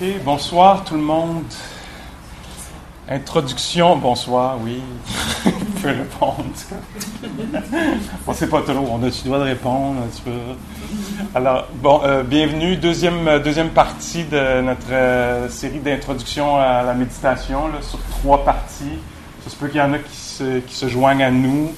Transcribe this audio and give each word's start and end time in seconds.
Ok, 0.00 0.06
bonsoir 0.24 0.84
tout 0.84 0.94
le 0.94 1.02
monde. 1.02 1.44
Introduction, 3.08 3.96
bonsoir, 3.96 4.56
oui. 4.62 4.80
Vous 5.44 5.50
pouvez 5.80 5.92
répondre. 5.92 6.44
bon, 8.26 8.32
c'est 8.32 8.48
pas 8.48 8.62
trop, 8.62 8.88
on 8.90 9.02
a-tu 9.02 9.24
le 9.24 9.30
droit 9.30 9.38
de 9.40 9.44
répondre 9.44 10.00
un 10.02 10.06
petit 10.06 10.22
peu? 10.22 10.30
Alors, 11.34 11.66
bon, 11.74 12.00
euh, 12.04 12.22
bienvenue, 12.22 12.76
deuxième, 12.76 13.26
euh, 13.26 13.38
deuxième 13.40 13.70
partie 13.70 14.24
de 14.24 14.60
notre 14.62 14.92
euh, 14.92 15.48
série 15.48 15.80
d'introduction 15.80 16.56
à 16.56 16.82
la 16.82 16.94
méditation, 16.94 17.68
là, 17.68 17.82
sur 17.82 17.98
trois 18.10 18.44
parties. 18.44 18.98
Ça 19.44 19.50
se 19.50 19.56
peut 19.56 19.68
qu'il 19.68 19.80
y 19.80 19.82
en 19.82 19.92
a 19.92 19.98
qui 19.98 20.16
se, 20.16 20.60
qui 20.60 20.74
se 20.74 20.88
joignent 20.88 21.24
à 21.24 21.30
nous. 21.30 21.72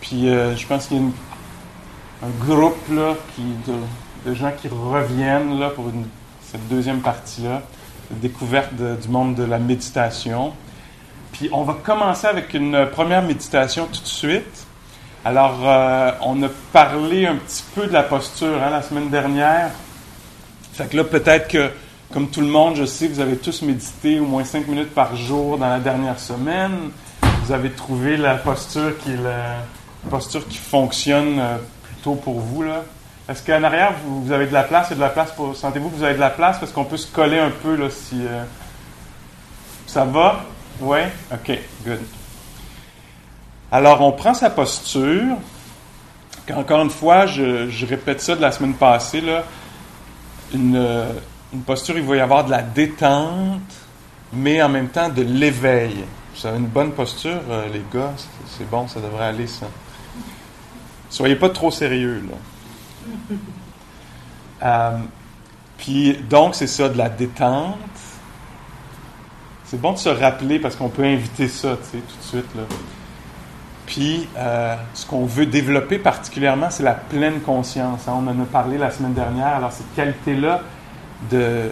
Puis, 0.00 0.28
je 0.28 0.66
pense 0.66 0.86
qu'il 0.86 0.98
y 0.98 1.00
a 1.00 2.26
un 2.26 2.44
groupe 2.46 2.76
là, 2.90 3.14
qui, 3.34 3.42
de, 3.70 4.30
de 4.30 4.34
gens 4.34 4.52
qui 4.60 4.68
reviennent 4.68 5.58
là, 5.58 5.70
pour 5.70 5.88
une- 5.88 6.06
cette 6.50 6.68
deuxième 6.68 7.00
partie-là, 7.00 7.62
découverte 8.10 8.74
du 8.74 9.08
monde 9.08 9.34
de 9.34 9.44
la 9.44 9.58
méditation. 9.58 10.52
Puis 11.32 11.48
on 11.52 11.64
va 11.64 11.74
commencer 11.74 12.26
avec 12.26 12.54
une 12.54 12.86
première 12.92 13.22
méditation 13.22 13.86
tout 13.86 14.00
de 14.00 14.06
suite. 14.06 14.66
Alors, 15.24 15.58
euh, 15.64 16.12
on 16.22 16.40
a 16.44 16.48
parlé 16.72 17.26
un 17.26 17.36
petit 17.36 17.64
peu 17.74 17.88
de 17.88 17.92
la 17.92 18.04
posture 18.04 18.62
hein, 18.62 18.70
la 18.70 18.80
semaine 18.80 19.10
dernière. 19.10 19.70
Fait 20.72 20.88
que 20.88 20.96
là, 20.96 21.04
peut-être 21.04 21.48
que, 21.48 21.70
comme 22.12 22.28
tout 22.28 22.40
le 22.40 22.46
monde, 22.46 22.76
je 22.76 22.84
sais 22.84 23.08
que 23.08 23.14
vous 23.14 23.20
avez 23.20 23.36
tous 23.36 23.62
médité 23.62 24.20
au 24.20 24.24
moins 24.24 24.44
cinq 24.44 24.68
minutes 24.68 24.94
par 24.94 25.16
jour 25.16 25.58
dans 25.58 25.68
la 25.68 25.80
dernière 25.80 26.20
semaine. 26.20 26.90
Vous 27.42 27.52
avez 27.52 27.70
trouvé 27.70 28.16
la 28.16 28.36
posture 28.36 28.96
qui 28.98 29.16
la 29.16 29.56
posture 30.10 30.46
qui 30.46 30.58
fonctionne 30.58 31.40
euh, 31.40 31.56
plutôt 31.82 32.14
pour 32.14 32.38
vous. 32.38 32.62
Là. 32.62 32.84
Est-ce 33.28 33.44
qu'en 33.44 33.62
arrière, 33.64 33.94
vous, 34.04 34.30
avez 34.30 34.46
de 34.46 34.52
la 34.52 34.62
place? 34.62 34.92
A 34.92 34.94
de 34.94 35.00
la 35.00 35.08
place 35.08 35.32
pour. 35.32 35.56
Sentez-vous 35.56 35.90
que 35.90 35.96
vous 35.96 36.04
avez 36.04 36.14
de 36.14 36.20
la 36.20 36.30
place? 36.30 36.58
Parce 36.58 36.70
qu'on 36.70 36.84
peut 36.84 36.96
se 36.96 37.10
coller 37.12 37.38
un 37.38 37.50
peu 37.50 37.74
là, 37.74 37.90
si. 37.90 38.24
euh, 38.24 38.44
Ça 39.86 40.04
va? 40.04 40.44
Oui? 40.80 40.98
OK, 41.32 41.58
good. 41.84 42.00
Alors, 43.72 44.00
on 44.00 44.12
prend 44.12 44.34
sa 44.34 44.50
posture. 44.50 45.36
Encore 46.54 46.82
une 46.82 46.90
fois, 46.90 47.26
je, 47.26 47.86
répète 47.86 48.20
ça 48.20 48.36
de 48.36 48.40
la 48.40 48.52
semaine 48.52 48.74
passée. 48.74 49.20
Là. 49.20 49.42
Une, 50.54 50.76
euh, 50.76 51.12
une 51.52 51.62
posture, 51.62 51.98
il 51.98 52.04
va 52.04 52.16
y 52.16 52.20
avoir 52.20 52.44
de 52.44 52.52
la 52.52 52.62
détente, 52.62 53.60
mais 54.32 54.62
en 54.62 54.68
même 54.68 54.88
temps 54.88 55.08
de 55.08 55.22
l'éveil. 55.22 56.04
Vous 56.36 56.48
une 56.48 56.66
bonne 56.66 56.92
posture, 56.92 57.40
euh, 57.50 57.66
les 57.72 57.82
gars? 57.92 58.12
C'est 58.56 58.68
bon, 58.68 58.86
ça 58.86 59.00
devrait 59.00 59.24
aller, 59.24 59.48
ça. 59.48 59.66
Soyez 61.10 61.34
pas 61.34 61.48
trop 61.48 61.72
sérieux, 61.72 62.22
là. 62.28 62.36
Euh, 64.62 64.98
puis, 65.78 66.16
donc, 66.30 66.54
c'est 66.54 66.66
ça, 66.66 66.88
de 66.88 66.96
la 66.96 67.08
détente. 67.08 67.76
C'est 69.64 69.80
bon 69.80 69.92
de 69.92 69.98
se 69.98 70.08
rappeler 70.08 70.58
parce 70.58 70.76
qu'on 70.76 70.88
peut 70.88 71.04
inviter 71.04 71.48
ça, 71.48 71.76
tout 71.76 71.96
de 71.98 72.22
suite, 72.22 72.54
là. 72.54 72.62
Puis, 73.86 74.28
euh, 74.36 74.74
ce 74.94 75.06
qu'on 75.06 75.26
veut 75.26 75.46
développer 75.46 75.98
particulièrement, 75.98 76.70
c'est 76.70 76.82
la 76.82 76.94
pleine 76.94 77.40
conscience. 77.40 78.08
hein. 78.08 78.14
On 78.16 78.26
en 78.26 78.42
a 78.42 78.46
parlé 78.46 78.78
la 78.78 78.90
semaine 78.90 79.14
dernière. 79.14 79.54
Alors, 79.56 79.72
cette 79.72 79.94
qualité-là 79.94 80.60
de 81.30 81.70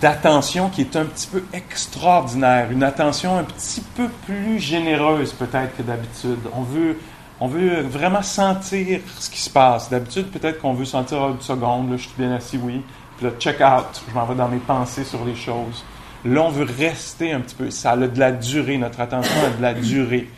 d'attention 0.00 0.70
qui 0.70 0.80
est 0.80 0.96
un 0.96 1.04
petit 1.04 1.26
peu 1.26 1.44
extraordinaire, 1.52 2.70
une 2.70 2.82
attention 2.82 3.38
un 3.38 3.44
petit 3.44 3.82
peu 3.94 4.08
plus 4.26 4.58
généreuse 4.58 5.32
peut-être 5.34 5.76
que 5.76 5.82
d'habitude. 5.82 6.38
On 6.54 6.62
veut, 6.62 6.98
on 7.40 7.48
veut 7.48 7.80
vraiment 7.82 8.22
sentir 8.22 9.00
ce 9.18 9.28
qui 9.28 9.40
se 9.40 9.50
passe. 9.50 9.90
D'habitude, 9.90 10.28
peut-être 10.28 10.60
qu'on 10.60 10.72
veut 10.72 10.84
sentir 10.84 11.18
oh, 11.20 11.32
une 11.32 11.40
seconde, 11.40 11.90
là, 11.90 11.96
je 11.96 12.02
suis 12.02 12.16
bien 12.16 12.32
assis, 12.32 12.58
oui. 12.62 12.80
Puis 13.16 13.26
là, 13.26 13.32
check 13.38 13.60
out, 13.60 14.02
je 14.08 14.14
m'en 14.14 14.24
vais 14.24 14.34
dans 14.34 14.48
mes 14.48 14.58
pensées 14.58 15.04
sur 15.04 15.24
les 15.24 15.34
choses. 15.34 15.84
Là, 16.24 16.42
on 16.42 16.50
veut 16.50 16.64
rester 16.64 17.32
un 17.32 17.40
petit 17.40 17.54
peu. 17.54 17.70
Ça 17.70 17.92
a 17.92 17.96
de 17.96 18.18
la 18.18 18.32
durée, 18.32 18.78
notre 18.78 19.00
attention 19.00 19.34
a 19.44 19.50
de 19.56 19.62
la 19.62 19.74
durée. 19.74 20.28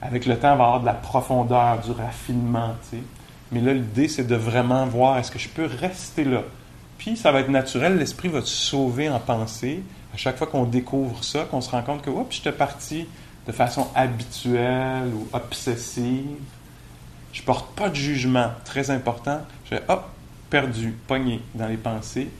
Avec 0.00 0.26
le 0.26 0.38
temps, 0.38 0.54
on 0.54 0.56
va 0.56 0.64
avoir 0.64 0.80
de 0.80 0.86
la 0.86 0.94
profondeur, 0.94 1.78
du 1.80 1.90
raffinement, 1.92 2.74
tu. 2.90 2.98
Mais 3.50 3.60
là, 3.60 3.72
l'idée, 3.72 4.08
c'est 4.08 4.26
de 4.26 4.36
vraiment 4.36 4.86
voir 4.86 5.18
est-ce 5.18 5.30
que 5.30 5.38
je 5.38 5.48
peux 5.48 5.66
rester 5.66 6.24
là? 6.24 6.42
Puis, 6.98 7.16
ça 7.16 7.32
va 7.32 7.40
être 7.40 7.48
naturel, 7.48 7.98
l'esprit 7.98 8.28
va 8.28 8.40
se 8.40 8.46
sauver 8.46 9.08
en 9.08 9.18
pensée. 9.18 9.82
À 10.12 10.16
chaque 10.16 10.36
fois 10.36 10.46
qu'on 10.46 10.64
découvre 10.64 11.24
ça, 11.24 11.46
qu'on 11.50 11.60
se 11.60 11.70
rend 11.70 11.82
compte 11.82 12.02
que, 12.02 12.10
oups, 12.10 12.36
j'étais 12.36 12.52
parti 12.52 13.06
de 13.46 13.52
façon 13.52 13.88
habituelle 13.94 15.12
ou 15.14 15.28
obsessive. 15.32 16.38
Je 17.32 17.42
porte 17.42 17.74
pas 17.74 17.88
de 17.88 17.94
jugement, 17.94 18.50
très 18.64 18.90
important. 18.90 19.40
Je 19.64 19.76
fais, 19.76 19.82
hop, 19.88 20.04
perdu, 20.50 20.94
pogné 21.06 21.42
dans 21.54 21.66
les 21.66 21.76
pensées. 21.76 22.30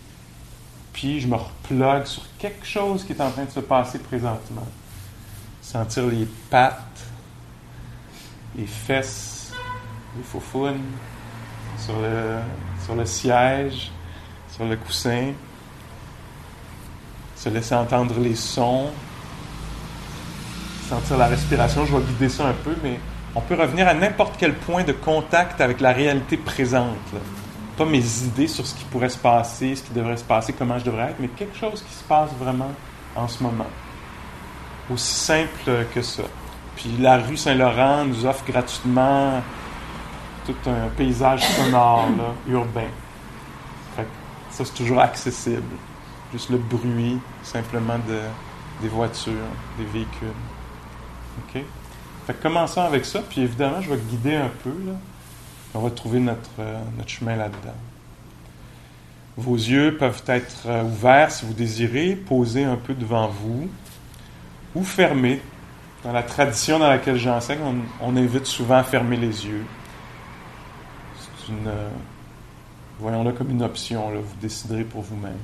Puis, 0.93 1.21
je 1.21 1.27
me 1.27 1.35
replogue 1.35 2.07
sur 2.07 2.23
quelque 2.39 2.65
chose 2.65 3.05
qui 3.05 3.13
est 3.13 3.21
en 3.21 3.31
train 3.31 3.45
de 3.45 3.51
se 3.51 3.61
passer 3.61 3.99
présentement. 3.99 4.67
Sentir 5.61 6.07
les 6.07 6.27
pattes, 6.49 6.79
les 8.57 8.67
fesses, 8.67 9.53
les 10.17 10.23
faufounes 10.23 10.81
sur 11.79 12.01
le, 12.01 12.39
sur 12.85 12.95
le 12.95 13.05
siège, 13.05 13.91
sur 14.55 14.65
le 14.65 14.77
coussin, 14.77 15.33
se 17.37 17.49
laisser 17.49 17.75
entendre 17.75 18.19
les 18.21 18.37
sons, 18.37 18.91
sentir 20.89 21.17
la 21.17 21.27
respiration. 21.27 21.85
Je 21.87 21.97
vais 21.97 22.03
guider 22.03 22.29
ça 22.29 22.47
un 22.47 22.53
peu, 22.53 22.75
mais 22.83 22.99
on 23.35 23.41
peut 23.41 23.55
revenir 23.55 23.89
à 23.89 23.95
n'importe 23.95 24.37
quel 24.39 24.55
point 24.55 24.85
de 24.85 24.93
contact 24.93 25.61
avec 25.61 25.81
la 25.81 25.93
réalité 25.93 26.37
présente. 26.37 26.97
Pas 27.77 27.85
mes 27.85 28.23
idées 28.25 28.47
sur 28.47 28.67
ce 28.67 28.75
qui 28.75 28.85
pourrait 28.85 29.09
se 29.09 29.19
passer, 29.19 29.75
ce 29.75 29.83
qui 29.83 29.93
devrait 29.93 30.17
se 30.17 30.25
passer, 30.25 30.53
comment 30.53 30.79
je 30.79 30.85
devrais 30.85 31.11
être, 31.11 31.17
mais 31.19 31.29
quelque 31.29 31.57
chose 31.57 31.83
qui 31.83 31.95
se 31.95 32.05
passe 32.05 32.31
vraiment 32.39 32.71
en 33.17 33.27
ce 33.27 33.43
moment. 33.43 33.67
Aussi 34.93 35.15
simple 35.15 35.87
que 35.95 36.03
ça. 36.03 36.23
Puis 36.77 36.91
la 37.01 37.19
rue 37.19 37.37
Saint-Laurent 37.37 38.05
nous 38.05 38.27
offre 38.27 38.45
gratuitement 38.45 39.43
tout 40.47 40.55
un 40.67 40.89
paysage 40.97 41.43
sonore, 41.43 42.09
urbain. 42.49 42.89
Ça, 44.51 44.65
c'est 44.65 44.75
toujours 44.75 45.01
accessible. 45.01 45.63
Juste 46.33 46.51
le 46.51 46.59
bruit, 46.59 47.19
simplement, 47.43 47.99
de, 48.07 48.21
des 48.81 48.89
voitures, 48.89 49.33
des 49.79 49.85
véhicules. 49.85 50.29
OK? 51.39 51.63
Fait 52.27 52.33
que 52.35 52.43
commençons 52.43 52.81
avec 52.81 53.05
ça, 53.05 53.21
puis 53.29 53.43
évidemment, 53.43 53.81
je 53.81 53.91
vais 53.91 53.99
guider 53.99 54.35
un 54.37 54.51
peu, 54.63 54.71
là. 54.87 54.93
On 55.75 55.81
va 55.81 55.91
trouver 55.91 56.21
notre, 56.21 56.51
euh, 56.61 56.81
chemin 57.07 57.37
là-dedans. 57.37 57.75
Vos 59.37 59.57
yeux 59.57 59.97
peuvent 59.99 60.23
être 60.29 60.63
euh, 60.67 60.85
ouverts 60.85 61.33
si 61.33 61.45
vous 61.45 61.53
désirez, 61.53 62.15
posés 62.15 62.65
un 62.65 62.77
peu 62.77 62.95
devant 62.95 63.27
vous, 63.29 63.69
ou 64.75 64.85
fermés. 64.85 65.41
Dans 66.05 66.13
la 66.13 66.23
tradition 66.23 66.79
dans 66.79 66.89
laquelle 66.89 67.17
j'enseigne, 67.17 67.59
on, 67.65 67.77
on 68.01 68.17
invite 68.17 68.47
souvent 68.47 68.77
à 68.77 68.85
fermer 68.85 69.17
les 69.17 69.47
yeux. 69.47 69.65
C'est 71.19 71.53
une. 71.53 71.67
euh, 71.67 71.89
Voyons-le 73.01 73.33
comme 73.33 73.51
une 73.51 73.63
option, 73.63 74.11
là. 74.11 74.21
vous 74.21 74.37
déciderez 74.41 74.85
pour 74.85 75.03
vous-même. 75.03 75.39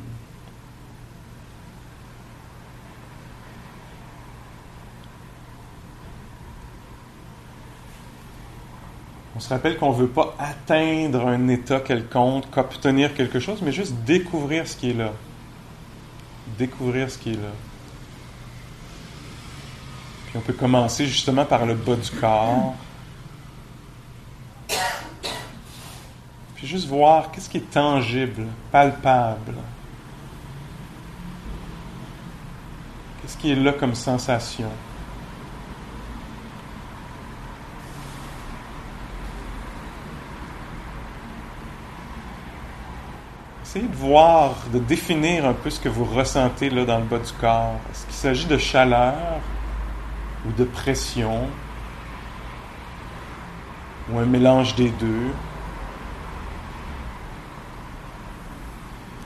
On 9.41 9.43
se 9.43 9.49
rappelle 9.49 9.79
qu'on 9.79 9.93
ne 9.93 9.97
veut 9.97 10.07
pas 10.07 10.35
atteindre 10.39 11.27
un 11.27 11.49
état 11.49 11.81
quelconque, 11.81 12.55
obtenir 12.55 13.15
quelque 13.15 13.41
chose, 13.41 13.63
mais 13.63 13.73
juste 13.73 13.95
découvrir 14.05 14.69
ce 14.69 14.77
qui 14.77 14.91
est 14.91 14.93
là. 14.93 15.13
Découvrir 16.59 17.11
ce 17.11 17.17
qui 17.17 17.31
est 17.31 17.37
là. 17.37 17.49
Puis 20.27 20.37
on 20.37 20.41
peut 20.41 20.53
commencer 20.53 21.07
justement 21.07 21.47
par 21.47 21.65
le 21.65 21.73
bas 21.75 21.97
du 21.97 22.11
corps. 22.11 22.75
Puis 26.57 26.67
juste 26.67 26.87
voir 26.87 27.31
qu'est-ce 27.31 27.49
qui 27.49 27.57
est 27.57 27.71
tangible, 27.71 28.45
palpable. 28.71 29.55
Qu'est-ce 33.23 33.39
qui 33.39 33.53
est 33.53 33.57
là 33.57 33.73
comme 33.73 33.95
sensation? 33.95 34.69
Essayez 43.71 43.87
de 43.87 43.95
voir, 43.95 44.57
de 44.73 44.81
définir 44.81 45.47
un 45.47 45.53
peu 45.53 45.71
ce 45.71 45.79
que 45.79 45.89
vous 45.89 46.05
ressentez 46.05 46.71
dans 46.71 46.99
le 46.99 47.05
bas 47.05 47.21
du 47.21 47.33
corps? 47.35 47.77
Est-ce 47.93 48.05
qu'il 48.05 48.15
s'agit 48.17 48.47
de 48.47 48.59
chaleur 48.59 49.15
ou 50.45 50.51
de 50.51 50.65
pression? 50.65 51.47
Ou 54.11 54.19
un 54.19 54.25
mélange 54.25 54.75
des 54.75 54.89
deux? 54.91 55.31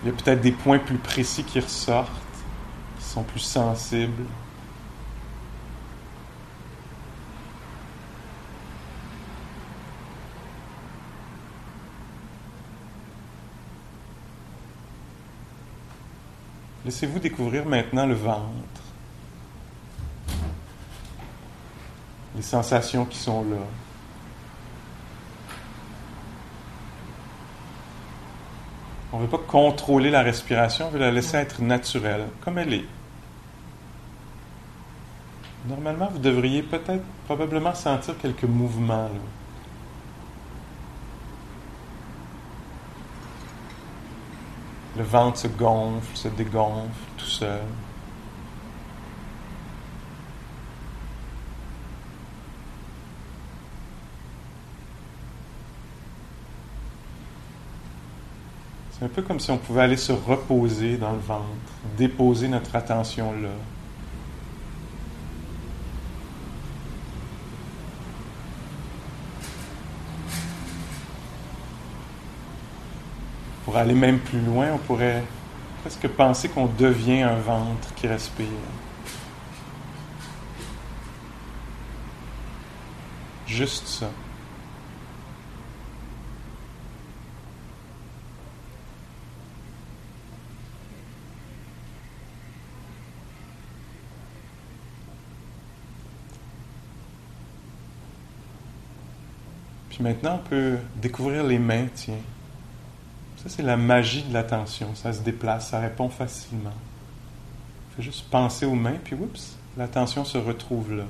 Il 0.02 0.10
y 0.10 0.12
a 0.12 0.14
peut-être 0.14 0.42
des 0.42 0.52
points 0.52 0.78
plus 0.78 0.98
précis 0.98 1.42
qui 1.42 1.58
ressortent, 1.58 2.10
qui 2.98 3.04
sont 3.06 3.22
plus 3.22 3.40
sensibles. 3.40 4.24
Laissez-vous 16.84 17.18
découvrir 17.18 17.64
maintenant 17.64 18.04
le 18.04 18.14
ventre, 18.14 18.82
les 22.36 22.42
sensations 22.42 23.06
qui 23.06 23.16
sont 23.16 23.42
là. 23.44 23.56
On 29.12 29.18
ne 29.18 29.22
veut 29.22 29.30
pas 29.30 29.38
contrôler 29.38 30.10
la 30.10 30.22
respiration, 30.22 30.88
on 30.88 30.90
veut 30.90 30.98
la 30.98 31.10
laisser 31.10 31.36
être 31.36 31.62
naturelle, 31.62 32.26
comme 32.40 32.58
elle 32.58 32.74
est. 32.74 32.84
Normalement, 35.66 36.08
vous 36.12 36.18
devriez 36.18 36.62
peut-être, 36.62 37.04
probablement 37.24 37.74
sentir 37.74 38.18
quelques 38.18 38.44
mouvements. 38.44 39.08
Le 44.96 45.02
ventre 45.02 45.38
se 45.38 45.48
gonfle, 45.48 46.16
se 46.16 46.28
dégonfle 46.28 46.88
tout 47.16 47.26
seul. 47.26 47.62
C'est 58.92 59.04
un 59.04 59.08
peu 59.08 59.22
comme 59.22 59.40
si 59.40 59.50
on 59.50 59.58
pouvait 59.58 59.82
aller 59.82 59.96
se 59.96 60.12
reposer 60.12 60.96
dans 60.96 61.12
le 61.12 61.18
ventre, 61.18 61.44
déposer 61.96 62.46
notre 62.46 62.76
attention 62.76 63.32
là. 63.32 63.48
Aller 73.76 73.94
même 73.94 74.20
plus 74.20 74.40
loin, 74.40 74.68
on 74.72 74.78
pourrait 74.78 75.24
presque 75.80 76.06
penser 76.06 76.48
qu'on 76.48 76.66
devient 76.66 77.22
un 77.22 77.34
ventre 77.34 77.92
qui 77.96 78.06
respire. 78.06 78.46
Juste 83.48 83.88
ça. 83.88 84.10
Puis 99.90 100.02
maintenant, 100.02 100.40
on 100.44 100.48
peut 100.48 100.78
découvrir 100.96 101.42
les 101.42 101.58
mains, 101.58 101.86
tiens. 101.92 102.14
Ça, 103.44 103.50
c'est 103.50 103.62
la 103.62 103.76
magie 103.76 104.22
de 104.22 104.32
l'attention. 104.32 104.94
Ça 104.94 105.12
se 105.12 105.20
déplace, 105.20 105.68
ça 105.68 105.78
répond 105.78 106.08
facilement. 106.08 106.72
Il 107.90 107.96
faut 107.96 108.02
juste 108.02 108.30
penser 108.30 108.64
aux 108.64 108.74
mains, 108.74 108.96
puis 109.04 109.14
oups, 109.14 109.58
l'attention 109.76 110.24
se 110.24 110.38
retrouve 110.38 110.94
là. 110.94 111.04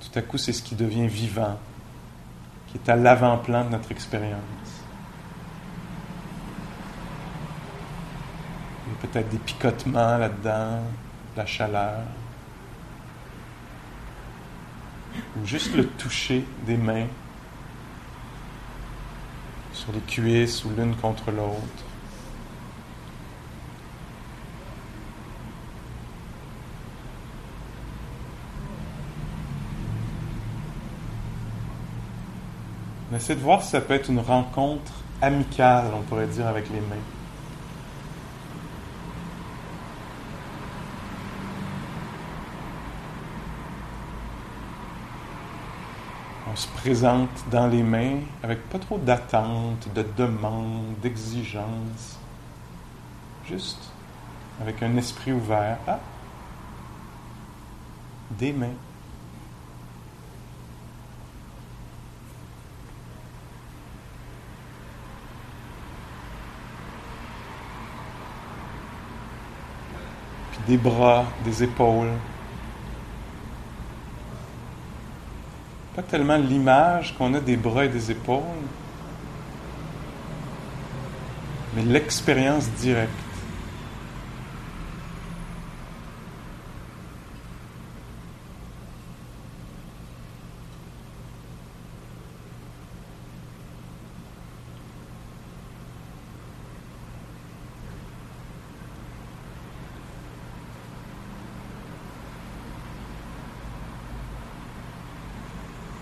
Tout 0.00 0.16
à 0.16 0.22
coup, 0.22 0.38
c'est 0.38 0.52
ce 0.52 0.62
qui 0.62 0.76
devient 0.76 1.08
vivant, 1.08 1.58
qui 2.68 2.78
est 2.78 2.88
à 2.88 2.94
l'avant-plan 2.94 3.64
de 3.64 3.70
notre 3.70 3.90
expérience. 3.90 4.40
Il 8.86 8.92
y 8.92 8.96
a 8.96 9.08
peut-être 9.08 9.28
des 9.30 9.38
picotements 9.38 10.16
là-dedans, 10.16 10.80
la 11.36 11.44
chaleur. 11.44 12.02
Ou 15.36 15.44
juste 15.44 15.74
le 15.74 15.86
toucher 15.88 16.44
des 16.66 16.76
mains 16.76 17.08
les 19.92 20.00
cuisses 20.00 20.64
ou 20.64 20.70
l'une 20.76 20.94
contre 20.96 21.30
l'autre. 21.30 21.84
On 33.12 33.16
essaie 33.16 33.34
de 33.34 33.40
voir 33.40 33.62
si 33.62 33.70
ça 33.70 33.80
peut 33.80 33.94
être 33.94 34.08
une 34.08 34.20
rencontre 34.20 34.92
amicale, 35.20 35.86
on 35.94 36.02
pourrait 36.02 36.28
dire, 36.28 36.46
avec 36.46 36.68
les 36.70 36.80
mains. 36.80 37.19
On 46.50 46.56
se 46.56 46.68
présente 46.68 47.44
dans 47.50 47.68
les 47.68 47.82
mains 47.82 48.18
avec 48.42 48.68
pas 48.68 48.78
trop 48.78 48.98
d'attente, 48.98 49.88
de 49.94 50.04
demande, 50.16 50.98
d'exigence. 51.00 52.18
Juste 53.46 53.90
avec 54.60 54.82
un 54.82 54.96
esprit 54.96 55.32
ouvert. 55.32 55.78
Ah, 55.86 56.00
des 58.30 58.52
mains. 58.52 58.68
Puis 70.52 70.60
des 70.66 70.76
bras, 70.78 71.24
des 71.44 71.62
épaules. 71.62 72.10
Pas 75.94 76.02
tellement 76.02 76.36
l'image 76.36 77.14
qu'on 77.16 77.34
a 77.34 77.40
des 77.40 77.56
bras 77.56 77.84
et 77.84 77.88
des 77.88 78.10
épaules, 78.10 78.42
mais 81.74 81.82
l'expérience 81.82 82.68
directe. 82.80 83.10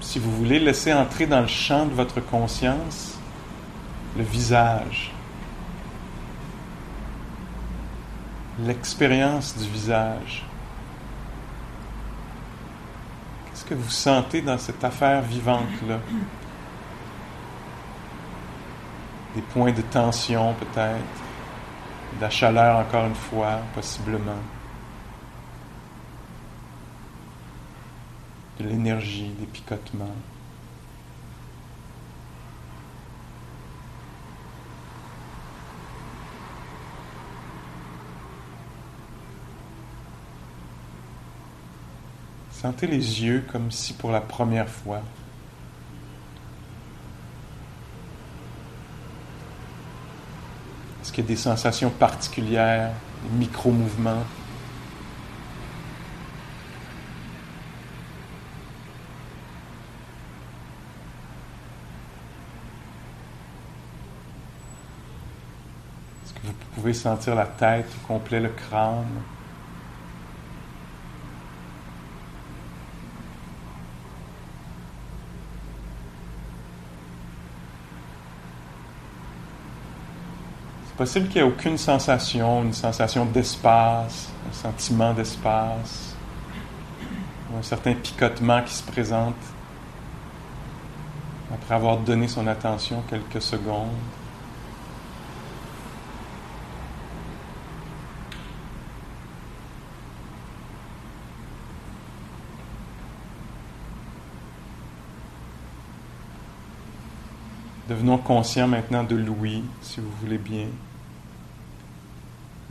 si 0.09 0.19
vous 0.19 0.38
voulez, 0.49 0.61
laisser 0.61 0.93
entrer 0.95 1.27
dans 1.27 1.43
le 1.43 1.47
champ 1.47 1.85
de 1.87 1.93
votre 1.93 2.21
conscience 2.21 3.19
le 4.17 4.23
visage, 4.25 5.13
l'expérience 8.61 9.57
du 9.57 9.69
visage. 9.69 10.45
Qu'est-ce 13.47 13.65
que 13.65 13.75
vous 13.75 13.91
sentez 13.91 14.41
dans 14.41 14.59
cette 14.59 14.83
affaire 14.83 15.21
vivante-là? 15.23 15.99
Des 19.35 19.43
points 19.43 19.73
de 19.73 19.83
tension 19.83 20.55
peut-être, 20.55 20.97
de 22.17 22.21
la 22.23 22.31
chaleur 22.31 22.79
encore 22.79 23.05
une 23.05 23.15
fois, 23.15 23.61
possiblement. 23.75 24.41
de 28.59 28.65
l'énergie, 28.65 29.31
des 29.39 29.47
picotements. 29.47 30.17
Sentez 42.69 42.87
les 42.87 43.25
yeux 43.25 43.47
comme 43.51 43.71
si 43.71 43.95
pour 43.95 44.11
la 44.11 44.21
première 44.21 44.69
fois. 44.69 45.01
Est-ce 51.01 51.11
qu'il 51.11 51.25
y 51.25 51.27
a 51.27 51.29
des 51.29 51.37
sensations 51.37 51.89
particulières, 51.89 52.93
des 53.25 53.39
micro-mouvements? 53.39 54.23
Pouvez 66.75 66.93
sentir 66.93 67.35
la 67.35 67.47
tête 67.47 67.91
au 68.05 68.07
complet, 68.07 68.41
le 68.41 68.51
crâne? 68.51 69.07
Possible 80.99 81.29
qu'il 81.29 81.41
n'y 81.41 81.49
ait 81.49 81.53
aucune 81.53 81.79
sensation, 81.79 82.65
une 82.65 82.73
sensation 82.73 83.25
d'espace, 83.25 84.31
un 84.51 84.53
sentiment 84.53 85.15
d'espace, 85.15 86.17
un 87.57 87.63
certain 87.63 87.95
picotement 87.95 88.61
qui 88.63 88.75
se 88.75 88.83
présente 88.83 89.37
après 91.55 91.77
avoir 91.77 91.99
donné 91.99 92.27
son 92.27 92.49
attention 92.49 93.05
quelques 93.09 93.41
secondes. 93.41 93.95
Devenons 107.99 108.19
conscients 108.19 108.69
maintenant 108.69 109.03
de 109.03 109.17
l'ouïe, 109.17 109.65
si 109.83 109.99
vous 109.99 110.13
voulez 110.21 110.39
bien, 110.39 110.69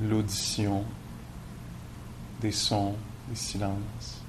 l'audition, 0.02 0.86
des 2.40 2.54
sons, 2.54 2.96
des 3.28 3.36
silences. 3.36 4.22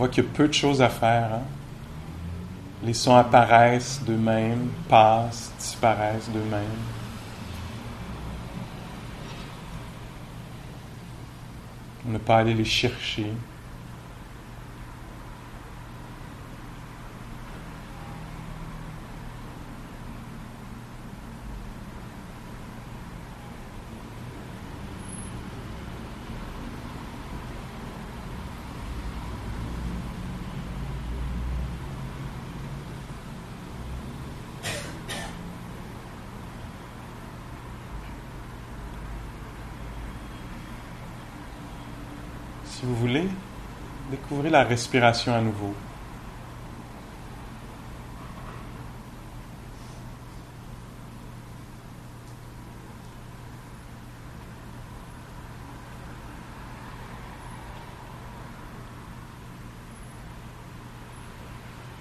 Voit 0.00 0.08
qu'il 0.08 0.24
y 0.24 0.26
a 0.26 0.30
peu 0.30 0.48
de 0.48 0.54
choses 0.54 0.80
à 0.80 0.88
faire. 0.88 1.28
Hein. 1.34 1.42
Les 2.82 2.94
sons 2.94 3.14
apparaissent 3.14 4.00
d'eux-mêmes, 4.02 4.70
passent, 4.88 5.52
disparaissent 5.58 6.30
d'eux-mêmes. 6.30 6.64
On 12.08 12.12
n'a 12.12 12.18
pas 12.18 12.38
aller 12.38 12.54
les 12.54 12.64
chercher. 12.64 13.30
Si 42.80 42.86
vous 42.86 42.94
voulez, 42.94 43.28
la 44.50 44.64
respiration 44.64 45.34
à 45.34 45.40
nouveau. 45.40 45.74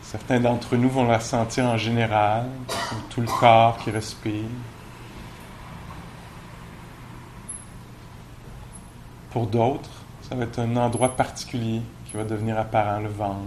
Certains 0.02 0.40
d'entre 0.40 0.76
nous 0.76 0.90
vont 0.90 1.06
la 1.06 1.20
sentir 1.20 1.66
en 1.66 1.78
général, 1.78 2.46
tout 3.12 3.22
le 3.22 3.28
corps 3.28 3.78
qui 3.78 3.92
respire. 3.92 4.50
Pour 9.30 9.46
d'autres, 9.46 9.90
ça 10.24 10.36
va 10.36 10.46
être 10.46 10.58
un 10.58 10.76
endroit 10.78 11.16
particulier 11.16 11.82
qui 12.10 12.18
va 12.18 12.24
devenir 12.24 12.58
apparent, 12.58 13.02
le 13.02 13.10
ventre, 13.10 13.46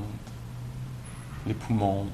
les 1.46 1.54
poumons. 1.54 2.06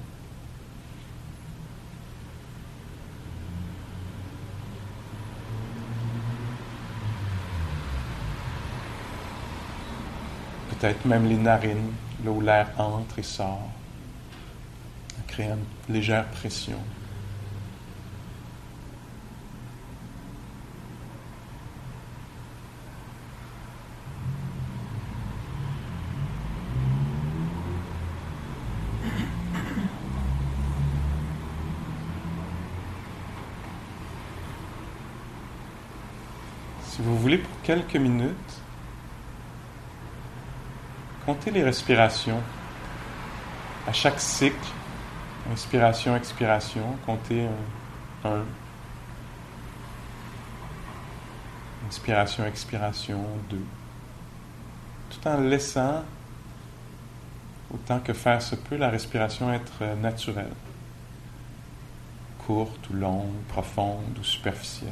Peut-être 10.70 11.04
même 11.04 11.28
les 11.28 11.36
narines, 11.36 11.92
là 12.24 12.30
où 12.30 12.40
l'air 12.40 12.70
entre 12.78 13.18
et 13.18 13.22
sort, 13.22 13.68
en 15.18 15.26
créant 15.26 15.58
une 15.88 15.94
légère 15.94 16.24
pression. 16.28 16.78
Si 36.98 37.04
vous 37.04 37.16
voulez, 37.16 37.38
pour 37.38 37.56
quelques 37.68 37.96
minutes, 37.96 38.62
comptez 41.26 41.50
les 41.50 41.62
respirations. 41.62 42.40
À 43.86 43.92
chaque 43.92 44.18
cycle, 44.18 44.56
inspiration, 45.52 46.16
expiration, 46.16 46.96
comptez 47.04 47.46
un. 48.24 48.30
un. 48.30 48.44
Inspiration, 51.86 52.46
expiration, 52.46 53.22
deux. 53.50 53.66
Tout 55.10 55.28
en 55.28 55.36
laissant, 55.36 56.04
autant 57.70 58.00
que 58.00 58.14
faire 58.14 58.40
se 58.40 58.54
peut, 58.54 58.78
la 58.78 58.88
respiration 58.88 59.52
être 59.52 59.84
naturelle. 60.00 60.56
Courte 62.46 62.88
ou 62.88 62.94
longue, 62.94 63.42
profonde 63.48 64.16
ou 64.18 64.24
superficielle. 64.24 64.88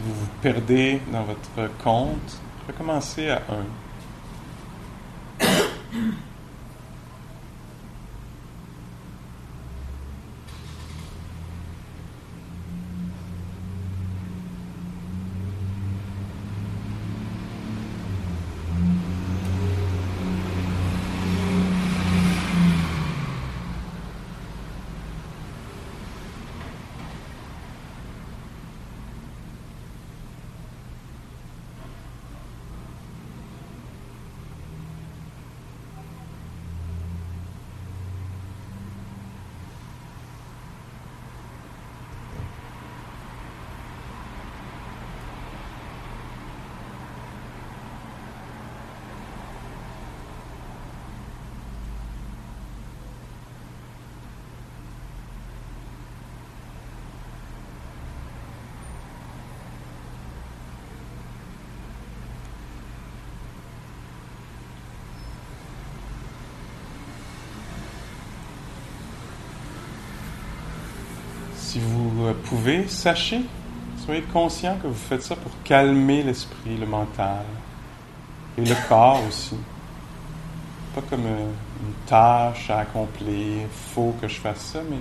Si 0.00 0.06
vous 0.06 0.14
vous 0.14 0.29
perdez 0.42 1.00
dans 1.12 1.24
votre 1.24 1.70
compte, 1.82 2.40
recommencez 2.66 3.30
à 3.30 3.36
1. 3.36 3.40
Pouvez, 72.50 72.88
sachez, 72.88 73.42
soyez 74.04 74.22
conscient 74.22 74.76
que 74.82 74.88
vous 74.88 74.94
faites 74.94 75.22
ça 75.22 75.36
pour 75.36 75.52
calmer 75.62 76.24
l'esprit, 76.24 76.76
le 76.76 76.86
mental 76.86 77.44
et 78.58 78.64
le 78.64 78.74
corps 78.88 79.22
aussi. 79.28 79.56
Pas 80.92 81.02
comme 81.08 81.26
euh, 81.26 81.46
une 81.80 81.94
tâche 82.06 82.68
à 82.70 82.80
accomplir, 82.80 83.68
faut 83.94 84.16
que 84.20 84.26
je 84.26 84.34
fasse 84.34 84.72
ça, 84.72 84.80
mais 84.90 84.98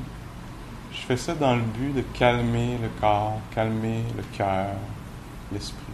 je 0.94 1.00
fais 1.00 1.18
ça 1.18 1.34
dans 1.34 1.56
le 1.56 1.63
but 1.63 1.96
de 1.96 2.01
calmer 2.13 2.77
le 2.79 2.89
corps, 3.01 3.41
calmer 3.56 4.03
le 4.15 4.24
cœur, 4.38 4.75
l'esprit. 5.51 5.94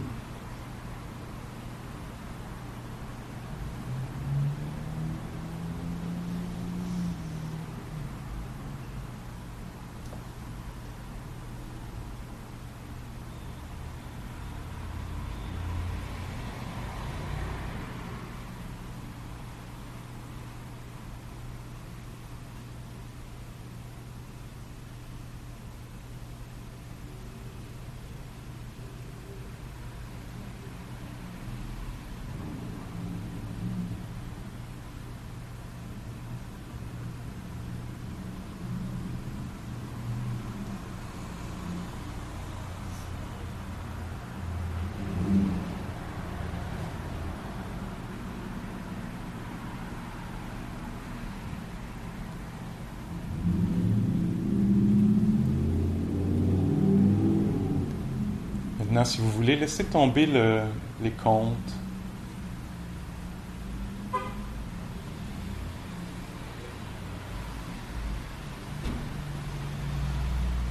Maintenant, 58.78 58.95
si 59.06 59.20
vous 59.20 59.30
voulez, 59.30 59.56
laissez 59.56 59.84
tomber 59.84 60.26
le- 60.26 60.62
les 61.02 61.10
comptes. 61.12 61.72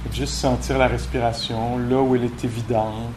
Faites 0.02 0.14
juste 0.14 0.34
sentir 0.34 0.78
la 0.78 0.86
respiration 0.86 1.78
là 1.78 2.00
où 2.00 2.14
elle 2.14 2.24
est 2.24 2.44
évidente. 2.44 3.12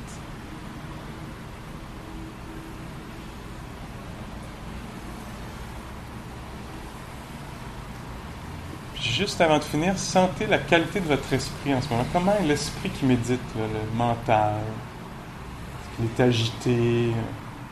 Juste 9.02 9.41
avant 9.41 9.58
de 9.60 9.63
finir, 9.63 9.98
sentez 9.98 10.46
la 10.46 10.58
qualité 10.58 11.00
de 11.00 11.08
votre 11.08 11.32
esprit 11.34 11.74
en 11.74 11.82
ce 11.82 11.89
moment. 11.89 12.06
Comment 12.12 12.36
est 12.41 12.46
l'esprit 12.46 12.89
qui 12.89 13.06
médite, 13.06 13.39
le 13.56 13.98
mental? 13.98 14.54
Qu'il 16.00 16.08
est 16.08 16.20
agité, 16.22 17.12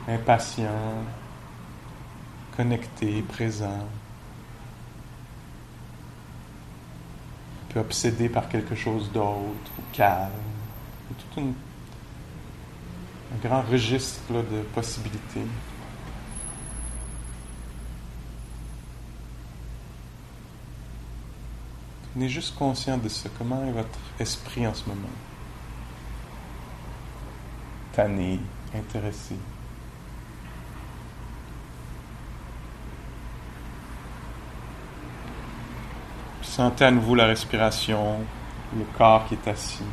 impatient, 0.06 0.68
connecté, 2.58 3.22
présent? 3.22 3.88
Un 7.64 7.74
peu 7.74 7.80
obsédé 7.80 8.28
par 8.28 8.50
quelque 8.50 8.76
chose 8.76 9.10
d'autre, 9.14 9.72
ou 9.80 9.82
calme. 9.94 10.30
Il 11.10 11.16
y 11.16 11.20
a 11.20 11.24
tout 11.34 11.56
un 13.34 13.48
grand 13.48 13.62
registre 13.62 14.34
de 14.34 14.62
possibilités. 14.76 15.48
Tenez 22.14 22.28
juste 22.28 22.56
conscient 22.56 22.98
de 22.98 23.08
ça. 23.08 23.30
Comment 23.38 23.64
est 23.64 23.72
votre 23.72 24.00
esprit 24.20 24.68
en 24.68 24.74
ce 24.74 24.84
moment? 24.86 25.08
Intéressé. 28.76 29.36
Sentez 36.44 36.86
à 36.86 36.92
nouveau 36.92 37.16
la 37.16 37.26
respiration, 37.26 38.20
le 38.78 38.84
corps 38.98 39.26
qui 39.28 39.34
est 39.34 39.48
assis. 39.48 39.84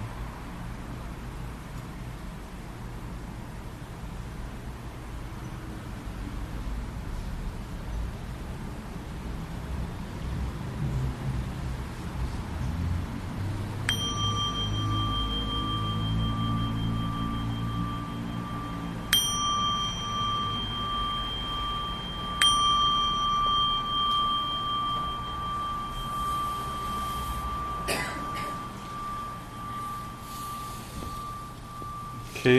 Ok. 32.47 32.51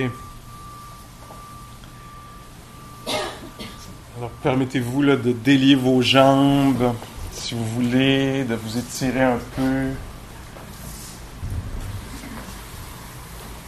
Alors 4.17 4.31
permettez-vous 4.55 5.01
là, 5.01 5.17
de 5.17 5.33
délier 5.33 5.75
vos 5.75 6.01
jambes, 6.01 6.93
si 7.33 7.55
vous 7.55 7.65
voulez, 7.65 8.45
de 8.45 8.55
vous 8.55 8.77
étirer 8.77 9.21
un 9.21 9.39
peu. 9.53 9.89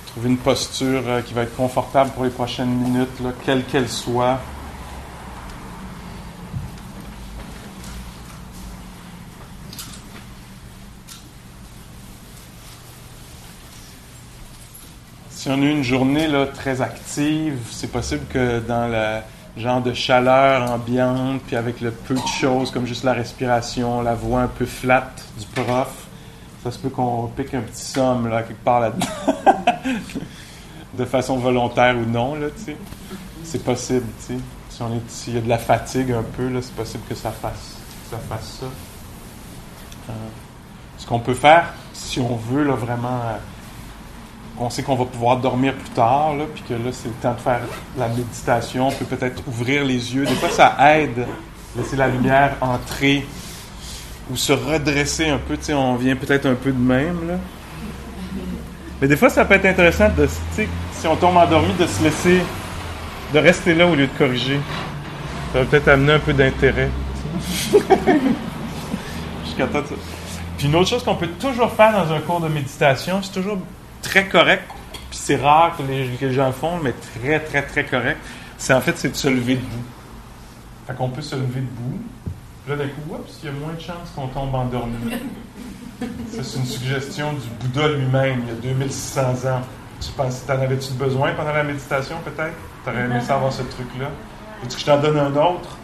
Trouver 0.06 0.30
une 0.30 0.38
posture 0.38 1.04
euh, 1.06 1.21
qui 1.21 1.34
va 1.34 1.41
être 1.41 1.58
confortable 1.58 2.12
pour 2.12 2.23
les 2.23 2.30
prochaines 2.30 2.69
minutes, 2.69 3.10
quelle 3.45 3.65
qu'elle 3.65 3.89
soit. 3.89 4.39
Si 15.32 15.50
on 15.50 15.62
a 15.62 15.65
une 15.65 15.84
journée 15.84 16.28
là, 16.28 16.45
très 16.45 16.80
active, 16.80 17.58
c'est 17.71 17.91
possible 17.91 18.26
que 18.30 18.62
dans 18.62 18.88
le 18.88 19.19
genre 19.58 19.82
de 19.82 19.93
chaleur 19.93 20.72
ambiante, 20.72 21.41
puis 21.48 21.56
avec 21.56 21.82
le 21.82 21.91
peu 21.91 22.15
de 22.15 22.28
choses 22.39 22.72
comme 22.72 22.86
juste 22.86 23.04
la 23.04 23.13
respiration, 23.13 24.02
la 24.02 24.15
voix 24.15 24.41
un 24.41 24.48
peu 24.48 24.65
flat 24.65 25.12
du 25.38 25.46
prof, 25.48 26.08
ça 26.63 26.72
se 26.72 26.80
peut 26.80 26.89
qu'on 26.89 27.28
pique 27.28 27.54
un 27.54 27.62
petit 27.62 27.82
somme 27.82 28.28
là, 28.28 28.43
quelque 28.43 28.63
part 28.63 28.82
là-dedans. 28.82 29.08
de 30.98 31.06
façon 31.06 31.38
volontaire 31.38 31.96
ou 31.96 32.10
non, 32.10 32.36
là, 32.36 32.48
tu 32.56 32.63
sais. 32.63 32.78
C'est 33.43 33.63
possible, 33.63 34.06
tu 34.20 34.36
sais. 34.36 34.39
Si 34.70 34.82
on 34.82 34.93
est, 34.93 35.10
s'il 35.10 35.36
y 35.36 35.38
a 35.38 35.41
de 35.41 35.50
la 35.50 35.58
fatigue 35.58 36.12
un 36.12 36.24
peu, 36.24 36.50
là, 36.50 36.60
c'est 36.62 36.76
possible 36.76 37.04
que 37.08 37.15
ça 37.15 37.32
fasse, 37.32 37.78
ça 38.10 38.17
fasse 38.17 38.60
ça. 38.60 38.65
Euh, 40.10 40.13
ce 40.98 41.06
qu'on 41.06 41.20
peut 41.20 41.34
faire, 41.34 41.74
si 41.93 42.20
on 42.20 42.36
veut 42.36 42.63
là, 42.63 42.74
vraiment 42.74 43.22
euh, 43.26 43.38
on 44.60 44.70
sait 44.70 44.82
qu'on 44.84 44.96
va 44.96 45.06
pouvoir 45.06 45.38
dormir 45.38 45.74
plus 45.74 45.89
tard, 45.91 46.36
là, 46.36 46.46
puis 46.54 46.63
que 46.67 46.74
là, 46.74 46.89
c'est 46.91 47.08
le 47.10 47.13
temps 47.15 47.34
de 47.34 47.39
faire 47.39 47.62
la 47.98 48.08
méditation. 48.08 48.88
On 48.88 48.91
peut 48.91 49.06
peut-être 49.06 49.41
ouvrir 49.48 49.84
les 49.86 50.15
yeux. 50.15 50.26
Des 50.26 50.34
fois, 50.36 50.50
ça 50.50 50.76
aide, 50.96 51.26
laisser 51.76 51.96
la 51.96 52.08
lumière 52.08 52.56
entrer 52.62 53.26
ou 54.32 54.36
se 54.36 54.54
redresser 54.54 55.30
un 55.30 55.38
peu. 55.38 55.58
Tu 55.58 55.65
sais, 55.65 55.74
on 55.74 55.96
vient 55.96 56.15
peut-être 56.15 56.46
un 56.48 56.56
peu 56.56 56.72
de 56.72 56.80
même, 56.80 57.28
là. 57.28 57.36
Mais 59.00 59.08
des 59.08 59.15
fois, 59.15 59.30
ça 59.30 59.46
peut 59.46 59.54
être 59.54 59.65
intéressant 59.65 60.10
de, 60.17 60.28
si 60.56 61.08
on 61.08 61.15
tombe 61.15 61.38
endormi, 61.38 61.72
de 61.80 61.86
se 61.86 62.04
laisser, 62.04 62.41
de 63.34 63.38
rester 63.39 63.76
là 63.76 63.86
au 63.86 63.93
lieu 63.93 64.08
de 64.08 64.17
corriger. 64.17 64.60
Ça 65.54 65.60
va 65.60 65.65
peut-être 65.65 65.88
amener 65.89 66.13
un 66.13 66.20
peu 66.20 66.34
d'intérêt. 66.34 66.89
Jusqu'à 69.46 69.67
temps 69.67 69.80
de- 69.82 69.98
Puis 70.58 70.67
une 70.67 70.76
autre 70.76 70.89
chose 70.89 71.04
qu'on 71.04 71.15
peut 71.15 71.28
toujours 71.39 71.72
faire 71.72 71.91
dans 71.93 72.12
un 72.12 72.20
cours 72.22 72.39
de 72.39 72.48
méditation, 72.48 73.20
c'est 73.22 73.32
toujours 73.34 73.60
très 74.08 74.28
correct, 74.28 74.63
puis 75.10 75.20
c'est 75.20 75.36
rare 75.36 75.76
que 75.78 75.84
les, 75.84 76.08
que 76.15 76.26
les 76.26 76.34
gens 76.34 76.48
le 76.48 76.54
font, 76.54 76.78
mais 76.82 76.93
très, 76.93 77.39
très, 77.39 77.62
très 77.62 77.86
correct, 77.86 78.20
c'est 78.58 78.74
en 78.74 78.82
fait, 78.82 78.98
c'est 78.98 79.10
de 79.10 79.15
se 79.15 79.28
lever 79.28 79.56
debout. 79.56 79.84
Fait 80.88 80.96
qu'on 80.96 81.10
peut 81.10 81.22
se 81.22 81.36
lever 81.36 81.60
debout. 81.62 82.00
Puis 82.65 82.72
Là, 82.72 82.78
d'un 82.78 82.88
coup, 82.88 83.02
oups, 83.12 83.39
il 83.43 83.46
y 83.46 83.50
a 83.50 83.52
moins 83.52 83.74
de 83.74 83.80
chances 83.82 84.12
qu'on 84.15 84.28
tombe 84.28 84.56
endormi. 84.56 84.96
C'est 86.30 86.60
une 86.60 86.65
suggestion 86.65 87.34
du 87.34 87.48
Bouddha 87.60 87.88
lui-même, 87.88 88.43
il 88.43 88.54
y 88.54 88.72
a 88.72 88.74
2600 88.74 89.22
ans. 89.50 89.62
Tu 90.00 90.12
penses, 90.12 90.46
t'en 90.46 90.54
avais-tu 90.54 90.93
besoin 90.93 91.34
pendant 91.34 91.54
la 91.54 91.63
méditation, 91.63 92.17
peut-être? 92.24 92.54
T'aurais 92.86 93.06
aimé 93.06 93.20
savoir 93.22 93.52
ce 93.52 93.63
truc-là? 93.63 94.10
Veux-tu 94.62 94.76
que 94.76 94.82
je 94.82 94.86
t'en 94.86 95.00
donne 95.00 95.17
un 95.17 95.36
autre? 95.36 95.76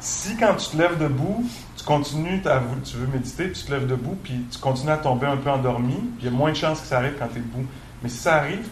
Si, 0.00 0.36
quand 0.36 0.54
tu 0.56 0.68
te 0.68 0.76
lèves 0.76 0.98
debout, 0.98 1.46
tu 1.84 1.92
continues, 1.92 2.40
tu 2.84 2.96
veux 2.96 3.06
méditer, 3.06 3.44
puis 3.48 3.60
tu 3.60 3.66
te 3.66 3.72
lèves 3.72 3.86
debout, 3.86 4.16
puis 4.22 4.46
tu 4.50 4.58
continues 4.58 4.92
à 4.92 4.96
tomber 4.96 5.26
un 5.26 5.36
peu 5.36 5.50
endormi, 5.50 5.98
il 6.18 6.24
y 6.24 6.28
a 6.28 6.30
moins 6.30 6.50
de 6.50 6.56
chances 6.56 6.80
que 6.80 6.86
ça 6.86 6.98
arrive 6.98 7.14
quand 7.18 7.28
tu 7.28 7.38
es 7.38 7.42
debout. 7.42 7.66
Mais 8.02 8.08
si 8.08 8.16
ça 8.16 8.36
arrive, 8.36 8.66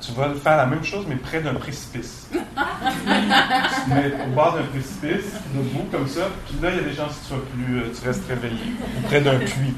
tu 0.00 0.12
vas 0.12 0.32
faire 0.34 0.56
la 0.56 0.66
même 0.66 0.84
chose, 0.84 1.04
mais 1.08 1.16
près 1.16 1.40
d'un 1.40 1.54
précipice. 1.54 2.28
tu 2.30 2.38
te 2.38 3.94
mets 3.94 4.12
au 4.24 4.34
bord 4.34 4.54
d'un 4.54 4.62
précipice, 4.62 5.32
debout 5.54 5.88
comme 5.90 6.06
ça, 6.06 6.28
puis 6.46 6.56
là, 6.62 6.70
il 6.70 6.76
y 6.76 6.78
a 6.78 6.82
des 6.82 6.94
chances 6.94 7.16
que 7.28 7.34
tu, 7.34 7.40
plus, 7.56 7.78
euh, 7.78 7.92
tu 8.00 8.06
restes 8.06 8.28
réveillé, 8.28 8.76
ou 8.96 9.06
près 9.08 9.20
d'un 9.20 9.38
puits. 9.38 9.74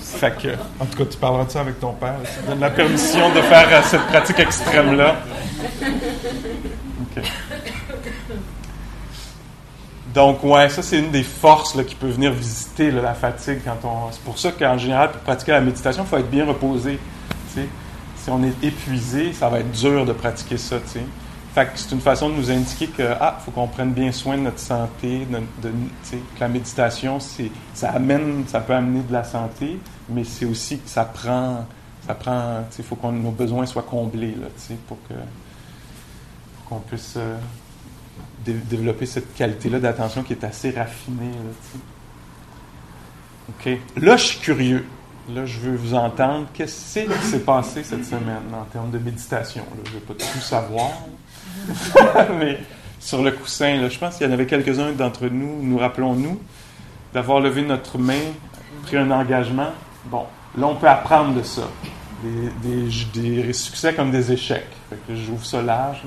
Fait 0.00 0.36
que, 0.36 0.48
en 0.80 0.86
tout 0.86 0.98
cas, 0.98 1.04
tu 1.10 1.18
parleras 1.18 1.44
de 1.44 1.50
ça 1.50 1.60
avec 1.60 1.80
ton 1.80 1.92
père? 1.94 2.16
Tu 2.22 2.48
donnes 2.48 2.60
la 2.60 2.70
permission 2.70 3.30
de 3.34 3.40
faire 3.42 3.68
euh, 3.72 3.82
cette 3.84 4.06
pratique 4.06 4.38
extrême-là. 4.38 5.16
OK. 7.16 7.24
Donc, 10.14 10.42
ouais, 10.42 10.68
ça, 10.68 10.82
c'est 10.82 10.98
une 10.98 11.10
des 11.10 11.22
forces 11.22 11.76
qui 11.84 11.94
peut 11.94 12.08
venir 12.08 12.32
visiter 12.32 12.90
la 12.90 13.14
fatigue 13.14 13.60
quand 13.64 13.88
on. 13.88 14.10
C'est 14.10 14.22
pour 14.22 14.38
ça 14.38 14.50
qu'en 14.50 14.76
général, 14.76 15.12
pour 15.12 15.20
pratiquer 15.20 15.52
la 15.52 15.60
méditation, 15.60 16.04
il 16.04 16.08
faut 16.08 16.16
être 16.16 16.30
bien 16.30 16.46
reposé. 16.46 16.98
Si 17.54 18.28
on 18.28 18.42
est 18.42 18.64
épuisé, 18.64 19.32
ça 19.32 19.48
va 19.48 19.60
être 19.60 19.70
dur 19.70 20.04
de 20.04 20.12
pratiquer 20.12 20.56
ça. 20.56 20.76
Que 20.78 21.62
c'est 21.74 21.92
une 21.92 22.00
façon 22.00 22.28
de 22.28 22.34
nous 22.34 22.50
indiquer 22.50 22.86
que 22.88 23.14
ah, 23.20 23.38
faut 23.44 23.50
qu'on 23.50 23.66
prenne 23.66 23.92
bien 23.92 24.12
soin 24.12 24.36
de 24.36 24.42
notre 24.42 24.58
santé, 24.58 25.26
que 25.60 26.40
la 26.40 26.48
méditation, 26.48 27.20
c'est, 27.20 27.50
ça 27.74 27.90
amène, 27.90 28.44
ça 28.46 28.60
peut 28.60 28.74
amener 28.74 29.02
de 29.02 29.12
la 29.12 29.24
santé, 29.24 29.78
mais 30.08 30.24
c'est 30.24 30.44
aussi 30.44 30.78
que 30.78 30.88
ça 30.88 31.04
prend, 31.04 31.66
ça 32.06 32.14
prend, 32.14 32.64
il 32.78 32.84
faut 32.84 32.96
que 32.96 33.06
nos 33.08 33.30
besoins 33.30 33.66
soient 33.66 33.82
comblés 33.82 34.34
là, 34.40 34.46
pour 34.86 34.98
que 35.08 35.14
qu'on 36.68 36.78
puisse 36.78 37.14
euh, 37.16 37.36
développer 38.44 39.06
cette 39.06 39.34
qualité-là 39.34 39.80
d'attention 39.80 40.22
qui 40.22 40.32
est 40.32 40.44
assez 40.44 40.70
raffinée. 40.70 41.30
Là, 41.30 41.80
OK. 43.50 43.78
Là, 44.02 44.16
je 44.16 44.24
suis 44.24 44.38
curieux. 44.38 44.86
Là, 45.28 45.46
je 45.46 45.58
veux 45.58 45.76
vous 45.76 45.94
entendre. 45.94 46.46
Qu'est-ce 46.54 47.00
qui 47.00 47.28
s'est 47.28 47.40
passé 47.40 47.84
cette 47.84 48.04
semaine 48.04 48.42
en 48.52 48.64
termes 48.64 48.90
de 48.90 48.98
méditation? 48.98 49.64
Je 49.84 49.90
ne 49.90 49.94
veux 49.94 50.00
pas 50.00 50.14
tout 50.14 50.40
savoir. 50.40 50.90
Mais 52.38 52.58
sur 52.98 53.22
le 53.22 53.30
coussin, 53.32 53.88
je 53.88 53.98
pense 53.98 54.16
qu'il 54.16 54.26
y 54.26 54.30
en 54.30 54.32
avait 54.32 54.46
quelques-uns 54.46 54.92
d'entre 54.92 55.26
nous, 55.28 55.62
nous 55.62 55.78
rappelons-nous, 55.78 56.40
d'avoir 57.12 57.40
levé 57.40 57.62
notre 57.62 57.98
main, 57.98 58.20
pris 58.82 58.96
un 58.96 59.10
engagement. 59.10 59.70
Bon, 60.06 60.26
là, 60.56 60.66
on 60.66 60.74
peut 60.74 60.88
apprendre 60.88 61.34
de 61.34 61.42
ça. 61.42 61.68
Des, 62.62 63.52
succès 63.52 63.94
comme 63.94 64.10
des 64.10 64.32
échecs. 64.32 64.68
J'ouvre 65.08 65.44
ça 65.44 65.62
large. 65.62 66.02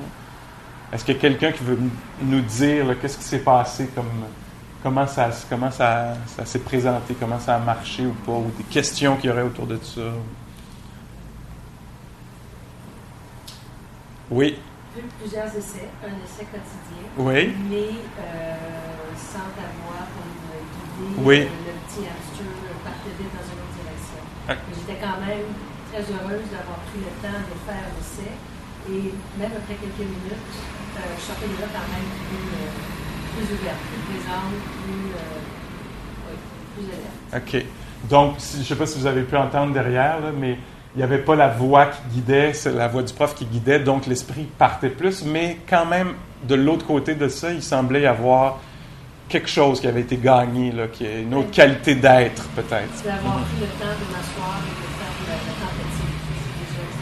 Est-ce 0.93 1.03
qu'il 1.03 1.15
y 1.15 1.17
a 1.17 1.21
quelqu'un 1.21 1.51
qui 1.51 1.63
veut 1.63 1.79
nous 2.21 2.41
dire 2.41 2.95
qu'est-ce 3.01 3.17
qui 3.17 3.23
s'est 3.23 3.39
passé 3.39 3.89
comme 3.95 4.25
comment 4.83 5.07
ça, 5.07 5.31
comment 5.49 5.71
ça, 5.71 6.13
ça 6.27 6.45
s'est 6.45 6.59
présenté, 6.59 7.15
comment 7.19 7.39
ça 7.39 7.55
a 7.55 7.59
marché 7.59 8.05
ou 8.05 8.11
pas, 8.11 8.33
ou 8.33 8.51
des 8.55 8.63
questions 8.65 9.15
qu'il 9.15 9.31
y 9.31 9.33
aurait 9.33 9.41
autour 9.41 9.65
de 9.65 9.79
ça? 9.81 10.01
Oui. 14.29 14.59
Plusieurs 15.19 15.47
essais, 15.47 15.89
un 16.03 16.13
essai 16.23 16.45
quotidien. 16.45 17.09
Oui. 17.17 17.55
Mais 17.71 17.97
euh, 18.19 18.55
sans 19.17 19.39
avoir 19.39 20.05
comme 20.13 21.09
guidé 21.09 21.21
oui. 21.25 21.39
Euh, 21.39 21.45
le 21.45 21.73
petit 21.87 22.05
hamster 22.05 22.45
partir 22.83 23.11
dans 23.17 23.45
une 23.49 23.59
autre 23.65 23.75
direction. 23.81 24.21
Ah. 24.47 24.53
J'étais 24.69 24.99
quand 25.01 25.19
même 25.25 25.49
très 25.89 26.05
heureuse 26.05 26.45
d'avoir 26.53 26.77
pris 26.85 27.01
le 27.01 27.13
temps 27.17 27.41
de 27.41 27.55
faire 27.65 27.87
l'essai. 27.97 28.37
Et 28.89 29.13
même 29.39 29.51
après 29.55 29.75
quelques 29.75 29.97
minutes, 29.97 30.82
euh, 30.97 31.15
je 31.17 31.23
sortais 31.23 31.47
déjà 31.47 31.67
quand 31.71 31.87
même 31.91 32.09
plus. 32.29 32.47
Euh, 32.57 32.93
plus 33.33 33.55
ouverte, 33.55 33.77
plus 33.77 34.15
présente, 34.15 34.53
plus, 34.85 35.11
euh, 35.11 35.39
oui, 36.29 36.35
plus 36.75 36.85
alerte. 36.93 37.47
OK. 37.47 37.65
Donc, 38.09 38.35
je 38.53 38.59
ne 38.59 38.63
sais 38.63 38.75
pas 38.75 38.85
si 38.85 38.99
vous 38.99 39.07
avez 39.07 39.23
pu 39.23 39.35
entendre 39.35 39.73
derrière, 39.73 40.19
mais 40.37 40.57
il 40.95 40.97
n'y 40.97 41.03
avait 41.03 41.19
pas 41.19 41.35
la 41.35 41.47
voix 41.47 41.87
qui 41.87 42.15
guidait, 42.15 42.53
c'est 42.53 42.71
la 42.71 42.87
voix 42.87 43.01
du 43.01 43.13
prof 43.13 43.33
qui 43.33 43.45
guidait, 43.45 43.79
donc 43.79 44.05
l'esprit 44.05 44.47
partait 44.57 44.89
plus, 44.89 45.23
mais 45.23 45.57
quand 45.67 45.85
même, 45.85 46.13
de 46.47 46.55
l'autre 46.55 46.85
côté 46.85 47.15
de 47.15 47.27
ça, 47.27 47.51
il 47.51 47.63
semblait 47.63 48.01
y 48.01 48.05
avoir 48.05 48.59
quelque 49.29 49.49
chose 49.49 49.79
qui 49.79 49.87
avait 49.87 50.01
été 50.01 50.17
gagné, 50.17 50.71
là, 50.71 50.87
qui 50.87 51.05
est 51.05 51.21
une 51.21 51.33
autre 51.33 51.49
qualité 51.49 51.95
d'être, 51.95 52.43
peut-être. 52.49 52.89
C'est 52.95 53.05
d'avoir 53.05 53.35
pris 53.35 53.61
le 53.61 53.67
temps 53.67 53.85
de 53.85 54.11
m'asseoir 54.11 54.59
et 54.67 54.69
de 54.69 54.87
faire 54.99 55.27
la, 55.27 55.65
tentative. 55.65 56.03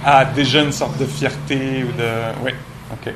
Ah, 0.06 0.26
déjà 0.26 0.62
une 0.62 0.72
sorte 0.72 0.98
de 0.98 1.06
fierté 1.06 1.84
ou 1.84 1.92
de... 1.98 2.46
Oui, 2.46 2.52
OK. 2.94 3.12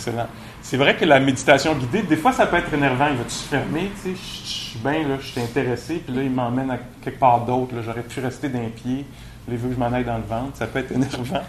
Excellent. 0.00 0.28
C'est 0.62 0.78
vrai 0.78 0.96
que 0.96 1.04
la 1.04 1.20
méditation 1.20 1.74
guidée, 1.74 2.00
des 2.00 2.16
fois, 2.16 2.32
ça 2.32 2.46
peut 2.46 2.56
être 2.56 2.72
énervant. 2.72 3.08
Il 3.10 3.18
va-tu 3.18 3.34
se 3.34 3.44
fermer? 3.44 3.90
Tu 4.02 4.14
sais, 4.14 4.16
je 4.16 4.48
suis 4.48 4.78
bien, 4.78 5.06
là, 5.06 5.16
je 5.20 5.26
suis 5.26 5.40
intéressé, 5.42 5.96
puis 5.96 6.16
là, 6.16 6.22
il 6.22 6.30
m'emmène 6.30 6.70
à 6.70 6.78
quelque 7.04 7.18
part 7.18 7.44
d'autre. 7.44 7.74
J'aurais 7.84 8.02
pu 8.02 8.20
rester 8.20 8.48
d'un 8.48 8.70
pied. 8.74 9.04
Il 9.46 9.56
veut 9.58 9.68
que 9.68 9.74
je 9.74 9.78
m'en 9.78 9.92
aille 9.92 10.04
dans 10.04 10.16
le 10.16 10.24
ventre. 10.24 10.56
Ça 10.56 10.66
peut 10.66 10.78
être 10.78 10.92
énervant. 10.94 11.42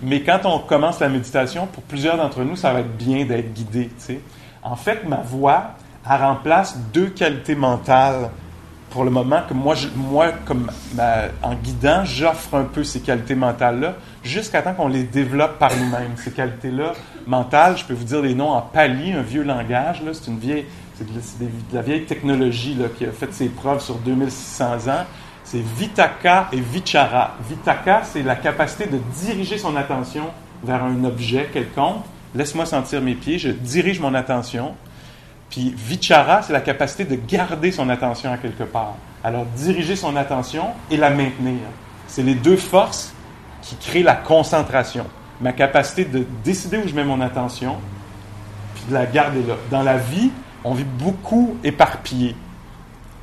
Mais 0.00 0.22
quand 0.22 0.40
on 0.44 0.60
commence 0.60 0.98
la 1.00 1.10
méditation, 1.10 1.66
pour 1.66 1.82
plusieurs 1.82 2.16
d'entre 2.16 2.42
nous, 2.42 2.56
ça 2.56 2.72
va 2.72 2.80
être 2.80 2.96
bien 2.96 3.26
d'être 3.26 3.52
guidé. 3.52 3.88
Tu 3.88 3.94
sais. 3.98 4.20
En 4.62 4.76
fait, 4.76 5.04
ma 5.06 5.16
voix, 5.18 5.72
elle 6.08 6.22
remplace 6.22 6.78
deux 6.94 7.08
qualités 7.08 7.54
mentales 7.54 8.30
pour 8.90 9.04
le 9.04 9.10
moment 9.10 9.42
moi, 9.54 9.74
moi 9.94 10.32
comme 10.44 10.70
en 11.42 11.54
guidant, 11.54 12.04
j'offre 12.04 12.54
un 12.54 12.64
peu 12.64 12.84
ces 12.84 13.00
qualités 13.00 13.34
mentales-là 13.34 13.94
jusqu'à 14.22 14.62
temps 14.62 14.74
qu'on 14.74 14.88
les 14.88 15.04
développe 15.04 15.58
par 15.58 15.74
nous-mêmes. 15.76 16.16
Ces 16.16 16.32
qualités-là 16.32 16.92
mentales, 17.26 17.78
je 17.78 17.84
peux 17.84 17.94
vous 17.94 18.04
dire 18.04 18.20
les 18.20 18.34
noms 18.34 18.50
en 18.50 18.60
pali, 18.60 19.12
un 19.12 19.22
vieux 19.22 19.42
langage, 19.42 20.02
c'est 20.12 20.26
une 20.30 20.38
vieille, 20.38 20.66
c'est 20.96 21.06
de, 21.06 21.48
la 21.72 21.82
vieille 21.82 22.04
technologie 22.04 22.74
là, 22.74 22.86
qui 22.96 23.04
a 23.04 23.12
fait 23.12 23.32
ses 23.32 23.48
preuves 23.48 23.80
sur 23.80 23.96
2600 23.96 24.88
ans. 24.88 25.04
C'est 25.44 25.62
Vitaka 25.62 26.48
et 26.52 26.60
Vichara. 26.60 27.36
Vitaka, 27.48 28.02
c'est 28.04 28.22
la 28.22 28.36
capacité 28.36 28.86
de 28.86 28.98
diriger 29.20 29.58
son 29.58 29.74
attention 29.76 30.26
vers 30.62 30.84
un 30.84 31.04
objet 31.04 31.48
quelconque. 31.52 32.04
Laisse-moi 32.34 32.66
sentir 32.66 33.00
mes 33.00 33.14
pieds, 33.14 33.38
je 33.38 33.48
dirige 33.48 33.98
mon 33.98 34.14
attention 34.14 34.74
puis 35.50 35.74
vichara, 35.76 36.42
c'est 36.42 36.52
la 36.52 36.60
capacité 36.60 37.04
de 37.04 37.16
garder 37.16 37.72
son 37.72 37.88
attention 37.88 38.32
à 38.32 38.38
quelque 38.38 38.62
part. 38.62 38.94
Alors, 39.22 39.44
diriger 39.44 39.96
son 39.96 40.16
attention 40.16 40.68
et 40.90 40.96
la 40.96 41.10
maintenir. 41.10 41.58
C'est 42.06 42.22
les 42.22 42.34
deux 42.34 42.56
forces 42.56 43.12
qui 43.60 43.76
créent 43.76 44.02
la 44.02 44.14
concentration. 44.14 45.06
Ma 45.40 45.52
capacité 45.52 46.04
de 46.04 46.24
décider 46.44 46.78
où 46.78 46.86
je 46.86 46.94
mets 46.94 47.04
mon 47.04 47.20
attention, 47.20 47.76
puis 48.74 48.84
de 48.88 48.94
la 48.94 49.06
garder 49.06 49.42
là. 49.42 49.54
Dans 49.70 49.82
la 49.82 49.96
vie, 49.96 50.30
on 50.64 50.74
vit 50.74 50.84
beaucoup 50.84 51.56
éparpillé. 51.64 52.36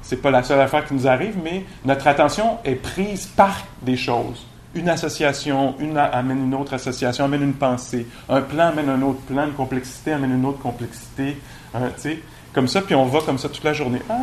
C'est 0.02 0.22
pas 0.22 0.32
la 0.32 0.44
seule 0.44 0.60
affaire 0.60 0.86
qui 0.86 0.94
nous 0.94 1.08
arrive, 1.08 1.38
mais 1.44 1.66
notre 1.86 2.08
attention 2.08 2.58
est 2.63 2.76
prise 2.76 3.26
par 3.26 3.66
des 3.82 3.98
choses. 3.98 4.46
Une 4.74 4.90
association, 4.90 5.76
une 5.80 5.98
amène 5.98 6.46
une 6.46 6.56
autre 6.56 6.74
association, 6.74 7.26
amène 7.26 7.44
une 7.44 7.54
pensée. 7.54 8.08
Un 8.30 8.42
plan 8.42 8.68
amène 8.68 8.90
un 8.90 9.02
autre 9.02 9.22
plan, 9.22 9.46
une 9.46 9.54
complexité 9.54 10.13
amène 10.13 10.34
une 10.34 10.46
autre 10.46 10.60
complexité. 10.60 11.38
Hein, 11.73 11.91
comme 12.53 12.67
ça, 12.67 12.82
puis 12.82 12.95
on 12.95 13.06
va 13.06 13.19
comme 13.21 13.38
ça 13.38 13.49
toute 13.49 13.63
la 13.63 13.73
journée. 13.73 14.01
Ah, 14.10 14.17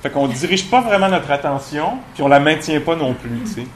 fait 0.00 0.10
qu'on 0.10 0.28
ne 0.28 0.32
dirige 0.32 0.70
pas 0.70 0.80
vraiment 0.80 1.08
notre 1.08 1.30
attention, 1.30 1.98
puis 2.14 2.22
on 2.22 2.28
la 2.28 2.38
maintient 2.38 2.80
pas 2.80 2.94
non 2.94 3.14
plus. 3.14 3.66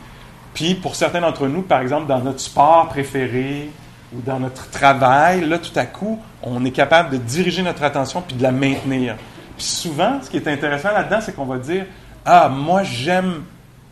Puis 0.54 0.74
pour 0.74 0.94
certains 0.94 1.20
d'entre 1.20 1.48
nous, 1.48 1.62
par 1.62 1.80
exemple, 1.80 2.06
dans 2.06 2.20
notre 2.20 2.40
sport 2.40 2.88
préféré 2.88 3.70
ou 4.14 4.20
dans 4.20 4.38
notre 4.38 4.70
travail, 4.70 5.48
là, 5.48 5.58
tout 5.58 5.76
à 5.76 5.86
coup, 5.86 6.20
on 6.42 6.64
est 6.64 6.70
capable 6.70 7.10
de 7.10 7.16
diriger 7.16 7.62
notre 7.62 7.82
attention 7.82 8.22
puis 8.22 8.36
de 8.36 8.42
la 8.42 8.52
maintenir. 8.52 9.16
Puis 9.56 9.66
souvent, 9.66 10.20
ce 10.22 10.30
qui 10.30 10.36
est 10.36 10.48
intéressant 10.48 10.92
là-dedans, 10.92 11.20
c'est 11.20 11.34
qu'on 11.34 11.44
va 11.44 11.58
dire 11.58 11.86
Ah, 12.24 12.48
moi, 12.48 12.82
j'aime 12.82 13.42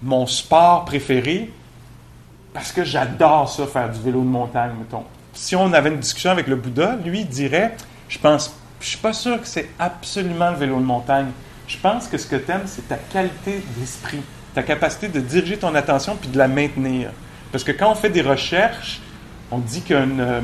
mon 0.02 0.26
sport 0.26 0.84
préféré 0.84 1.50
parce 2.54 2.72
que 2.72 2.84
j'adore 2.84 3.48
ça, 3.48 3.66
faire 3.66 3.90
du 3.90 4.00
vélo 4.00 4.20
de 4.20 4.26
montagne, 4.26 4.72
mettons. 4.78 5.04
Si 5.32 5.54
on 5.54 5.72
avait 5.72 5.90
une 5.90 5.98
discussion 5.98 6.30
avec 6.30 6.46
le 6.46 6.56
Bouddha, 6.56 6.96
lui 7.04 7.24
dirait 7.24 7.76
Je 8.08 8.18
pense 8.18 8.57
je 8.80 8.86
suis 8.86 8.98
pas 8.98 9.12
sûr 9.12 9.40
que 9.40 9.46
c'est 9.46 9.70
absolument 9.78 10.50
le 10.50 10.56
vélo 10.56 10.76
de 10.76 10.84
montagne. 10.84 11.28
Je 11.66 11.76
pense 11.76 12.08
que 12.08 12.16
ce 12.16 12.26
que 12.26 12.36
tu 12.36 12.50
aimes, 12.50 12.66
c'est 12.66 12.88
ta 12.88 12.96
qualité 12.96 13.62
d'esprit, 13.76 14.20
ta 14.54 14.62
capacité 14.62 15.08
de 15.08 15.20
diriger 15.20 15.58
ton 15.58 15.74
attention 15.74 16.16
puis 16.16 16.28
de 16.30 16.38
la 16.38 16.48
maintenir. 16.48 17.10
Parce 17.52 17.64
que 17.64 17.72
quand 17.72 17.90
on 17.90 17.94
fait 17.94 18.10
des 18.10 18.22
recherches, 18.22 19.00
on 19.50 19.58
dit 19.58 19.82
a 19.90 19.94
euh, 19.94 20.40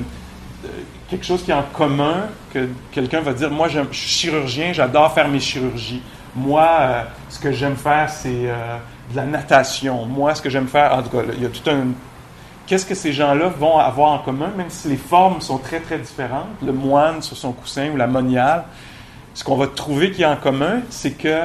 quelque 1.09 1.25
chose 1.25 1.43
qui 1.43 1.51
est 1.51 1.55
en 1.55 1.63
commun, 1.63 2.29
que 2.53 2.69
quelqu'un 2.93 3.21
va 3.21 3.33
dire 3.33 3.51
Moi, 3.51 3.69
je 3.69 3.81
suis 3.93 4.09
chirurgien, 4.09 4.73
j'adore 4.73 5.13
faire 5.13 5.29
mes 5.29 5.41
chirurgies. 5.41 6.03
Moi, 6.35 6.69
euh, 6.81 7.03
ce 7.29 7.39
que 7.39 7.53
j'aime 7.53 7.77
faire, 7.77 8.11
c'est 8.11 8.49
euh, 8.49 8.77
de 9.11 9.17
la 9.17 9.25
natation. 9.25 10.05
Moi, 10.07 10.35
ce 10.35 10.43
que 10.43 10.51
j'aime 10.51 10.69
faire, 10.69 10.95
en 10.95 11.03
tout 11.03 11.11
cas, 11.11 11.23
il 11.35 11.43
y 11.43 11.47
a 11.47 11.49
tout 11.49 11.69
un 11.71 11.89
qu'est-ce 12.67 12.87
que 12.87 12.95
ces 12.95 13.13
gens-là 13.13 13.49
vont 13.49 13.79
avoir 13.79 14.13
en 14.13 14.19
commun, 14.19 14.51
même 14.57 14.71
si 14.71 14.89
les 14.89 14.97
formes 14.97 15.41
sont 15.41 15.59
très, 15.59 15.81
très 15.81 15.99
différentes, 15.99 16.49
le 16.65 16.73
moine 16.73 17.23
sur 17.23 17.37
son 17.37 17.53
coussin 17.53 17.91
ou 17.91 17.97
la 17.97 18.07
moniale, 18.07 18.65
ce 19.35 19.45
qu'on 19.45 19.57
va 19.57 19.67
trouver 19.67 20.13
qui 20.13 20.23
est 20.23 20.27
en 20.27 20.37
commun, 20.37 20.81
c'est 20.91 21.13
que 21.13 21.43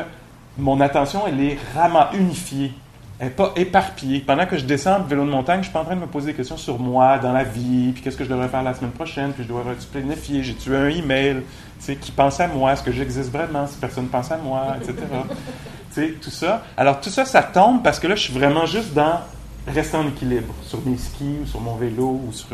mon 0.57 0.79
attention, 0.81 1.21
elle 1.27 1.39
est 1.39 1.57
vraiment 1.73 2.11
unifiée. 2.13 2.73
elle 3.19 3.27
n'est 3.27 3.33
pas 3.33 3.51
éparpillée. 3.55 4.19
Pendant 4.19 4.45
que 4.45 4.57
je 4.57 4.65
descends 4.65 4.99
le 4.99 5.05
vélo 5.05 5.25
de 5.25 5.29
montagne, 5.29 5.59
je 5.59 5.65
suis 5.65 5.73
pas 5.73 5.81
en 5.81 5.85
train 5.85 5.95
de 5.95 6.01
me 6.01 6.07
poser 6.07 6.27
des 6.27 6.33
questions 6.33 6.57
sur 6.57 6.79
moi, 6.79 7.17
dans 7.17 7.33
la 7.33 7.43
vie, 7.43 7.91
puis 7.93 8.03
qu'est-ce 8.03 8.17
que 8.17 8.23
je 8.23 8.29
devrais 8.29 8.47
faire 8.47 8.63
la 8.63 8.73
semaine 8.73 8.91
prochaine, 8.91 9.31
puis 9.31 9.43
je 9.43 9.49
devrais 9.49 9.75
planifier, 9.91 10.43
j'ai 10.43 10.53
tué 10.53 10.77
un 10.77 10.89
email, 10.89 11.37
tu 11.79 11.85
sais, 11.85 11.95
qui 11.95 12.11
pense 12.11 12.39
à 12.39 12.47
moi, 12.47 12.73
est-ce 12.73 12.83
que 12.83 12.91
j'existe 12.91 13.31
vraiment, 13.31 13.65
si 13.67 13.77
personne 13.77 14.07
pense 14.07 14.31
à 14.31 14.37
moi, 14.37 14.75
etc. 14.77 14.95
tu 15.93 16.01
sais, 16.01 16.13
tout 16.21 16.29
ça. 16.29 16.63
Alors 16.77 17.01
tout 17.01 17.09
ça, 17.09 17.25
ça 17.25 17.41
tombe 17.41 17.81
parce 17.83 17.99
que 17.99 18.07
là, 18.07 18.15
je 18.15 18.21
suis 18.21 18.33
vraiment 18.33 18.65
juste 18.65 18.93
dans 18.93 19.19
rester 19.73 19.97
en 19.97 20.07
équilibre 20.07 20.53
sur 20.63 20.79
mes 20.85 20.97
skis 20.97 21.37
ou 21.43 21.45
sur 21.45 21.61
mon 21.61 21.75
vélo 21.75 22.21
ou 22.27 22.31
sur, 22.31 22.47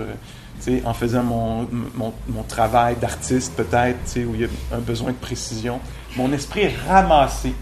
sais, 0.59 0.81
en 0.85 0.93
faisant 0.93 1.23
mon, 1.23 1.67
mon, 1.95 2.13
mon 2.27 2.43
travail 2.43 2.95
d'artiste 2.95 3.53
peut-être, 3.55 4.17
où 4.17 4.35
il 4.35 4.41
y 4.41 4.45
a 4.45 4.47
un 4.73 4.79
besoin 4.79 5.11
de 5.11 5.17
précision. 5.17 5.79
Mon 6.15 6.31
esprit 6.31 6.61
est 6.61 6.75
ramassé 6.87 7.53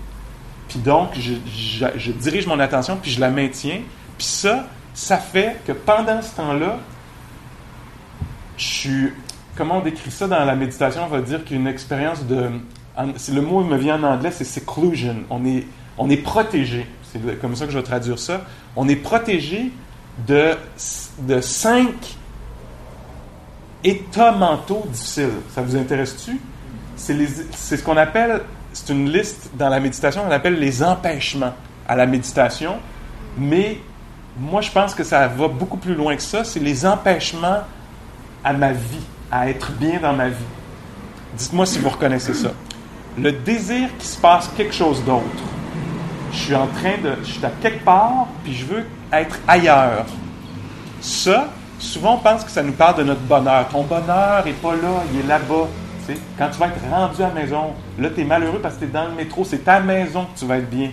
puis 0.74 0.80
donc, 0.80 1.10
je, 1.16 2.12
dirige 2.12 2.48
mon 2.48 2.60
attention, 2.60 2.98
puis 3.00 3.12
je 3.12 3.20
la 3.20 3.30
maintiens. 3.30 3.82
Puis 4.18 4.26
ça, 4.26 4.66
ça 4.96 5.18
fait 5.18 5.62
que 5.68 5.72
pendant 5.72 6.20
ce 6.22 6.36
temps-là, 6.36 6.80
je 8.58 8.66
suis. 8.66 9.14
Comment 9.56 9.78
on 9.78 9.82
décrit 9.82 10.10
ça 10.10 10.28
dans 10.28 10.44
la 10.44 10.56
méditation? 10.56 11.04
On 11.04 11.08
va 11.08 11.22
dire 11.22 11.44
qu'il 11.44 11.58
y 11.58 11.60
a 11.60 11.62
une 11.62 11.68
expérience 11.68 12.26
de. 12.26 12.50
Le 12.98 13.42
mot 13.42 13.64
me 13.64 13.78
vient 13.78 14.04
en 14.04 14.14
anglais, 14.14 14.32
c'est 14.32 14.46
seclusion. 14.46 15.18
On 15.30 15.46
est, 15.46 15.68
on 16.00 16.10
est 16.10 16.18
protégé. 16.18 16.88
C'est 17.14 17.40
comme 17.40 17.56
ça 17.56 17.66
que 17.66 17.72
je 17.72 17.78
vais 17.78 17.84
traduire 17.84 18.18
ça. 18.18 18.42
On 18.76 18.90
est 18.90 18.96
protégé 18.96 19.72
de, 20.28 20.56
de 21.20 21.42
cinq 21.42 22.18
états 23.84 24.32
mentaux 24.32 24.86
difficiles. 24.92 25.30
Ça 25.54 25.62
vous 25.62 25.76
intéresse-tu? 25.76 26.40
C'est 26.96 27.78
ce 27.78 27.84
qu'on 27.84 27.98
appelle 27.98 28.42
c'est 28.74 28.90
une 28.92 29.10
liste 29.10 29.52
dans 29.54 29.70
la 29.70 29.80
méditation, 29.80 30.24
on 30.28 30.32
appelle 30.32 30.60
les 30.60 30.84
empêchements 30.84 31.54
à 31.88 31.96
la 31.96 32.08
méditation, 32.08 32.78
mais 33.38 33.78
moi 34.38 34.62
je 34.62 34.72
pense 34.72 34.96
que 34.96 35.04
ça 35.04 35.28
va 35.28 35.48
beaucoup 35.48 35.78
plus 35.78 35.94
loin 35.94 36.16
que 36.16 36.22
ça, 36.22 36.44
c'est 36.44 36.60
les 36.60 36.86
empêchements 36.86 37.62
à 38.44 38.54
ma 38.54 38.72
vie, 38.72 39.06
à 39.32 39.50
être 39.50 39.72
bien 39.74 40.00
dans 40.02 40.14
ma 40.14 40.30
vie. 40.30 40.36
Dites-moi 41.38 41.66
si 41.66 41.80
vous 41.80 41.90
reconnaissez 41.90 42.34
ça. 42.34 42.52
Le 43.18 43.32
désir 43.32 43.90
qu'il 44.00 44.10
se 44.10 44.18
passe 44.18 44.50
quelque 44.58 44.74
chose 44.74 45.04
d'autre. 45.04 45.44
Je 46.34 46.38
suis 46.38 46.56
en 46.56 46.68
train 46.68 46.98
de. 47.02 47.16
Je 47.24 47.32
suis 47.32 47.46
à 47.46 47.52
quelque 47.62 47.84
part, 47.86 48.28
puis 48.44 48.54
je 48.54 48.66
veux 48.66 48.86
être 49.12 49.40
ailleurs. 49.48 50.06
Ça, 51.00 51.48
souvent 51.80 52.16
on 52.16 52.18
pense 52.18 52.44
que 52.44 52.52
ça 52.52 52.64
nous 52.64 52.74
parle 52.74 52.98
de 52.98 53.04
notre 53.04 53.22
bonheur. 53.22 53.68
Ton 53.70 53.84
bonheur 53.84 54.44
n'est 54.44 54.54
pas 54.54 54.74
là, 54.74 55.04
il 55.14 55.20
est 55.22 55.28
là-bas. 55.28 55.68
Quand 56.38 56.50
tu 56.52 56.60
vas 56.60 56.68
être 56.68 56.82
rendu 56.90 57.22
à 57.22 57.30
la 57.30 57.34
maison, 57.34 57.74
là, 57.98 58.10
tu 58.14 58.22
es 58.22 58.24
malheureux 58.26 58.60
parce 58.62 58.76
que 58.76 58.82
tu 58.82 58.86
es 58.86 58.90
dans 58.90 59.06
le 59.06 59.14
métro, 59.14 59.46
c'est 59.46 59.64
ta 59.64 59.80
maison 59.80 60.26
que 60.26 60.40
tu 60.40 60.46
vas 60.46 60.58
être 60.58 60.70
bien. 60.70 60.92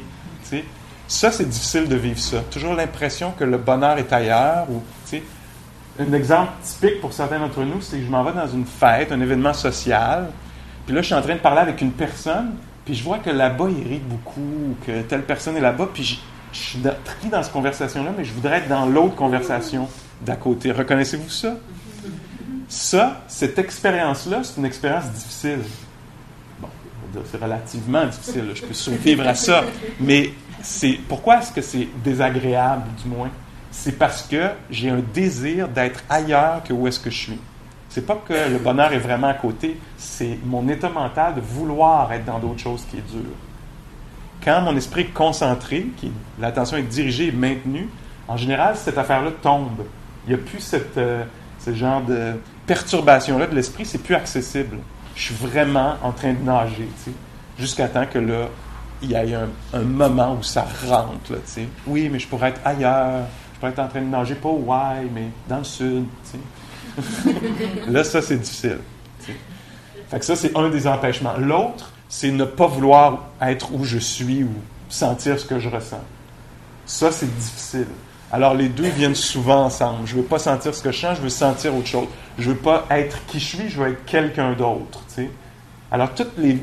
Ça, 1.09 1.33
c'est 1.33 1.49
difficile 1.49 1.89
de 1.89 1.97
vivre 1.97 2.21
ça. 2.21 2.39
Toujours 2.53 2.75
l'impression 2.75 3.33
que 3.37 3.43
le 3.43 3.59
bonheur 3.59 3.99
est 3.99 4.13
ailleurs. 4.13 4.67
Ou, 4.71 4.81
un 5.99 6.13
exemple 6.13 6.53
typique 6.63 7.01
pour 7.01 7.13
certains 7.13 7.41
d'entre 7.41 7.63
nous, 7.63 7.81
c'est 7.81 7.99
que 7.99 8.05
je 8.05 8.11
m'en 8.11 8.23
vais 8.23 8.33
dans 8.33 8.47
une 8.47 8.65
fête, 8.65 9.11
un 9.11 9.21
événement 9.21 9.53
social, 9.53 10.31
puis 10.87 10.95
là, 10.95 11.03
je 11.03 11.07
suis 11.07 11.15
en 11.15 11.23
train 11.23 11.35
de 11.35 11.41
parler 11.41 11.61
avec 11.61 11.81
une 11.81 11.93
personne, 11.93 12.55
puis 12.85 12.95
je 12.95 13.05
vois 13.05 13.19
que 13.19 13.31
là-bas, 13.31 13.67
il 13.69 13.87
rit 13.87 14.03
beaucoup, 14.05 14.77
que 14.87 15.03
telle 15.03 15.23
personne 15.23 15.57
est 15.57 15.61
là-bas, 15.61 15.89
puis 15.93 16.05
je, 16.05 16.17
suis 16.53 16.79
pris 16.81 17.29
dans 17.31 17.43
cette 17.43 17.53
conversation-là, 17.53 18.13
mais 18.17 18.25
je 18.25 18.33
voudrais 18.33 18.59
être 18.59 18.69
dans 18.69 18.87
l'autre 18.87 19.15
conversation 19.15 19.89
d'à 20.23 20.37
côté. 20.37 20.73
Reconnaissez-vous 20.73 21.29
ça? 21.29 21.57
Ça, 22.69 23.23
cette 23.29 23.59
expérience-là, 23.59 24.43
c'est 24.43 24.57
une 24.59 24.65
expérience 24.65 25.11
difficile. 25.11 25.61
Bon, 26.61 26.69
c'est 27.31 27.41
relativement 27.41 28.07
difficile, 28.07 28.51
je 28.55 28.63
peux 28.63 28.75
survivre 28.75 29.27
à 29.27 29.35
ça, 29.35 29.65
mais 30.01 30.33
c'est 30.63 30.99
pourquoi 31.09 31.39
est-ce 31.39 31.53
que 31.53 31.63
c'est 31.63 31.89
désagréable, 32.03 32.85
du 33.03 33.09
moins? 33.09 33.31
C'est 33.71 33.97
parce 33.97 34.23
que 34.23 34.51
j'ai 34.71 34.91
un 34.91 35.03
désir 35.15 35.69
d'être 35.69 36.03
ailleurs 36.09 36.63
que 36.65 36.73
où 36.73 36.89
est-ce 36.89 36.99
que 36.99 37.11
je 37.11 37.19
suis. 37.19 37.39
C'est 37.91 38.07
pas 38.07 38.23
que 38.27 38.33
le 38.33 38.59
bonheur 38.59 38.93
est 38.93 38.99
vraiment 38.99 39.27
à 39.27 39.35
côté, 39.35 39.77
c'est 39.99 40.39
mon 40.45 40.69
état 40.69 40.89
mental 40.89 41.35
de 41.35 41.41
vouloir 41.41 42.13
être 42.13 42.25
dans 42.25 42.39
d'autres 42.39 42.61
choses 42.61 42.87
qui 42.89 42.99
est 42.99 43.13
dur. 43.13 43.33
Quand 44.45 44.63
mon 44.63 44.77
esprit 44.77 45.03
est 45.03 45.13
concentré, 45.13 45.87
l'attention 46.39 46.77
est 46.77 46.85
dirigée 46.85 47.27
et 47.27 47.33
maintenue, 47.33 47.89
en 48.29 48.37
général, 48.37 48.77
cette 48.77 48.97
affaire-là 48.97 49.33
tombe. 49.43 49.85
Il 50.25 50.35
n'y 50.35 50.41
a 50.41 50.43
plus 50.43 50.61
cette, 50.61 50.97
euh, 50.99 51.25
ce 51.59 51.75
genre 51.75 52.01
de 52.03 52.35
perturbation-là 52.65 53.49
de 53.49 53.57
l'esprit, 53.57 53.85
c'est 53.85 53.99
plus 53.99 54.15
accessible. 54.15 54.79
Je 55.17 55.23
suis 55.25 55.35
vraiment 55.35 55.97
en 56.05 56.13
train 56.13 56.33
de 56.33 56.43
nager, 56.45 56.89
jusqu'à 57.59 57.89
temps 57.89 58.07
que 58.07 58.21
là, 58.21 58.47
il 59.03 59.11
y 59.11 59.15
ait 59.15 59.35
un, 59.75 59.81
moment 59.81 60.37
où 60.39 60.45
ça 60.45 60.65
rentre, 60.87 61.33
là. 61.33 61.39
Oui, 61.89 62.09
mais 62.09 62.21
je 62.21 62.29
pourrais 62.29 62.51
être 62.51 62.61
ailleurs, 62.65 63.25
je 63.53 63.59
pourrais 63.59 63.73
être 63.73 63.81
en 63.81 63.89
train 63.89 64.01
de 64.01 64.07
nager, 64.07 64.37
pas 64.37 64.49
au 64.49 64.63
Hawaï, 64.63 65.09
mais 65.13 65.27
dans 65.49 65.59
le 65.59 65.65
sud, 65.65 66.05
tu 66.23 66.31
sais. 66.31 66.39
Là, 67.89 68.05
ça, 68.05 68.23
c'est 68.23 68.37
difficile. 68.37 68.79
Fait 70.09 70.19
que 70.19 70.25
ça, 70.25 70.37
c'est 70.37 70.57
un 70.57 70.69
des 70.71 70.87
empêchements. 70.87 71.37
L'autre, 71.39 71.93
c'est 72.09 72.31
ne 72.31 72.45
pas 72.45 72.67
vouloir 72.67 73.29
être 73.41 73.73
où 73.73 73.85
je 73.85 73.99
suis 73.99 74.43
ou 74.43 74.51
sentir 74.89 75.39
ce 75.39 75.45
que 75.45 75.61
je 75.61 75.69
ressens. 75.69 76.03
Ça, 76.85 77.13
c'est 77.13 77.33
difficile. 77.39 77.87
Alors 78.33 78.55
les 78.55 78.69
deux 78.69 78.89
viennent 78.89 79.15
souvent 79.15 79.65
ensemble. 79.65 80.07
Je 80.07 80.17
ne 80.17 80.21
veux 80.21 80.27
pas 80.27 80.39
sentir 80.39 80.75
ce 80.75 80.83
que 80.83 80.93
je 80.93 81.01
sens, 81.01 81.17
je 81.17 81.23
veux 81.23 81.29
sentir 81.29 81.75
autre 81.75 81.89
chose. 81.89 82.07
Je 82.39 82.49
ne 82.49 82.55
veux 82.55 82.61
pas 82.61 82.87
être 82.91 83.25
qui 83.27 83.41
je 83.41 83.45
suis, 83.45 83.69
je 83.69 83.81
veux 83.81 83.89
être 83.89 84.05
quelqu'un 84.05 84.53
d'autre. 84.53 85.01
Alors 85.91 86.15
toutes 86.15 86.39
les 86.39 86.59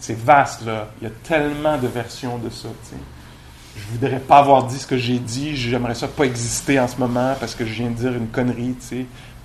c'est 0.00 0.18
vaste 0.18 0.66
là. 0.66 0.88
Il 1.00 1.04
y 1.04 1.10
a 1.10 1.14
tellement 1.22 1.78
de 1.78 1.86
versions 1.86 2.36
de 2.36 2.50
ça. 2.50 2.68
Je 2.92 3.80
Je 3.80 3.86
voudrais 3.92 4.20
pas 4.20 4.38
avoir 4.38 4.64
dit 4.64 4.78
ce 4.78 4.86
que 4.86 4.98
j'ai 4.98 5.18
dit. 5.18 5.56
J'aimerais 5.56 5.94
ça 5.94 6.06
pas 6.08 6.24
exister 6.24 6.78
en 6.78 6.86
ce 6.86 6.98
moment 6.98 7.34
parce 7.40 7.54
que 7.54 7.64
je 7.64 7.72
viens 7.72 7.88
de 7.88 7.94
dire 7.94 8.12
une 8.14 8.28
connerie. 8.28 8.76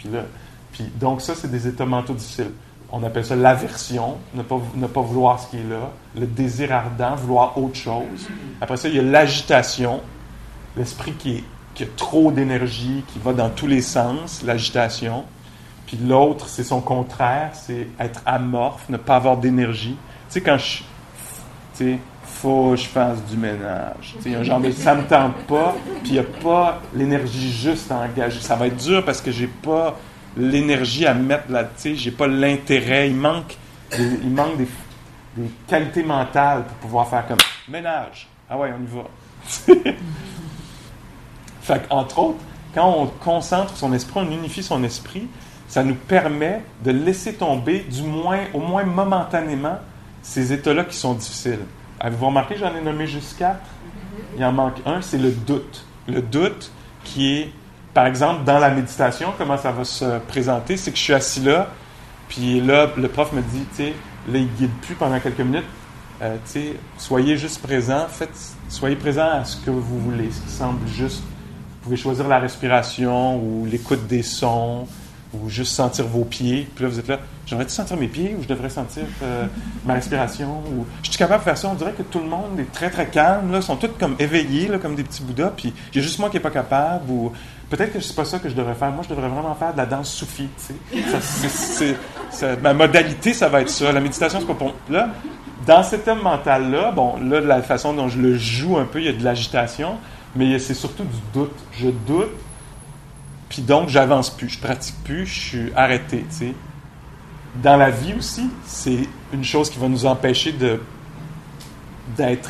Là, 0.05 0.23
donc 0.95 1.21
ça 1.21 1.35
c'est 1.35 1.49
des 1.49 1.67
états 1.67 1.85
mentaux 1.85 2.13
difficiles. 2.13 2.51
On 2.91 3.03
appelle 3.03 3.25
ça 3.25 3.35
l'aversion, 3.35 4.17
ne 4.33 4.41
pas, 4.41 4.59
ne 4.75 4.87
pas 4.87 5.01
vouloir 5.01 5.39
ce 5.39 5.47
qui 5.47 5.57
est 5.57 5.69
là, 5.69 5.91
le 6.17 6.25
désir 6.25 6.73
ardent, 6.73 7.15
vouloir 7.15 7.57
autre 7.57 7.75
chose. 7.75 8.27
Après 8.61 8.77
ça, 8.77 8.87
il 8.87 8.95
y 8.95 8.99
a 8.99 9.03
l'agitation, 9.03 10.01
l'esprit 10.75 11.13
qui, 11.13 11.43
qui, 11.75 11.83
a 11.83 11.87
trop 11.97 12.31
d'énergie, 12.31 13.03
qui 13.13 13.19
va 13.19 13.33
dans 13.33 13.49
tous 13.49 13.67
les 13.67 13.81
sens, 13.81 14.41
l'agitation. 14.43 15.23
Puis 15.85 15.97
l'autre, 15.97 16.47
c'est 16.47 16.63
son 16.63 16.81
contraire, 16.81 17.51
c'est 17.53 17.87
être 17.99 18.21
amorphe, 18.25 18.89
ne 18.89 18.97
pas 18.97 19.17
avoir 19.17 19.37
d'énergie. 19.37 19.95
Tu 20.29 20.33
sais, 20.33 20.41
quand 20.41 20.57
je. 20.57 20.81
Tu 21.77 21.99
faut 22.41 22.71
que 22.71 22.77
je 22.77 22.87
fasse 22.87 23.23
du 23.25 23.35
ménage. 23.35 24.15
Tu 24.17 24.31
sais, 24.31 24.35
un 24.35 24.43
genre 24.43 24.61
ça 24.77 24.95
me 24.95 25.03
tente 25.03 25.35
pas, 25.47 25.75
puis 26.03 26.11
il 26.11 26.13
n'y 26.13 26.19
a 26.19 26.23
pas 26.23 26.81
l'énergie 26.95 27.51
juste 27.51 27.91
à 27.91 27.97
engager. 27.97 28.39
Ça 28.39 28.55
va 28.55 28.67
être 28.67 28.77
dur 28.77 29.03
parce 29.03 29.19
que 29.19 29.29
j'ai 29.29 29.47
pas 29.47 29.97
l'énergie 30.37 31.05
à 31.05 31.13
mettre 31.13 31.51
là, 31.51 31.65
tu 31.65 31.69
sais, 31.75 31.95
j'ai 31.95 32.11
pas 32.11 32.27
l'intérêt. 32.27 33.09
Il 33.09 33.15
manque, 33.17 33.57
il 33.97 34.29
manque 34.29 34.57
des, 34.57 34.67
des 35.35 35.49
qualités 35.67 36.03
mentales 36.03 36.63
pour 36.63 36.77
pouvoir 36.77 37.09
faire 37.09 37.27
comme 37.27 37.39
ménage. 37.67 38.27
Ah 38.49 38.57
ouais, 38.57 38.71
on 38.77 38.83
y 38.83 38.87
va. 38.87 39.91
Fait 41.61 41.81
entre 41.89 42.19
autres, 42.19 42.39
quand 42.73 42.89
on 42.89 43.07
concentre 43.07 43.75
son 43.75 43.91
esprit, 43.91 44.21
on 44.21 44.31
unifie 44.31 44.63
son 44.63 44.81
esprit, 44.85 45.27
ça 45.67 45.83
nous 45.83 45.95
permet 45.95 46.61
de 46.85 46.91
laisser 46.91 47.33
tomber, 47.33 47.79
du 47.79 48.03
moins, 48.03 48.45
au 48.53 48.59
moins 48.59 48.85
momentanément, 48.85 49.77
ces 50.21 50.53
états-là 50.53 50.85
qui 50.85 50.95
sont 50.95 51.15
difficiles. 51.15 51.59
Avez-vous 51.99 52.27
remarqué, 52.27 52.55
j'en 52.57 52.75
ai 52.75 52.81
nommé 52.81 53.07
juste 53.07 53.37
quatre? 53.37 53.65
Il 54.37 54.43
en 54.43 54.51
manque 54.51 54.77
un, 54.85 55.01
c'est 55.01 55.17
le 55.17 55.31
doute. 55.31 55.85
Le 56.07 56.21
doute 56.21 56.71
qui 57.03 57.33
est, 57.33 57.53
par 57.93 58.05
exemple, 58.05 58.43
dans 58.43 58.59
la 58.59 58.69
méditation, 58.69 59.33
comment 59.37 59.57
ça 59.57 59.71
va 59.71 59.83
se 59.83 60.19
présenter, 60.19 60.77
c'est 60.77 60.91
que 60.91 60.97
je 60.97 61.03
suis 61.03 61.13
assis 61.13 61.41
là, 61.41 61.67
puis 62.27 62.61
là, 62.61 62.87
le 62.95 63.07
prof 63.07 63.33
me 63.33 63.41
dit, 63.41 63.65
tu 63.71 63.83
sais, 63.83 63.93
là, 64.31 64.39
il 64.39 64.47
guide 64.55 64.71
plus 64.81 64.95
pendant 64.95 65.19
quelques 65.19 65.39
minutes, 65.39 65.65
euh, 66.21 66.35
tu 66.45 66.51
sais, 66.51 66.73
soyez 66.97 67.37
juste 67.37 67.61
présent, 67.61 68.07
faites, 68.07 68.37
soyez 68.67 68.95
présent 68.95 69.29
à 69.31 69.43
ce 69.43 69.57
que 69.57 69.71
vous 69.71 69.99
voulez, 69.99 70.31
ce 70.31 70.41
qui 70.41 70.49
semble 70.49 70.87
juste 70.87 71.23
vous 71.79 71.83
pouvez 71.83 71.97
choisir 71.97 72.27
la 72.27 72.39
respiration 72.39 73.37
ou 73.37 73.65
l'écoute 73.65 74.05
des 74.05 74.21
sons 74.21 74.85
ou 75.33 75.49
juste 75.49 75.73
sentir 75.73 76.05
vos 76.07 76.23
pieds. 76.23 76.67
Puis 76.73 76.83
là, 76.83 76.89
vous 76.89 76.99
êtes 76.99 77.07
là, 77.07 77.19
j'aimerais-tu 77.45 77.71
sentir 77.71 77.97
mes 77.97 78.07
pieds 78.07 78.35
ou 78.37 78.43
je 78.43 78.47
devrais 78.47 78.69
sentir 78.69 79.03
euh, 79.23 79.45
ma 79.85 79.93
respiration? 79.93 80.63
Ou... 80.71 80.85
Je 81.03 81.09
suis 81.09 81.17
capable 81.17 81.41
de 81.41 81.45
faire 81.45 81.57
ça? 81.57 81.69
On 81.69 81.75
dirait 81.75 81.93
que 81.93 82.03
tout 82.03 82.19
le 82.19 82.27
monde 82.27 82.59
est 82.59 82.71
très, 82.71 82.89
très 82.89 83.07
calme. 83.07 83.51
Là. 83.51 83.61
Sont 83.61 83.75
tous 83.75 83.89
comme 83.99 84.15
éveillés, 84.19 84.67
là, 84.67 84.79
comme 84.79 84.95
des 84.95 85.03
petits 85.03 85.21
bouddhas. 85.21 85.53
Puis 85.55 85.73
il 85.93 85.97
y 85.97 85.99
a 85.99 86.01
juste 86.01 86.19
moi 86.19 86.29
qui 86.29 86.37
n'est 86.37 86.41
pas 86.41 86.51
capable. 86.51 87.09
Ou 87.11 87.31
peut-être 87.69 87.93
que 87.93 87.99
c'est 87.99 88.15
pas 88.15 88.25
ça 88.25 88.39
que 88.39 88.49
je 88.49 88.55
devrais 88.55 88.75
faire. 88.75 88.91
Moi, 88.91 89.03
je 89.03 89.09
devrais 89.09 89.29
vraiment 89.29 89.55
faire 89.55 89.73
de 89.73 89.77
la 89.77 89.85
danse 89.85 90.11
soufie. 90.11 90.49
ma 92.61 92.73
modalité, 92.73 93.33
ça 93.33 93.49
va 93.49 93.61
être 93.61 93.69
ça. 93.69 93.91
La 93.91 94.01
méditation, 94.01 94.39
c'est 94.39 94.47
pas 94.47 94.53
pour... 94.53 94.73
Là, 94.89 95.09
dans 95.67 95.83
cet 95.83 96.07
homme 96.07 96.21
mental-là, 96.23 96.91
bon, 96.91 97.17
là, 97.21 97.41
la 97.41 97.61
façon 97.61 97.93
dont 97.93 98.07
je 98.07 98.19
le 98.19 98.37
joue 98.37 98.77
un 98.77 98.85
peu, 98.85 98.99
il 98.99 99.05
y 99.05 99.09
a 99.09 99.13
de 99.13 99.23
l'agitation 99.23 99.97
mais 100.35 100.59
c'est 100.59 100.73
surtout 100.73 101.03
du 101.03 101.17
doute. 101.33 101.55
Je 101.71 101.89
doute, 101.89 102.31
puis 103.49 103.61
donc 103.61 103.89
j'avance 103.89 104.29
plus, 104.29 104.49
je 104.49 104.59
pratique 104.59 104.95
plus, 105.03 105.25
je 105.25 105.39
suis 105.39 105.71
arrêté. 105.75 106.25
sais. 106.29 106.53
Dans 107.55 107.77
la 107.77 107.89
vie 107.89 108.13
aussi, 108.13 108.49
c'est 108.65 109.07
une 109.33 109.43
chose 109.43 109.69
qui 109.69 109.79
va 109.79 109.87
nous 109.87 110.05
empêcher 110.05 110.51
de 110.51 110.79
d'être 112.15 112.49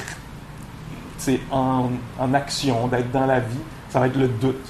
en, 1.51 1.89
en 2.17 2.33
action, 2.33 2.87
d'être 2.87 3.11
dans 3.11 3.25
la 3.25 3.39
vie, 3.39 3.59
ça 3.89 3.99
va 3.99 4.07
être 4.07 4.17
le 4.17 4.27
doute. 4.27 4.65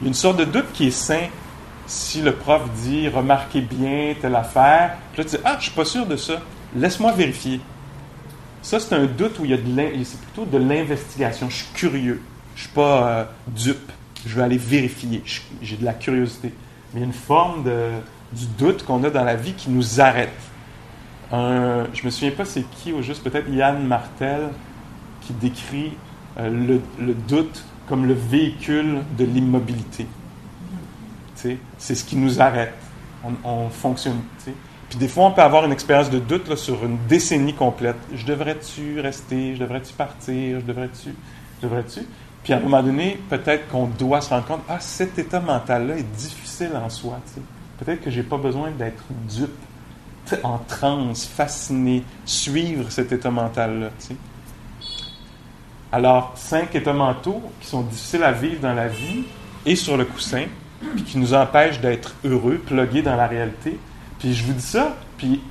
Il 0.00 0.04
y 0.04 0.06
a 0.06 0.08
une 0.08 0.14
sorte 0.14 0.36
de 0.36 0.44
doute 0.44 0.70
qui 0.72 0.88
est 0.88 0.90
sain 0.90 1.28
si 1.86 2.20
le 2.20 2.32
prof 2.32 2.62
dit 2.82 3.08
remarquez 3.08 3.60
bien 3.60 4.14
telle 4.20 4.34
affaire, 4.34 4.96
puis 5.12 5.22
là 5.22 5.28
tu 5.28 5.36
dis 5.36 5.42
ah, 5.44 5.56
je 5.58 5.64
suis 5.64 5.74
pas 5.74 5.84
sûr 5.84 6.04
de 6.04 6.16
ça, 6.16 6.42
laisse-moi 6.74 7.12
vérifier. 7.12 7.60
Ça, 8.66 8.80
c'est 8.80 8.96
un 8.96 9.04
doute 9.04 9.38
où 9.38 9.44
il 9.44 9.52
y 9.52 9.54
a 9.54 9.58
de 9.58 10.04
c'est 10.04 10.20
plutôt 10.20 10.44
de 10.44 10.58
l'investigation. 10.58 11.48
Je 11.48 11.58
suis 11.58 11.72
curieux. 11.72 12.20
Je 12.56 12.62
suis 12.62 12.70
pas 12.70 13.08
euh, 13.08 13.24
dupe. 13.46 13.92
Je 14.24 14.34
veux 14.34 14.42
aller 14.42 14.58
vérifier. 14.58 15.22
J'ai 15.62 15.76
de 15.76 15.84
la 15.84 15.94
curiosité. 15.94 16.52
Mais 16.92 17.00
il 17.00 17.02
y 17.02 17.02
a 17.02 17.06
une 17.06 17.12
forme 17.12 17.64
de, 17.64 17.90
du 18.32 18.46
doute 18.58 18.84
qu'on 18.84 19.02
a 19.04 19.10
dans 19.10 19.24
la 19.24 19.36
vie 19.36 19.54
qui 19.54 19.70
nous 19.70 20.00
arrête. 20.00 20.30
Un, 21.32 21.86
je 21.92 22.04
me 22.04 22.10
souviens 22.10 22.30
pas 22.30 22.44
c'est 22.44 22.64
qui, 22.70 22.92
ou 22.92 23.02
juste 23.02 23.22
peut-être 23.22 23.48
Yann 23.50 23.84
Martel, 23.84 24.50
qui 25.22 25.32
décrit 25.32 25.92
euh, 26.38 26.80
le, 26.98 27.14
doute 27.14 27.64
comme 27.88 28.06
le 28.06 28.14
véhicule 28.14 29.02
de 29.18 29.24
l'immobilité. 29.24 30.06
C'est 31.78 31.94
ce 31.94 32.04
qui 32.04 32.16
nous 32.16 32.40
arrête. 32.40 32.74
On, 33.22 33.32
on 33.44 33.68
fonctionne. 33.68 34.20
Puis 34.88 34.98
des 34.98 35.08
fois, 35.08 35.26
on 35.26 35.30
peut 35.32 35.42
avoir 35.42 35.64
une 35.64 35.72
expérience 35.72 36.10
de 36.10 36.18
doute 36.18 36.54
sur 36.56 36.84
une 36.84 36.98
décennie 37.08 37.54
complète. 37.54 37.96
Je 38.12 38.24
devrais-tu 38.24 39.00
rester? 39.00 39.54
Je 39.54 39.60
devrais-tu 39.60 39.92
partir? 39.92 40.60
Je 40.60 40.64
devrais-tu? 40.64 41.10
Je 41.60 41.66
devrais-tu? 41.66 42.00
Puis 42.46 42.52
à 42.52 42.58
un 42.58 42.60
moment 42.60 42.80
donné, 42.80 43.18
peut-être 43.28 43.66
qu'on 43.66 43.88
doit 43.88 44.20
se 44.20 44.30
rendre 44.30 44.46
compte, 44.46 44.60
ah, 44.68 44.78
cet 44.78 45.18
état 45.18 45.40
mental-là 45.40 45.96
est 45.96 46.16
difficile 46.16 46.70
en 46.76 46.88
soi. 46.88 47.18
Peut-être 47.76 48.00
que 48.02 48.08
je 48.08 48.18
n'ai 48.18 48.22
pas 48.22 48.36
besoin 48.36 48.70
d'être 48.70 49.02
dupe, 49.28 49.50
en 50.44 50.58
transe, 50.58 51.26
fasciné, 51.26 52.04
suivre 52.24 52.88
cet 52.92 53.10
état 53.10 53.32
mental-là. 53.32 53.88
Alors, 55.90 56.34
cinq 56.36 56.76
états 56.76 56.92
mentaux 56.92 57.42
qui 57.60 57.66
sont 57.66 57.82
difficiles 57.82 58.22
à 58.22 58.30
vivre 58.30 58.60
dans 58.60 58.74
la 58.74 58.86
vie 58.86 59.24
et 59.64 59.74
sur 59.74 59.96
le 59.96 60.04
coussin, 60.04 60.44
puis 60.94 61.02
qui 61.02 61.18
nous 61.18 61.34
empêchent 61.34 61.80
d'être 61.80 62.14
heureux, 62.24 62.62
plugués 62.64 63.02
dans 63.02 63.16
la 63.16 63.26
réalité. 63.26 63.76
Puis 64.20 64.34
je 64.34 64.44
vous 64.44 64.52
dis 64.52 64.62
ça, 64.62 64.94
puis 65.18 65.42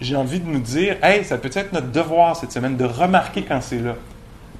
j'ai 0.00 0.16
envie 0.16 0.40
de 0.40 0.48
nous 0.48 0.60
dire, 0.60 0.96
hey, 1.02 1.26
ça 1.26 1.36
peut 1.36 1.50
être 1.52 1.74
notre 1.74 1.92
devoir 1.92 2.36
cette 2.36 2.52
semaine 2.52 2.78
de 2.78 2.86
remarquer 2.86 3.42
quand 3.42 3.60
c'est 3.60 3.80
là. 3.80 3.96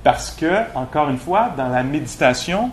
Parce 0.05 0.31
que, 0.33 0.51
encore 0.75 1.09
une 1.11 1.19
fois, 1.19 1.51
dans 1.57 1.69
la 1.69 1.83
méditation, 1.83 2.71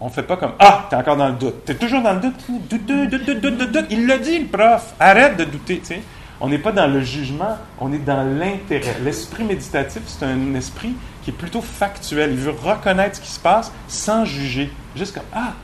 on 0.00 0.06
ne 0.06 0.10
fait 0.10 0.22
pas 0.22 0.36
comme 0.36 0.52
Ah, 0.58 0.86
tu 0.88 0.94
es 0.94 0.98
encore 0.98 1.16
dans 1.16 1.28
le 1.28 1.34
doute. 1.34 1.64
Tu 1.64 1.72
es 1.72 1.74
toujours 1.74 2.02
dans 2.02 2.14
le 2.14 2.20
doute. 2.20 2.34
Doute, 2.48 2.86
doute, 2.86 3.08
doute, 3.10 3.40
doute, 3.40 3.72
doute, 3.72 3.86
Il 3.90 4.06
l'a 4.06 4.18
dit, 4.18 4.38
le 4.40 4.46
prof. 4.46 4.94
Arrête 4.98 5.36
de 5.36 5.44
douter. 5.44 5.80
sais. 5.82 6.02
On 6.40 6.48
n'est 6.48 6.58
pas 6.58 6.72
dans 6.72 6.86
le 6.86 7.00
jugement, 7.00 7.56
on 7.80 7.92
est 7.94 7.98
dans 7.98 8.22
l'intérêt. 8.22 8.96
L'esprit 9.02 9.42
méditatif, 9.44 10.02
c'est 10.06 10.26
un 10.26 10.54
esprit 10.54 10.94
qui 11.22 11.30
est 11.30 11.32
plutôt 11.32 11.62
factuel. 11.62 12.32
Il 12.32 12.36
veut 12.36 12.50
reconnaître 12.50 13.16
ce 13.16 13.20
qui 13.22 13.30
se 13.30 13.40
passe 13.40 13.72
sans 13.88 14.26
juger. 14.26 14.70
Juste 14.94 15.14
comme 15.14 15.24
Ah, 15.34 15.54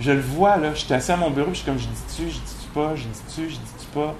je 0.00 0.10
le 0.10 0.20
vois, 0.20 0.56
là. 0.56 0.74
J'étais 0.74 0.94
assis 0.94 1.12
à 1.12 1.16
mon 1.16 1.30
bureau, 1.30 1.50
je 1.50 1.58
suis 1.58 1.64
comme 1.64 1.78
Je 1.78 1.86
dis-tu, 1.86 2.22
je 2.24 2.38
dis-tu 2.38 2.68
pas, 2.74 2.96
je 2.96 3.04
dis-tu, 3.04 3.42
je 3.50 3.54
dis-tu 3.54 3.86
pas. 3.94 4.14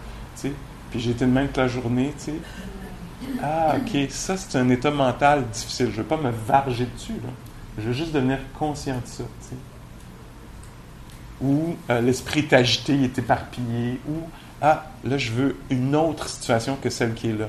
Puis 0.91 1.01
j'ai 1.01 1.11
été 1.11 1.27
de 1.27 1.31
même 1.33 1.49
toute 1.49 1.57
la 1.57 1.67
journée. 1.67 2.15
sais. 2.19 2.35
Ah, 3.43 3.77
ok, 3.77 4.11
ça 4.11 4.37
c'est 4.37 4.59
un 4.59 4.69
état 4.69 4.91
mental 4.91 5.45
difficile. 5.49 5.87
Je 5.87 5.93
ne 5.93 5.97
veux 5.97 6.05
pas 6.05 6.17
me 6.17 6.31
varger 6.31 6.87
dessus. 6.87 7.15
Là. 7.15 7.31
Je 7.79 7.83
veux 7.85 7.93
juste 7.93 8.13
devenir 8.13 8.39
conscient 8.59 8.97
de 8.97 9.07
ça. 9.07 9.25
Ou 11.41 11.77
euh, 11.91 12.01
l'esprit 12.01 12.41
est 12.41 12.53
agité, 12.53 12.95
il 12.95 13.05
est 13.05 13.19
éparpillé. 13.19 14.01
Ou, 14.09 14.21
ah, 14.63 14.87
là 15.05 15.19
je 15.19 15.33
veux 15.33 15.57
une 15.71 15.95
autre 15.95 16.29
situation 16.29 16.77
que 16.81 16.91
celle 16.91 17.15
qui 17.15 17.31
est 17.31 17.39
là. 17.39 17.49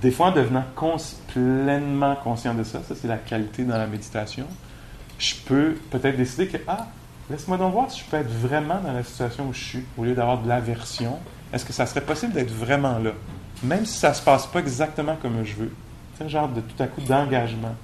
Des 0.00 0.10
fois, 0.10 0.26
en 0.26 0.32
devenant 0.32 0.64
pleinement 1.28 2.16
conscient 2.16 2.54
de 2.54 2.62
ça, 2.62 2.82
ça 2.86 2.94
c'est 2.94 3.08
la 3.08 3.16
qualité 3.16 3.64
dans 3.64 3.78
la 3.78 3.86
méditation, 3.86 4.46
je 5.18 5.34
peux 5.46 5.74
peut-être 5.90 6.18
décider 6.18 6.48
que, 6.48 6.58
ah, 6.68 6.86
laisse-moi 7.30 7.56
donc 7.56 7.72
voir 7.72 7.90
si 7.90 8.00
je 8.00 8.04
peux 8.04 8.18
être 8.18 8.30
vraiment 8.30 8.78
dans 8.80 8.92
la 8.92 9.02
situation 9.02 9.48
où 9.48 9.54
je 9.54 9.64
suis, 9.64 9.84
au 9.96 10.04
lieu 10.04 10.14
d'avoir 10.14 10.42
de 10.42 10.48
l'aversion. 10.48 11.18
Est-ce 11.52 11.64
que 11.64 11.72
ça 11.72 11.86
serait 11.86 12.02
possible 12.02 12.34
d'être 12.34 12.52
vraiment 12.52 12.98
là? 12.98 13.12
Même 13.62 13.84
si 13.86 13.98
ça 13.98 14.10
ne 14.10 14.14
se 14.14 14.22
passe 14.22 14.46
pas 14.46 14.60
exactement 14.60 15.16
comme 15.20 15.44
je 15.44 15.54
veux. 15.54 15.72
Un 16.20 16.28
genre 16.28 16.48
de 16.48 16.60
tout 16.60 16.82
à 16.82 16.86
coup 16.86 17.02
d'engagement. 17.02 17.74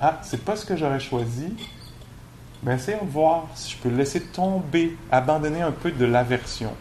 Ah, 0.00 0.18
c'est 0.22 0.44
pas 0.44 0.56
ce 0.56 0.64
que 0.64 0.76
j'aurais 0.76 1.00
choisi. 1.00 1.54
Mais 2.62 2.74
essayons 2.74 3.04
de 3.04 3.10
voir 3.10 3.46
si 3.54 3.72
je 3.72 3.78
peux 3.78 3.88
laisser 3.88 4.20
tomber, 4.20 4.96
abandonner 5.10 5.62
un 5.62 5.72
peu 5.72 5.90
de 5.90 6.04
l'aversion. 6.04 6.72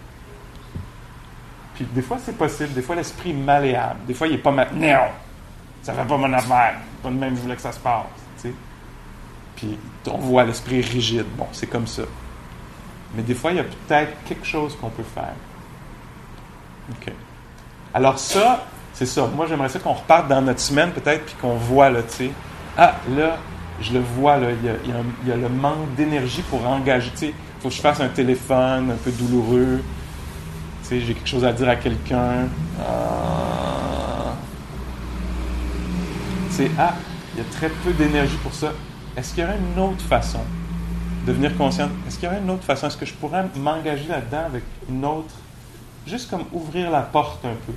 Puis 1.73 1.85
des 1.85 2.03
fois, 2.03 2.19
c'est 2.23 2.37
possible. 2.37 2.73
Des 2.73 2.83
fois, 2.83 2.95
l'esprit 2.95 3.31
est 3.31 3.33
malléable. 3.33 3.99
Des 4.05 4.13
fois, 4.13 4.27
il 4.27 4.33
n'est 4.33 4.41
pas 4.41 4.51
mal. 4.51 4.69
Non! 4.73 5.07
Ça 5.81 5.93
fait 5.93 6.05
pas 6.05 6.17
mon 6.17 6.31
affaire. 6.31 6.75
Pas 7.01 7.09
de 7.09 7.15
même, 7.15 7.35
je 7.35 7.41
voulais 7.41 7.55
que 7.55 7.61
ça 7.61 7.71
se 7.71 7.79
passe. 7.79 8.05
Puis 9.55 9.77
on 10.07 10.17
voit 10.17 10.43
l'esprit 10.43 10.81
rigide. 10.81 11.25
Bon, 11.37 11.47
c'est 11.51 11.67
comme 11.67 11.87
ça. 11.87 12.03
Mais 13.15 13.23
des 13.23 13.35
fois, 13.35 13.51
il 13.51 13.57
y 13.57 13.59
a 13.59 13.63
peut-être 13.63 14.23
quelque 14.25 14.45
chose 14.45 14.75
qu'on 14.79 14.89
peut 14.89 15.03
faire. 15.03 15.33
OK. 16.91 17.13
Alors 17.93 18.19
ça, 18.19 18.65
c'est 18.93 19.05
ça. 19.05 19.27
Moi, 19.35 19.45
j'aimerais 19.47 19.69
ça 19.69 19.79
qu'on 19.79 19.93
reparte 19.93 20.27
dans 20.27 20.41
notre 20.41 20.59
semaine 20.59 20.91
peut-être, 20.91 21.25
puis 21.25 21.35
qu'on 21.41 21.55
voit, 21.55 21.89
là, 21.89 22.01
tu 22.03 22.15
sais, 22.15 22.31
ah, 22.77 22.95
là, 23.15 23.37
je 23.81 23.93
le 23.93 23.99
vois, 23.99 24.37
là, 24.37 24.47
il 24.51 25.29
y 25.29 25.31
a, 25.31 25.35
le 25.35 25.49
manque 25.49 25.95
d'énergie 25.95 26.41
pour 26.43 26.65
engager, 26.65 27.11
tu 27.11 27.17
sais, 27.17 27.27
il 27.27 27.61
faut 27.61 27.69
que 27.69 27.75
je 27.75 27.81
fasse 27.81 27.99
un 27.99 28.07
téléphone 28.07 28.91
un 28.91 28.95
peu 28.95 29.11
douloureux, 29.11 29.81
tu 30.83 30.87
sais, 30.87 31.01
j'ai 31.01 31.13
quelque 31.13 31.29
chose 31.29 31.45
à 31.45 31.51
dire 31.51 31.67
à 31.67 31.75
quelqu'un. 31.75 32.47
Ah. 32.79 34.35
Tu 36.49 36.55
sais, 36.55 36.71
ah, 36.77 36.93
il 37.33 37.39
y 37.39 37.41
a 37.41 37.49
très 37.51 37.69
peu 37.69 37.91
d'énergie 37.93 38.37
pour 38.43 38.53
ça. 38.53 38.71
Est-ce 39.17 39.33
qu'il 39.33 39.43
y 39.43 39.47
aurait 39.47 39.57
une 39.57 39.81
autre 39.81 40.03
façon 40.03 40.39
de 41.25 41.31
devenir 41.31 41.57
conscient? 41.57 41.89
Est-ce 42.07 42.17
qu'il 42.17 42.25
y 42.25 42.31
aurait 42.31 42.41
une 42.41 42.49
autre 42.49 42.63
façon? 42.63 42.87
Est-ce 42.87 42.97
que 42.97 43.05
je 43.05 43.13
pourrais 43.13 43.45
m'engager 43.55 44.07
là-dedans 44.07 44.45
avec 44.45 44.63
une 44.89 45.03
autre 45.03 45.33
juste 46.07 46.29
comme 46.29 46.45
ouvrir 46.51 46.91
la 46.91 47.01
porte 47.01 47.43
un 47.45 47.55
peu. 47.65 47.73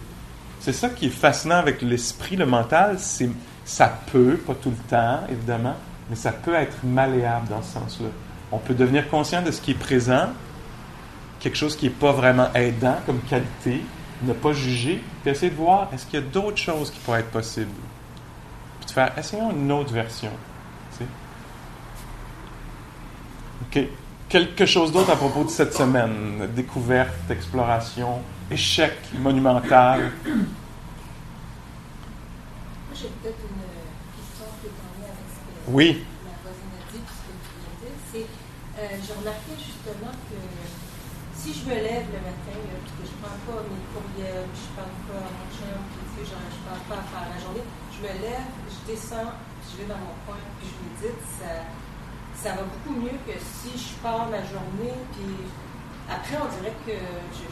C'est 0.60 0.72
ça 0.72 0.88
qui 0.88 1.06
est 1.06 1.10
fascinant 1.10 1.56
avec 1.56 1.82
l'esprit, 1.82 2.36
le 2.36 2.46
mental, 2.46 2.98
c'est 2.98 3.30
ça 3.64 3.98
peut, 4.12 4.36
pas 4.36 4.54
tout 4.54 4.70
le 4.70 4.88
temps, 4.88 5.20
évidemment, 5.30 5.74
mais 6.08 6.16
ça 6.16 6.32
peut 6.32 6.54
être 6.54 6.76
malléable 6.84 7.48
dans 7.48 7.62
ce 7.62 7.74
sens-là. 7.74 8.08
On 8.52 8.58
peut 8.58 8.74
devenir 8.74 9.08
conscient 9.08 9.42
de 9.42 9.50
ce 9.50 9.60
qui 9.60 9.72
est 9.72 9.78
présent, 9.78 10.28
quelque 11.40 11.56
chose 11.56 11.76
qui 11.76 11.86
n'est 11.86 11.92
pas 11.92 12.12
vraiment 12.12 12.52
aidant 12.54 12.96
comme 13.06 13.20
qualité, 13.20 13.82
ne 14.22 14.32
pas 14.32 14.52
juger, 14.52 15.02
puis 15.22 15.30
essayer 15.30 15.50
de 15.50 15.56
voir 15.56 15.88
est-ce 15.92 16.06
qu'il 16.06 16.20
y 16.20 16.22
a 16.22 16.26
d'autres 16.26 16.58
choses 16.58 16.90
qui 16.90 16.98
pourraient 17.00 17.20
être 17.20 17.30
possibles? 17.30 17.70
Puis 18.80 18.86
de 18.86 18.92
faire, 18.92 19.12
essayons 19.18 19.50
une 19.50 19.70
autre 19.72 19.92
version. 19.92 20.30
OK 23.62 23.88
quelque 24.34 24.66
chose 24.66 24.90
d'autre 24.90 25.10
à 25.10 25.16
propos 25.16 25.44
de 25.44 25.48
cette 25.48 25.74
semaine. 25.74 26.50
Découverte, 26.56 27.30
exploration, 27.30 28.18
échec 28.50 28.98
monumental. 29.20 30.10
J'ai 32.90 33.14
peut-être 33.22 33.46
une 33.46 33.62
question 34.18 34.50
qui 34.58 34.66
est 34.66 34.74
en 34.74 34.90
lien 34.98 35.06
avec 35.14 35.30
ce 35.30 35.38
que 35.38 35.70
oui. 35.70 36.02
la 36.26 36.34
voisine 36.42 36.74
a 36.74 36.82
dit, 36.90 36.98
ce 37.06 37.22
que 37.22 37.34
tu 37.46 37.50
viens 37.62 37.70
de 37.70 37.86
dire. 37.86 37.94
C'est, 38.10 38.26
euh, 38.26 38.98
j'ai 39.06 39.14
remarqué 39.22 39.54
justement 39.54 40.10
que 40.26 40.38
si 41.38 41.54
je 41.54 41.62
me 41.70 41.78
lève 41.78 42.10
le 42.10 42.18
matin, 42.26 42.58
là, 42.58 42.74
que 42.90 43.06
je 43.06 43.14
ne 43.14 43.18
prends 43.22 43.38
pas 43.38 43.62
mes 43.70 43.86
courriels, 43.94 44.50
je 44.50 44.66
ne 44.66 44.74
parle 44.74 44.98
pas 45.14 45.22
à 45.22 45.30
mon 45.30 45.46
chien, 45.54 45.78
puis 45.94 46.26
je 46.26 46.34
ne 46.34 46.66
parle 46.66 46.82
pas 46.90 46.98
à 46.98 47.06
faire 47.06 47.30
la 47.30 47.38
journée, 47.38 47.62
je 47.94 48.02
me 48.02 48.10
lève, 48.18 48.50
je 48.66 48.82
descends, 48.82 49.30
je 49.62 49.78
vais 49.78 49.86
dans 49.86 50.02
mon 50.02 50.18
coin, 50.26 50.42
puis 50.58 50.66
je 50.66 50.74
médite, 50.82 51.22
ça 51.38 51.70
ça 52.36 52.50
va 52.58 52.62
beaucoup 52.62 52.98
mieux 52.98 53.16
que 53.26 53.36
si 53.38 53.72
je 53.76 53.94
pars 54.02 54.28
ma 54.28 54.42
journée, 54.44 54.94
puis 55.12 55.48
après, 56.04 56.36
on 56.36 56.48
dirait 56.60 56.76
que 56.84 56.92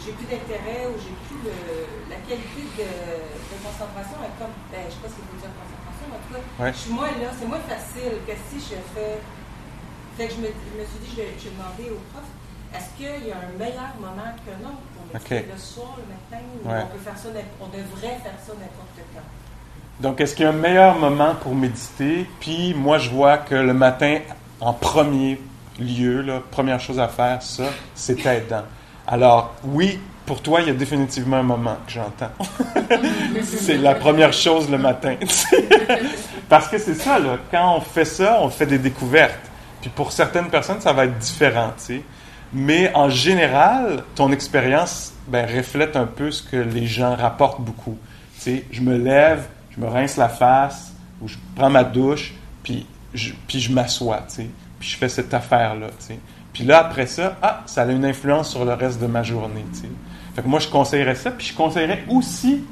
j'ai 0.05 0.13
plus 0.13 0.29
d'intérêt 0.29 0.85
ou 0.85 0.95
j'ai 1.01 1.17
plus 1.25 1.41
la 2.11 2.21
qualité 2.29 2.69
de, 2.77 3.57
concentration. 3.65 4.21
est 4.21 4.37
comme, 4.37 4.53
ben, 4.69 4.85
je 4.85 4.93
sais 4.93 5.01
pas 5.01 5.09
ce 5.09 5.17
que 5.17 5.25
vous 5.25 5.41
dire 5.41 5.53
concentration, 5.57 6.07
mais 6.13 6.19
en 6.19 6.25
tout 6.29 6.35
cas, 6.37 6.73
je 6.73 6.79
suis 6.79 6.93
moins 6.93 7.13
là, 7.17 7.29
c'est 7.33 7.49
moins 7.49 7.65
facile 7.65 8.21
que 8.29 8.35
si 8.51 8.61
je 8.61 8.77
fais. 8.93 9.17
Fait 10.17 10.29
que 10.29 10.35
je 10.37 10.41
me, 10.45 10.49
je 10.53 10.75
me 10.77 10.85
suis 10.85 11.01
dit, 11.01 11.11
je 11.17 11.17
vais, 11.25 11.33
demander 11.33 11.89
au 11.97 12.01
prof, 12.13 12.29
est-ce 12.77 12.93
qu'il 13.01 13.29
y 13.29 13.33
a 13.33 13.41
un 13.41 13.57
meilleur 13.57 13.97
moment 13.97 14.29
qu'un 14.45 14.61
autre 14.69 14.85
pour 14.93 15.05
méditer 15.09 15.49
le 15.49 15.59
soir, 15.59 15.97
le 15.97 16.05
matin, 16.13 16.45
ou 16.53 16.69
on 16.69 16.87
peut 16.93 17.01
faire 17.01 17.17
ça, 17.17 17.29
on 17.33 17.69
devrait 17.73 18.21
faire 18.21 18.37
ça 18.37 18.53
n'importe 18.53 19.01
quand? 19.17 19.29
Donc, 20.01 20.21
est-ce 20.21 20.35
qu'il 20.35 20.45
y 20.45 20.49
a 20.49 20.51
un 20.51 20.57
meilleur 20.57 20.99
moment 20.99 21.35
pour 21.37 21.55
méditer? 21.55 22.27
Puis, 22.41 22.75
moi, 22.75 22.99
je 22.99 23.09
vois 23.11 23.39
que 23.39 23.55
le 23.55 23.73
matin, 23.73 24.19
en 24.63 24.73
premier 24.73 25.41
lieu, 25.81 26.23
la 26.23 26.39
première 26.39 26.79
chose 26.79 27.01
à 27.01 27.09
faire, 27.09 27.43
ça, 27.43 27.65
c'est 27.95 28.25
aidant. 28.25 28.63
Alors, 29.09 29.55
oui, 29.65 29.99
pour 30.25 30.41
toi, 30.41 30.61
il 30.61 30.69
y 30.69 30.71
a 30.71 30.75
définitivement 30.75 31.39
un 31.39 31.43
moment 31.43 31.77
que 31.85 31.93
j'entends. 31.93 32.31
c'est 33.43 33.79
la 33.79 33.97
première 33.97 34.33
chose 34.33 34.71
le 34.71 34.79
matin. 34.79 35.17
Parce 36.49 36.69
que 36.69 36.79
c'est 36.79 36.95
ça, 36.95 37.19
là, 37.19 37.39
quand 37.51 37.77
on 37.77 37.81
fait 37.81 38.05
ça, 38.05 38.39
on 38.41 38.49
fait 38.49 38.67
des 38.67 38.79
découvertes. 38.79 39.51
Puis 39.81 39.91
pour 39.91 40.13
certaines 40.13 40.49
personnes, 40.49 40.81
ça 40.81 40.93
va 40.93 41.07
être 41.07 41.19
différent. 41.19 41.73
Mais 42.53 42.95
en 42.95 43.11
général, 43.11 44.05
ton 44.15 44.31
expérience 44.31 45.13
ben, 45.27 45.45
reflète 45.45 45.97
un 45.97 46.07
peu 46.07 46.31
ce 46.31 46.43
que 46.43 46.57
les 46.57 46.87
gens 46.87 47.17
rapportent 47.17 47.63
beaucoup. 47.63 47.99
Tu 48.41 48.63
je 48.71 48.81
me 48.81 48.97
lève, 48.97 49.47
je 49.75 49.81
me 49.81 49.89
rince 49.89 50.17
la 50.17 50.29
face, 50.29 50.93
ou 51.21 51.27
je 51.27 51.37
prends 51.57 51.71
ma 51.71 51.83
douche, 51.83 52.35
Puis 52.63 52.87
puis 53.47 53.61
je 53.61 53.73
m'assois, 53.73 54.25
tu 54.29 54.35
sais. 54.35 54.47
Puis 54.79 54.89
je 54.89 54.97
fais 54.97 55.09
cette 55.09 55.33
affaire-là, 55.33 55.89
tu 55.99 56.07
sais. 56.07 56.19
Puis 56.53 56.65
là, 56.65 56.81
après 56.81 57.07
ça, 57.07 57.37
ah, 57.43 57.63
ça 57.67 57.83
a 57.83 57.87
une 57.87 58.05
influence 58.05 58.51
sur 58.51 58.65
le 58.65 58.75
reste 58.75 59.01
de 59.01 59.07
ma 59.07 59.23
journée, 59.23 59.65
tu 59.73 59.81
sais. 59.81 59.89
Fait 60.35 60.47
moi, 60.47 60.61
je 60.61 60.69
conseillerais 60.69 61.15
ça. 61.15 61.31
Puis 61.31 61.49
je 61.49 61.55
conseillerais 61.55 62.05
aussi 62.09 62.65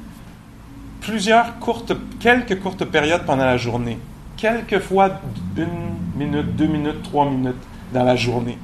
plusieurs 1.01 1.59
courtes, 1.59 1.93
quelques 2.19 2.59
courtes 2.59 2.85
périodes 2.85 3.23
pendant 3.25 3.45
la 3.45 3.57
journée. 3.57 3.99
Quelques 4.37 4.79
fois 4.79 5.09
une 5.57 5.67
minute, 6.15 6.55
deux 6.55 6.67
minutes, 6.67 7.03
trois 7.03 7.29
minutes 7.29 7.61
dans 7.93 8.03
la 8.03 8.15
journée. 8.15 8.57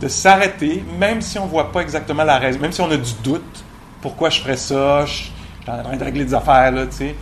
De 0.00 0.08
s'arrêter, 0.08 0.84
même 0.98 1.22
si 1.22 1.38
on 1.38 1.46
ne 1.46 1.50
voit 1.50 1.72
pas 1.72 1.80
exactement 1.80 2.24
la 2.24 2.38
raison, 2.38 2.60
même 2.60 2.72
si 2.72 2.80
on 2.80 2.90
a 2.90 2.96
du 2.96 3.12
doute, 3.24 3.64
pourquoi 4.02 4.30
je 4.30 4.40
ferais 4.40 4.56
ça, 4.56 5.06
je, 5.06 5.12
suis 5.12 5.32
en 5.68 5.82
train 5.82 5.96
de 5.96 6.04
régler 6.04 6.24
des 6.24 6.34
affaires, 6.34 6.70
là, 6.70 6.86
tu 6.86 6.96
sais. 6.96 7.14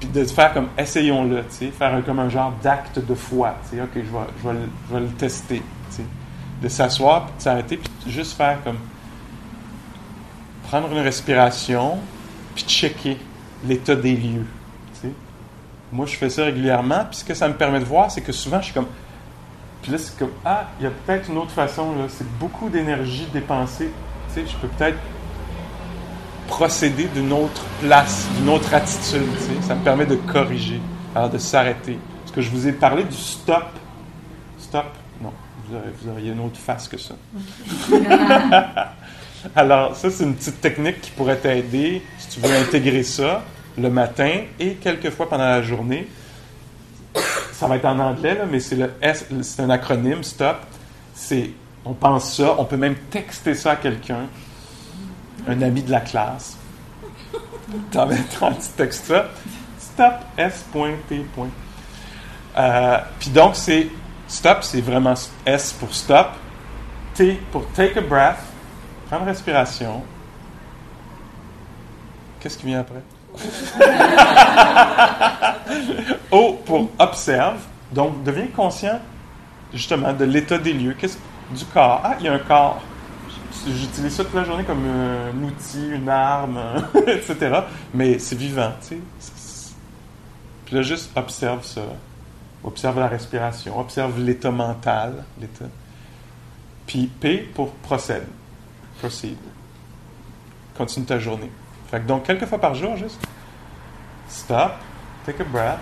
Puis 0.00 0.08
de 0.08 0.24
faire 0.24 0.54
comme, 0.54 0.68
essayons-le, 0.78 1.42
faire 1.42 2.02
comme 2.04 2.18
un 2.18 2.30
genre 2.30 2.52
d'acte 2.62 2.98
de 2.98 3.14
foi, 3.14 3.54
ok, 3.72 3.78
je 3.94 4.00
vais, 4.00 4.06
je 4.42 4.48
vais, 4.48 4.54
je 4.88 4.94
vais 4.94 5.00
le 5.00 5.08
tester, 5.08 5.62
tu 5.90 5.96
sais. 5.96 6.04
De 6.62 6.68
s'asseoir, 6.68 7.26
puis 7.26 7.36
de 7.36 7.42
s'arrêter, 7.42 7.76
puis 7.76 8.10
juste 8.10 8.36
faire 8.36 8.62
comme, 8.64 8.78
prendre 10.64 10.90
une 10.90 11.00
respiration, 11.00 11.98
puis 12.54 12.64
checker 12.64 13.18
l'état 13.66 13.94
des 13.94 14.16
lieux. 14.16 14.46
tu 14.94 15.08
sais. 15.08 15.12
Moi, 15.92 16.06
je 16.06 16.16
fais 16.16 16.30
ça 16.30 16.44
régulièrement, 16.44 17.04
puis 17.04 17.18
ce 17.18 17.24
que 17.24 17.34
ça 17.34 17.48
me 17.48 17.54
permet 17.54 17.80
de 17.80 17.84
voir, 17.84 18.10
c'est 18.10 18.22
que 18.22 18.32
souvent, 18.32 18.60
je 18.60 18.66
suis 18.66 18.74
comme. 18.74 18.88
Puis 19.82 19.92
là, 19.92 19.98
c'est 19.98 20.18
comme 20.18 20.32
Ah, 20.44 20.68
il 20.78 20.84
y 20.84 20.86
a 20.86 20.90
peut-être 20.90 21.28
une 21.28 21.38
autre 21.38 21.50
façon, 21.50 21.94
là. 21.96 22.04
C'est 22.08 22.28
beaucoup 22.38 22.70
d'énergie 22.70 23.26
dépensée. 23.32 23.90
Je 24.34 24.56
peux 24.60 24.68
peut-être 24.68 24.98
procéder 26.50 27.04
d'une 27.04 27.32
autre 27.32 27.62
place, 27.80 28.26
d'une 28.36 28.50
autre 28.50 28.74
attitude. 28.74 29.22
Ça 29.62 29.76
me 29.76 29.82
permet 29.82 30.04
de 30.04 30.16
corriger, 30.16 30.80
alors 31.14 31.30
de 31.30 31.38
s'arrêter. 31.38 31.96
Parce 32.22 32.32
que 32.32 32.42
je 32.42 32.50
vous 32.50 32.66
ai 32.68 32.72
parlé 32.72 33.04
du 33.04 33.16
stop. 33.16 33.64
Stop? 34.58 34.86
Non, 35.22 35.32
vous 35.66 35.76
auriez, 35.76 35.90
vous 36.02 36.10
auriez 36.10 36.32
une 36.32 36.40
autre 36.40 36.58
face 36.58 36.88
que 36.88 36.98
ça. 36.98 37.14
Alors, 39.56 39.96
ça, 39.96 40.10
c'est 40.10 40.24
une 40.24 40.34
petite 40.34 40.60
technique 40.60 41.00
qui 41.00 41.10
pourrait 41.12 41.38
t'aider 41.38 42.02
si 42.18 42.28
tu 42.28 42.40
veux 42.40 42.54
intégrer 42.54 43.04
ça 43.04 43.42
le 43.78 43.88
matin 43.88 44.42
et 44.58 44.74
quelques 44.74 45.10
fois 45.10 45.28
pendant 45.28 45.48
la 45.48 45.62
journée. 45.62 46.08
Ça 47.52 47.66
va 47.66 47.76
être 47.76 47.86
en 47.86 47.98
anglais, 48.00 48.34
là, 48.34 48.44
mais 48.50 48.60
c'est 48.60 48.76
le 48.76 48.90
S, 49.00 49.26
c'est 49.42 49.62
un 49.62 49.70
acronyme, 49.70 50.22
STOP. 50.22 50.56
C'est, 51.14 51.50
on 51.84 51.94
pense 51.94 52.36
ça, 52.36 52.56
on 52.58 52.64
peut 52.64 52.76
même 52.76 52.96
texter 53.10 53.54
ça 53.54 53.72
à 53.72 53.76
quelqu'un, 53.76 54.26
un 55.50 55.62
ami 55.62 55.82
de 55.82 55.90
la 55.90 56.00
classe. 56.00 56.56
Mets 57.94 58.16
un 58.42 58.52
petit 58.52 58.70
texte 58.76 59.06
ça. 59.06 59.28
Stop, 59.78 60.14
S.T. 60.36 61.26
Euh, 62.56 62.98
Puis 63.18 63.30
donc, 63.30 63.56
c'est 63.56 63.88
stop, 64.26 64.58
c'est 64.62 64.80
vraiment 64.80 65.14
S 65.46 65.72
pour 65.72 65.94
stop. 65.94 66.28
T 67.14 67.40
pour 67.52 67.66
take 67.72 67.98
a 67.98 68.02
breath. 68.02 68.38
Prends 69.08 69.20
une 69.20 69.26
respiration. 69.26 70.02
Qu'est-ce 72.40 72.56
qui 72.56 72.66
vient 72.66 72.80
après? 72.80 73.02
o 76.30 76.54
pour 76.64 76.90
observe. 76.98 77.58
Donc, 77.92 78.22
deviens 78.24 78.46
conscient 78.54 79.00
justement 79.72 80.12
de 80.12 80.24
l'état 80.24 80.58
des 80.58 80.72
lieux, 80.72 80.94
qu'est-ce, 80.98 81.18
du 81.50 81.64
corps. 81.66 82.00
Ah, 82.04 82.16
il 82.18 82.26
y 82.26 82.28
a 82.28 82.32
un 82.32 82.38
corps. 82.38 82.80
J'utilise 83.66 84.14
ça 84.14 84.24
toute 84.24 84.34
la 84.34 84.44
journée 84.44 84.64
comme 84.64 84.84
un 84.86 85.42
outil, 85.44 85.90
une 85.90 86.08
arme, 86.08 86.58
etc. 87.06 87.60
Mais 87.92 88.18
c'est 88.18 88.36
vivant, 88.36 88.72
tu 88.80 88.96
sais. 88.96 89.00
Puis 90.64 90.76
là, 90.76 90.82
juste 90.82 91.10
observe 91.16 91.64
ça. 91.64 91.82
Observe 92.64 92.98
la 92.98 93.08
respiration. 93.08 93.78
Observe 93.78 94.18
l'état 94.20 94.50
mental. 94.50 95.24
L'état. 95.40 95.66
Puis 96.86 97.06
P 97.06 97.50
pour 97.54 97.72
procède. 97.74 98.26
Proceed. 98.98 99.36
Continue 100.76 101.06
ta 101.06 101.18
journée. 101.18 101.50
Fait 101.90 102.00
que 102.00 102.06
donc, 102.06 102.24
quelques 102.24 102.46
fois 102.46 102.58
par 102.58 102.74
jour, 102.74 102.96
juste 102.96 103.20
stop, 104.28 104.72
take 105.26 105.40
a 105.42 105.44
breath, 105.44 105.80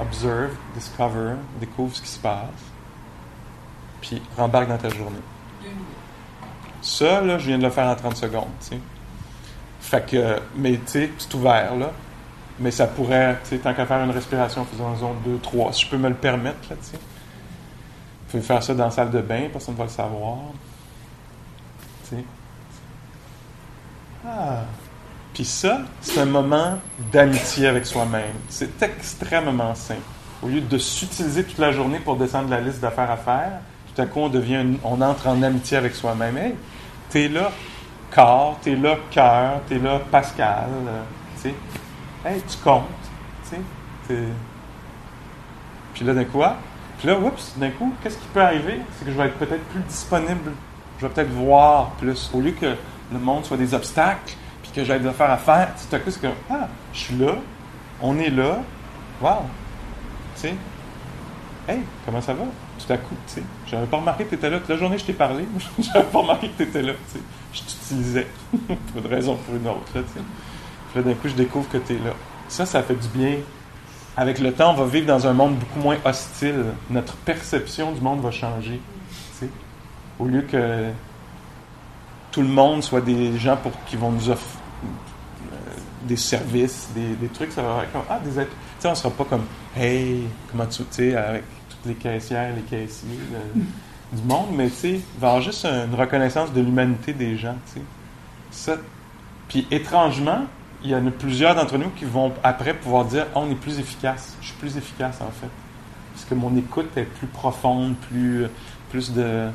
observe, 0.00 0.56
discover, 0.74 1.34
découvre 1.60 1.94
ce 1.94 2.02
qui 2.02 2.08
se 2.08 2.18
passe, 2.18 2.48
puis 4.00 4.22
rembarque 4.36 4.68
dans 4.68 4.78
ta 4.78 4.88
journée. 4.88 5.20
Ça, 6.82 7.20
là, 7.20 7.38
je 7.38 7.46
viens 7.46 7.58
de 7.58 7.62
le 7.62 7.70
faire 7.70 7.86
en 7.86 7.94
30 7.94 8.16
secondes. 8.16 8.48
Fait 9.80 10.04
que, 10.04 10.40
mais 10.56 10.72
tu 10.72 10.80
sais, 10.86 11.10
c'est 11.16 11.32
ouvert, 11.34 11.76
là. 11.76 11.92
Mais 12.58 12.70
ça 12.70 12.86
pourrait, 12.86 13.38
tu 13.44 13.50
sais, 13.50 13.58
tant 13.58 13.72
qu'à 13.72 13.86
faire 13.86 14.02
une 14.04 14.10
respiration, 14.10 14.64
faisons 14.64 14.96
zone 14.96 15.16
2, 15.24 15.38
3, 15.42 15.72
si 15.72 15.86
je 15.86 15.90
peux 15.90 15.96
me 15.96 16.08
le 16.08 16.14
permettre, 16.14 16.58
là, 16.68 16.76
tu 16.76 16.90
sais. 16.90 16.98
Faire 18.40 18.62
ça 18.62 18.74
dans 18.74 18.84
la 18.86 18.90
salle 18.90 19.10
de 19.10 19.20
bain, 19.20 19.48
personne 19.50 19.74
ne 19.74 19.78
va 19.78 19.84
le 19.84 19.90
savoir. 19.90 20.38
Tu 22.08 22.16
sais. 22.16 22.24
Ah. 24.26 24.62
Puis 25.34 25.44
ça, 25.44 25.80
c'est 26.00 26.20
un 26.20 26.26
moment 26.26 26.78
d'amitié 27.12 27.66
avec 27.66 27.86
soi-même. 27.86 28.34
C'est 28.48 28.82
extrêmement 28.82 29.74
sain. 29.74 29.96
Au 30.42 30.48
lieu 30.48 30.60
de 30.60 30.78
s'utiliser 30.78 31.44
toute 31.44 31.58
la 31.58 31.72
journée 31.72 31.98
pour 31.98 32.16
descendre 32.16 32.48
la 32.48 32.60
liste 32.60 32.80
d'affaires 32.80 33.10
à 33.10 33.16
faire, 33.16 33.60
tout 33.94 34.00
à 34.00 34.06
coup, 34.06 34.20
on 34.20 34.28
devient, 34.28 34.64
on 34.84 35.00
entre 35.00 35.28
en 35.28 35.42
amitié 35.42 35.76
avec 35.76 35.94
soi-même. 35.94 36.38
T'es 37.12 37.28
là, 37.28 37.52
corps, 38.10 38.58
t'es 38.62 38.74
là, 38.74 38.96
cœur, 39.10 39.60
t'es 39.68 39.78
là, 39.78 40.00
Pascal, 40.10 40.68
euh, 40.70 41.02
tu 41.36 41.50
sais. 41.50 41.54
Hey, 42.24 42.40
tu 42.48 42.56
comptes, 42.58 42.84
tu 43.48 43.56
sais. 44.08 44.16
Puis 45.92 46.04
là, 46.04 46.14
d'un 46.14 46.24
coup, 46.24 46.42
ah, 46.42 46.56
puis 46.98 47.08
là, 47.08 47.18
oups, 47.18 47.54
d'un 47.58 47.70
coup, 47.70 47.92
qu'est-ce 48.02 48.16
qui 48.16 48.26
peut 48.28 48.40
arriver? 48.40 48.80
C'est 48.96 49.04
que 49.04 49.10
je 49.10 49.16
vais 49.16 49.26
être 49.26 49.36
peut-être 49.36 49.64
plus 49.64 49.80
disponible. 49.80 50.52
Je 50.98 51.06
vais 51.06 51.12
peut-être 51.12 51.32
voir 51.32 51.90
plus. 51.92 52.30
Au 52.32 52.40
lieu 52.40 52.52
que 52.52 52.76
le 53.12 53.18
monde 53.18 53.44
soit 53.44 53.56
des 53.56 53.74
obstacles, 53.74 54.34
puis 54.62 54.72
que 54.72 54.84
j'aille 54.84 55.00
des 55.00 55.08
affaires 55.08 55.30
à 55.30 55.36
faire, 55.36 55.68
tout 55.74 55.94
à 55.94 55.98
coup, 55.98 56.10
c'est 56.10 56.20
comme, 56.20 56.30
ah, 56.50 56.68
je 56.94 56.98
suis 56.98 57.16
là, 57.16 57.34
on 58.00 58.18
est 58.18 58.30
là, 58.30 58.60
wow, 59.20 59.42
tu 60.34 60.42
sais. 60.42 60.54
Hey, 61.68 61.80
comment 62.06 62.20
ça 62.20 62.32
va? 62.32 62.44
Tout 62.84 62.92
à 62.92 62.96
coup, 62.96 63.14
tu 63.26 63.34
sais. 63.34 63.42
J'avais 63.66 63.86
pas 63.86 63.98
remarqué 63.98 64.24
que 64.24 64.30
tu 64.30 64.34
étais 64.36 64.50
là. 64.50 64.58
Toute 64.58 64.70
la 64.70 64.76
journée, 64.76 64.98
je 64.98 65.04
t'ai 65.04 65.12
parlé. 65.12 65.44
J'avais 65.78 66.04
pas 66.04 66.18
remarqué 66.18 66.48
que 66.48 66.56
tu 66.56 66.68
étais 66.68 66.82
là, 66.82 66.92
tu 66.92 67.18
sais. 67.18 67.24
Je 67.52 67.60
t'utilisais 67.60 68.26
pour 68.66 69.04
une 69.04 69.06
raison 69.06 69.34
ou 69.34 69.36
pour 69.36 69.54
une 69.54 69.66
autre, 69.68 69.92
tu 69.92 69.98
sais. 70.00 70.24
Puis 70.92 70.96
là, 70.96 71.02
d'un 71.02 71.14
coup, 71.14 71.28
je 71.28 71.34
découvre 71.34 71.68
que 71.68 71.78
tu 71.78 71.94
es 71.94 71.98
là. 71.98 72.12
Ça, 72.48 72.66
ça 72.66 72.82
fait 72.82 72.94
du 72.94 73.08
bien. 73.08 73.36
Avec 74.16 74.40
le 74.40 74.52
temps, 74.52 74.72
on 74.72 74.74
va 74.74 74.86
vivre 74.86 75.06
dans 75.06 75.26
un 75.26 75.32
monde 75.32 75.56
beaucoup 75.56 75.80
moins 75.80 75.96
hostile. 76.04 76.64
Notre 76.90 77.14
perception 77.16 77.92
du 77.92 78.00
monde 78.00 78.20
va 78.20 78.30
changer. 78.30 78.80
tu 79.10 79.46
sais. 79.46 79.50
Au 80.18 80.26
lieu 80.26 80.42
que 80.42 80.90
tout 82.30 82.42
le 82.42 82.48
monde 82.48 82.82
soit 82.82 83.00
des 83.00 83.38
gens 83.38 83.56
pour, 83.56 83.72
qui 83.84 83.96
vont 83.96 84.10
nous 84.10 84.28
offrir 84.28 84.58
des 86.04 86.16
services, 86.16 86.88
des, 86.94 87.28
trucs, 87.28 87.52
ça 87.52 87.62
va 87.62 87.84
être 87.84 87.92
comme, 87.92 88.02
ah, 88.10 88.18
des 88.18 88.40
êtres. 88.40 88.50
Tu 88.50 88.56
sais, 88.80 88.88
on 88.88 88.94
sera 88.94 89.10
pas 89.10 89.24
comme, 89.24 89.44
hey, 89.76 90.24
comment 90.50 90.66
tu, 90.66 90.78
tu 90.78 90.86
sais, 90.90 91.14
avec 91.14 91.44
les 91.86 91.94
caissières, 91.94 92.54
les 92.54 92.62
caissiers 92.62 93.08
du 94.12 94.22
monde, 94.22 94.48
mais 94.52 94.68
tu 94.68 94.76
sais, 94.76 95.00
avoir 95.16 95.40
juste 95.40 95.64
une 95.64 95.94
reconnaissance 95.94 96.52
de 96.52 96.60
l'humanité 96.60 97.12
des 97.12 97.36
gens, 97.36 97.56
tu 97.72 97.80
sais. 98.50 98.78
Puis 99.48 99.66
étrangement, 99.70 100.46
il 100.82 100.90
y 100.90 100.94
en 100.94 101.06
a 101.06 101.10
plusieurs 101.10 101.54
d'entre 101.54 101.78
nous 101.78 101.90
qui 101.90 102.04
vont 102.04 102.32
après 102.42 102.74
pouvoir 102.74 103.04
dire, 103.04 103.26
oh, 103.34 103.42
on 103.44 103.50
est 103.50 103.56
plus 103.56 103.78
efficace. 103.78 104.36
Je 104.40 104.46
suis 104.48 104.56
plus 104.56 104.76
efficace, 104.76 105.20
en 105.20 105.30
fait. 105.30 105.50
Parce 106.12 106.24
que 106.24 106.34
mon 106.34 106.56
écoute 106.56 106.90
est 106.96 107.04
plus 107.04 107.26
profonde, 107.26 107.94
plus, 108.08 108.46
plus 108.90 109.12
de, 109.12 109.48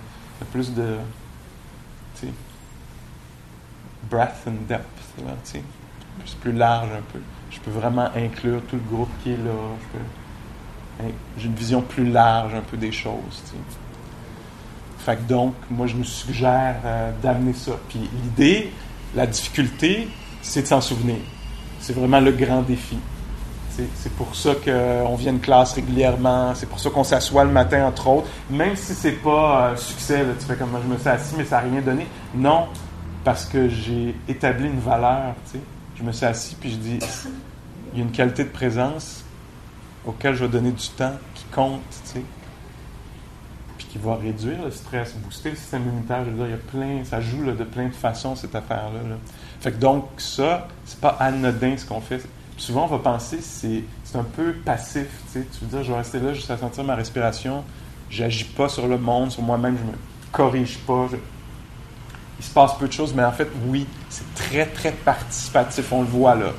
plus 0.52 0.74
de, 0.74 0.98
tu 2.20 2.28
sais, 2.28 2.34
breadth 4.10 4.48
and 4.48 4.68
depth, 4.68 4.86
tu 5.18 5.24
sais 5.44 5.64
c'est 6.26 6.40
plus 6.40 6.52
large 6.52 6.90
un 6.92 7.02
peu. 7.14 7.20
Je 7.52 7.60
peux 7.60 7.72
vraiment 7.72 8.10
inclure 8.16 8.62
tout 8.70 8.76
le 8.76 8.96
groupe 8.96 9.10
qui 9.24 9.32
est 9.32 9.38
là. 9.38 9.52
J'ai 11.38 11.46
une 11.46 11.56
vision 11.56 11.82
plus 11.82 12.06
large 12.10 12.54
un 12.54 12.62
peu 12.62 12.78
des 12.78 12.92
choses. 12.92 13.44
Donc, 15.28 15.54
moi, 15.70 15.88
je 15.88 15.96
nous 15.96 16.04
suggère 16.04 16.76
euh, 16.86 17.12
d'amener 17.24 17.54
ça. 17.54 17.72
Puis 17.88 18.10
l'idée, 18.24 18.72
la 19.16 19.26
difficulté, 19.26 20.10
c'est 20.42 20.64
de 20.64 20.68
s'en 20.68 20.82
souvenir. 20.82 21.18
C'est 21.80 21.94
vraiment 21.94 22.20
le 22.20 22.32
grand 22.32 22.62
défi. 22.62 22.98
C'est 23.94 24.12
pour 24.14 24.36
ça 24.36 24.54
qu'on 24.56 25.16
vient 25.16 25.34
de 25.34 25.38
classe 25.38 25.74
régulièrement. 25.74 26.56
C'est 26.56 26.66
pour 26.66 26.80
ça 26.80 26.90
qu'on 26.90 27.04
s'assoit 27.04 27.44
le 27.44 27.52
matin, 27.52 27.86
entre 27.86 28.08
autres. 28.08 28.28
Même 28.50 28.76
si 28.76 28.96
c'est 28.96 29.12
pas 29.12 29.70
un 29.72 29.76
succès, 29.78 30.26
tu 30.40 30.46
fais 30.46 30.56
comme 30.56 30.72
moi, 30.72 30.82
je 30.84 30.92
me 30.92 30.98
suis 30.98 31.08
assis, 31.08 31.36
mais 31.38 31.46
ça 31.46 31.62
n'a 31.62 31.70
rien 31.70 31.82
donné. 31.82 32.08
Non, 32.34 32.66
parce 33.24 33.46
que 33.46 33.70
j'ai 33.70 34.16
établi 34.28 34.66
une 34.66 34.80
valeur. 34.80 35.36
Tu 35.52 35.60
je 35.98 36.04
me 36.04 36.12
suis 36.12 36.26
assis 36.26 36.56
puis 36.60 36.72
je 36.72 36.76
dis 36.76 37.00
il 37.94 38.00
y 38.00 38.02
a 38.02 38.06
une 38.06 38.12
qualité 38.12 38.44
de 38.44 38.50
présence 38.50 39.24
auquel 40.06 40.36
je 40.36 40.46
vais 40.46 40.52
donner 40.52 40.72
du 40.72 40.88
temps 40.90 41.14
qui 41.36 41.44
compte, 41.46 41.82
tu 41.90 42.14
sais. 42.14 42.24
Puis 43.78 43.88
qui 43.88 43.98
va 43.98 44.16
réduire 44.16 44.64
le 44.64 44.72
stress, 44.72 45.14
booster 45.16 45.52
le 45.52 45.56
système 45.56 45.84
immunitaire. 45.84 46.26
Je 46.26 46.32
veux 46.32 46.38
dire, 46.38 46.46
il 46.48 46.52
y 46.52 46.54
a 46.54 46.58
plein, 46.58 47.04
ça 47.04 47.22
joue 47.22 47.44
là, 47.44 47.54
de 47.54 47.64
plein 47.64 47.88
de 47.88 47.94
façons, 47.94 48.36
cette 48.36 48.56
affaire-là. 48.56 49.00
Fait 49.60 49.72
que 49.72 49.78
donc, 49.78 50.06
ça, 50.18 50.68
c'est 50.86 51.00
pas 51.00 51.16
anodin 51.20 51.76
ce 51.78 51.86
qu'on 51.86 52.02
fait. 52.02 52.22
souvent, 52.58 52.86
on 52.86 52.88
va 52.88 53.00
penser 53.00 53.40
c'est 53.42 53.84
c'est 54.04 54.18
un 54.18 54.24
peu 54.24 54.54
passif. 54.54 55.08
Tu, 55.32 55.40
sais. 55.40 55.48
tu 55.52 55.66
veux 55.66 55.70
dire, 55.70 55.84
je 55.84 55.92
vais 55.92 55.98
rester 55.98 56.20
là 56.20 56.34
juste 56.34 56.50
à 56.50 56.58
sentir 56.58 56.84
ma 56.84 56.96
respiration. 56.96 57.64
J'agis 58.10 58.46
pas 58.46 58.70
sur 58.70 58.88
le 58.88 58.98
monde, 58.98 59.32
sur 59.32 59.44
moi-même, 59.44 59.78
je 59.78 59.84
me 59.84 59.98
corrige 60.32 60.78
pas. 60.80 61.08
Il 62.40 62.46
se 62.46 62.52
passe 62.52 62.78
peu 62.78 62.88
de 62.88 62.94
choses, 62.94 63.14
mais 63.14 63.24
en 63.24 63.32
fait, 63.32 63.50
oui, 63.68 63.86
c'est 64.10 64.34
très, 64.36 64.66
très 64.66 64.92
participatif. 64.92 65.92
On 65.92 66.02
le 66.02 66.08
voit 66.08 66.36
là. 66.36 66.54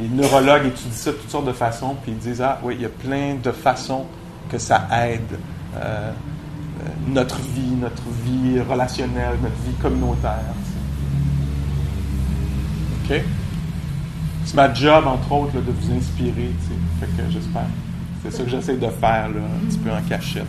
Les 0.00 0.08
neurologues 0.08 0.66
étudient 0.66 0.92
ça 0.92 1.12
de 1.12 1.16
toutes 1.16 1.30
sortes 1.30 1.46
de 1.46 1.52
façons, 1.52 1.96
puis 2.02 2.12
ils 2.12 2.18
disent 2.18 2.40
Ah, 2.40 2.58
oui, 2.62 2.74
il 2.76 2.82
y 2.82 2.86
a 2.86 2.90
plein 2.90 3.34
de 3.42 3.52
façons 3.52 4.06
que 4.48 4.58
ça 4.58 4.88
aide 5.06 5.38
euh, 5.76 6.10
euh, 6.80 6.88
notre 7.08 7.36
vie, 7.40 7.74
notre 7.80 8.02
vie 8.24 8.60
relationnelle, 8.60 9.36
notre 9.42 9.56
vie 9.56 9.74
communautaire. 9.80 10.54
OK? 13.04 13.22
C'est 14.44 14.54
ma 14.54 14.72
job, 14.72 15.06
entre 15.06 15.32
autres, 15.32 15.54
de 15.54 15.70
vous 15.70 15.92
inspirer. 15.92 16.50
Fait 17.00 17.06
que 17.06 17.30
j'espère. 17.30 17.66
C'est 18.22 18.30
ça 18.30 18.42
que 18.42 18.50
j'essaie 18.50 18.76
de 18.76 18.88
faire, 18.88 19.28
là, 19.28 19.40
un 19.40 19.66
petit 19.66 19.78
peu 19.78 19.90
en 19.90 20.00
cachette. 20.08 20.46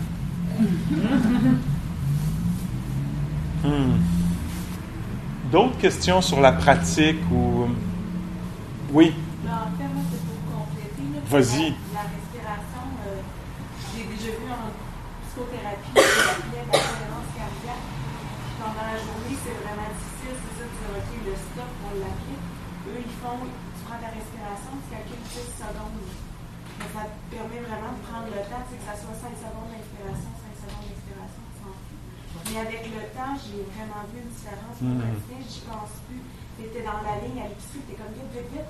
Hmm. 3.64 3.98
D'autres 5.52 5.78
questions 5.78 6.22
sur 6.22 6.40
la 6.40 6.52
pratique 6.52 7.20
ou. 7.32 7.66
Oui? 8.94 9.14
En 9.50 9.70
fait, 9.78 9.90
moi, 9.94 10.04
c'est 10.10 10.24
pour 10.26 10.42
compléter. 10.50 11.06
Vas-y. 11.30 11.78
La, 11.94 12.06
respiration, 12.10 12.86
euh, 13.06 13.22
j'ai 13.94 14.06
déjà 14.10 14.32
vu 14.34 14.48
en 14.50 14.74
psychothérapie 15.26 15.94
la 15.94 16.02
la 16.02 16.66
cohérence 16.66 17.30
cardiaque. 17.36 17.86
Pendant 18.58 18.86
la 18.90 18.98
journée, 18.98 19.36
c'est 19.38 19.58
vraiment 19.62 19.90
difficile. 19.94 20.38
C'est 20.42 20.56
ça, 20.58 20.66
tu 20.66 20.82
dis, 20.82 20.90
OK, 20.98 21.10
le 21.30 21.36
stop, 21.38 21.72
on 21.86 21.94
l'applique. 22.02 22.46
Eux, 22.90 23.02
ils 23.06 23.18
font, 23.22 23.42
tu 23.46 23.80
prends 23.86 24.02
ta 24.02 24.10
respiration, 24.10 24.74
tu 24.82 24.88
calcules 24.90 25.26
10 25.30 25.62
secondes. 25.62 26.02
Mais 26.76 26.90
ça 26.92 27.04
te 27.08 27.18
permet 27.32 27.62
vraiment 27.64 27.94
de 27.96 28.02
prendre 28.04 28.30
le 28.34 28.42
temps, 28.50 28.64
que 28.68 28.78
ça 28.82 28.96
soit 28.98 29.16
5 29.16 29.32
secondes 29.38 29.70
d'inspiration, 29.72 30.32
5 30.42 30.66
secondes 30.66 30.86
d'expiration, 30.90 31.44
Mais 32.50 32.60
avec 32.60 32.84
le 32.90 33.04
temps, 33.16 33.34
j'ai 33.40 33.64
vraiment 33.74 34.04
vu 34.12 34.26
une 34.26 34.34
différence. 34.34 34.78
Mmh. 34.82 35.02
Je 35.40 35.62
pense 35.70 35.94
plus. 36.10 36.24
Tu 36.56 36.72
étais 36.72 36.84
dans 36.88 37.04
la 37.04 37.20
ligne 37.20 37.40
à 37.44 37.48
l'épicerie, 37.52 37.84
tu 37.84 37.92
es 37.94 37.98
comme 38.00 38.16
vite, 38.16 38.32
vite, 38.32 38.50
vite. 38.52 38.70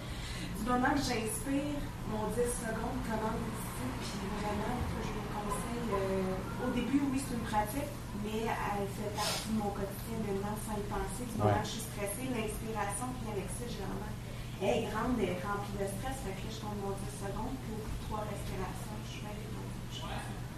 Moment 0.66 0.98
que 0.98 1.06
j'inspire, 1.06 1.78
mon 2.10 2.26
10 2.34 2.42
secondes 2.42 2.98
commence 3.06 3.38
ici, 3.54 3.86
puis 4.02 4.26
vraiment, 4.42 4.76
je 4.98 5.14
vous 5.14 5.30
conseille. 5.30 5.90
Euh, 5.94 6.66
au 6.66 6.70
début, 6.74 7.06
oui, 7.14 7.22
c'est 7.22 7.38
une 7.38 7.46
pratique, 7.46 7.94
mais 8.26 8.50
elle 8.50 8.90
fait 8.98 9.14
partie 9.14 9.46
de 9.54 9.62
mon 9.62 9.70
quotidien 9.70 10.18
maintenant 10.26 10.58
sans 10.66 10.74
y 10.74 10.86
penser. 10.90 11.22
Du 11.30 11.38
moment 11.38 11.62
que 11.62 11.70
je 11.70 11.78
suis 11.78 11.86
stressée, 11.86 12.26
l'inspiration 12.34 13.14
qui 13.14 13.30
avec 13.30 13.46
ça, 13.54 13.66
généralement, 13.70 14.10
elle 14.58 14.74
est 14.74 14.90
grande, 14.90 15.22
elle 15.22 15.38
est 15.38 15.46
remplie 15.46 15.78
de 15.78 15.86
stress. 15.86 16.18
Fait 16.26 16.34
que 16.34 16.42
là, 16.42 16.50
je 16.50 16.60
compte 16.66 16.80
mon 16.82 16.98
10 16.98 17.14
secondes, 17.14 17.56
puis 17.62 17.78
de 17.78 17.86
trois 18.10 18.26
respirations, 18.26 18.98
je 19.06 19.10
suis 19.14 19.26
allée 19.30 19.46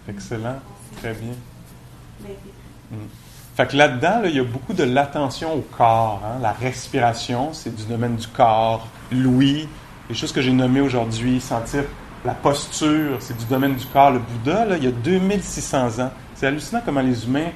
Excellent. 0.08 0.58
Très 1.04 1.12
bien. 1.20 1.36
Mm. 2.90 3.12
Fait 3.56 3.66
que 3.66 3.76
là-dedans, 3.76 4.22
il 4.24 4.36
y 4.36 4.40
a 4.40 4.44
beaucoup 4.44 4.72
de 4.72 4.84
l'attention 4.84 5.52
au 5.52 5.60
corps. 5.60 6.22
Hein. 6.24 6.38
La 6.40 6.52
respiration, 6.52 7.52
c'est 7.52 7.76
du 7.76 7.84
domaine 7.84 8.16
du 8.16 8.28
corps. 8.28 8.88
L'ouïe, 9.12 9.68
les 10.08 10.14
choses 10.14 10.32
que 10.32 10.40
j'ai 10.40 10.52
nommées 10.52 10.80
aujourd'hui, 10.80 11.40
sentir 11.40 11.84
la 12.24 12.34
posture, 12.34 13.16
c'est 13.20 13.36
du 13.36 13.44
domaine 13.44 13.74
du 13.74 13.86
corps. 13.86 14.10
Le 14.10 14.18
Bouddha, 14.18 14.76
il 14.76 14.84
y 14.84 14.86
a 14.86 14.90
2600 14.90 16.00
ans. 16.00 16.10
C'est 16.34 16.46
hallucinant 16.46 16.80
comment 16.84 17.00
les 17.00 17.24
humains, 17.24 17.48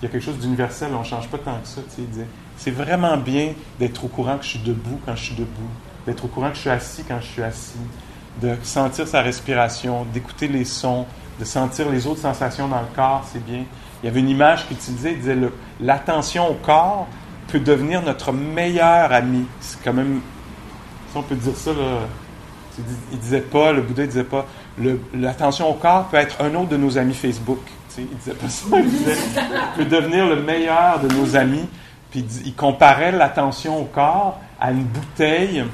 il 0.00 0.04
y 0.04 0.06
a 0.06 0.08
quelque 0.10 0.24
chose 0.24 0.38
d'universel, 0.38 0.90
on 0.94 1.00
ne 1.00 1.04
change 1.04 1.28
pas 1.28 1.38
tant 1.38 1.58
que 1.60 1.68
ça. 1.68 1.80
Tu 1.94 2.02
sais, 2.02 2.26
c'est 2.56 2.70
vraiment 2.70 3.16
bien 3.16 3.52
d'être 3.78 4.04
au 4.04 4.08
courant 4.08 4.36
que 4.36 4.44
je 4.44 4.50
suis 4.50 4.58
debout 4.58 5.00
quand 5.06 5.14
je 5.16 5.24
suis 5.24 5.34
debout, 5.34 5.70
d'être 6.06 6.24
au 6.24 6.28
courant 6.28 6.50
que 6.50 6.56
je 6.56 6.60
suis 6.60 6.70
assis 6.70 7.04
quand 7.06 7.20
je 7.20 7.26
suis 7.26 7.42
assis, 7.42 7.78
de 8.40 8.56
sentir 8.62 9.06
sa 9.06 9.22
respiration, 9.22 10.04
d'écouter 10.12 10.48
les 10.48 10.64
sons, 10.64 11.06
de 11.38 11.44
sentir 11.44 11.88
les 11.88 12.06
autres 12.06 12.20
sensations 12.20 12.68
dans 12.68 12.80
le 12.80 12.94
corps, 12.94 13.24
c'est 13.32 13.44
bien. 13.44 13.64
Il 14.02 14.06
y 14.06 14.08
avait 14.08 14.20
une 14.20 14.28
image 14.28 14.66
qu'il 14.66 14.76
utilisait, 14.76 15.12
il 15.12 15.20
disait 15.20 15.38
l'attention 15.80 16.48
au 16.48 16.54
corps 16.54 17.06
peut 17.48 17.60
devenir 17.60 18.02
notre 18.02 18.32
meilleur 18.32 19.12
ami. 19.12 19.44
C'est 19.60 19.82
quand 19.82 19.92
même, 19.92 20.20
si 21.12 21.18
on 21.18 21.22
peut 21.22 21.34
dire 21.34 21.54
ça, 21.54 21.72
là, 21.72 22.06
il 23.12 23.18
disait 23.18 23.42
pas, 23.42 23.72
le 23.72 23.82
Bouddha 23.82 24.06
disait 24.06 24.24
pas, 24.24 24.46
l'attention 25.12 25.68
au 25.68 25.74
corps 25.74 26.08
peut 26.08 26.16
être 26.16 26.40
un 26.40 26.54
autre 26.54 26.70
de 26.70 26.78
nos 26.78 26.96
amis 26.96 27.12
Facebook. 27.12 27.60
il 27.98 28.06
disait 28.16 28.32
pas 28.32 28.48
ça, 28.48 28.64
il 28.78 28.90
disait, 28.90 29.16
peut 29.76 29.84
devenir 29.84 30.26
le 30.26 30.42
meilleur 30.42 31.00
de 31.00 31.14
nos 31.14 31.36
amis. 31.36 31.68
Puis 32.10 32.24
il 32.44 32.54
comparait 32.54 33.12
l'attention 33.12 33.78
au 33.78 33.84
corps 33.84 34.40
à 34.58 34.70
une 34.70 34.84
bouteille 34.84 35.64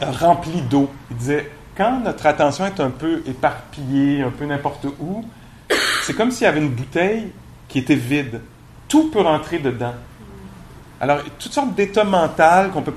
remplie 0.00 0.62
d'eau. 0.62 0.90
Il 1.10 1.16
disait, 1.18 1.50
quand 1.76 2.00
notre 2.00 2.24
attention 2.24 2.64
est 2.64 2.80
un 2.80 2.90
peu 2.90 3.22
éparpillée, 3.26 4.22
un 4.22 4.30
peu 4.30 4.46
n'importe 4.46 4.86
où, 5.00 5.24
c'est 6.02 6.14
comme 6.14 6.30
s'il 6.30 6.44
y 6.44 6.48
avait 6.48 6.60
une 6.60 6.70
bouteille 6.70 7.30
qui 7.68 7.78
était 7.78 7.94
vide. 7.94 8.40
Tout 8.88 9.10
peut 9.10 9.20
rentrer 9.20 9.58
dedans. 9.58 9.94
Alors, 11.00 11.18
toutes 11.38 11.52
sortes 11.52 11.74
d'états 11.74 12.04
mentaux 12.04 12.70
qu'on 12.72 12.82
peut 12.82 12.92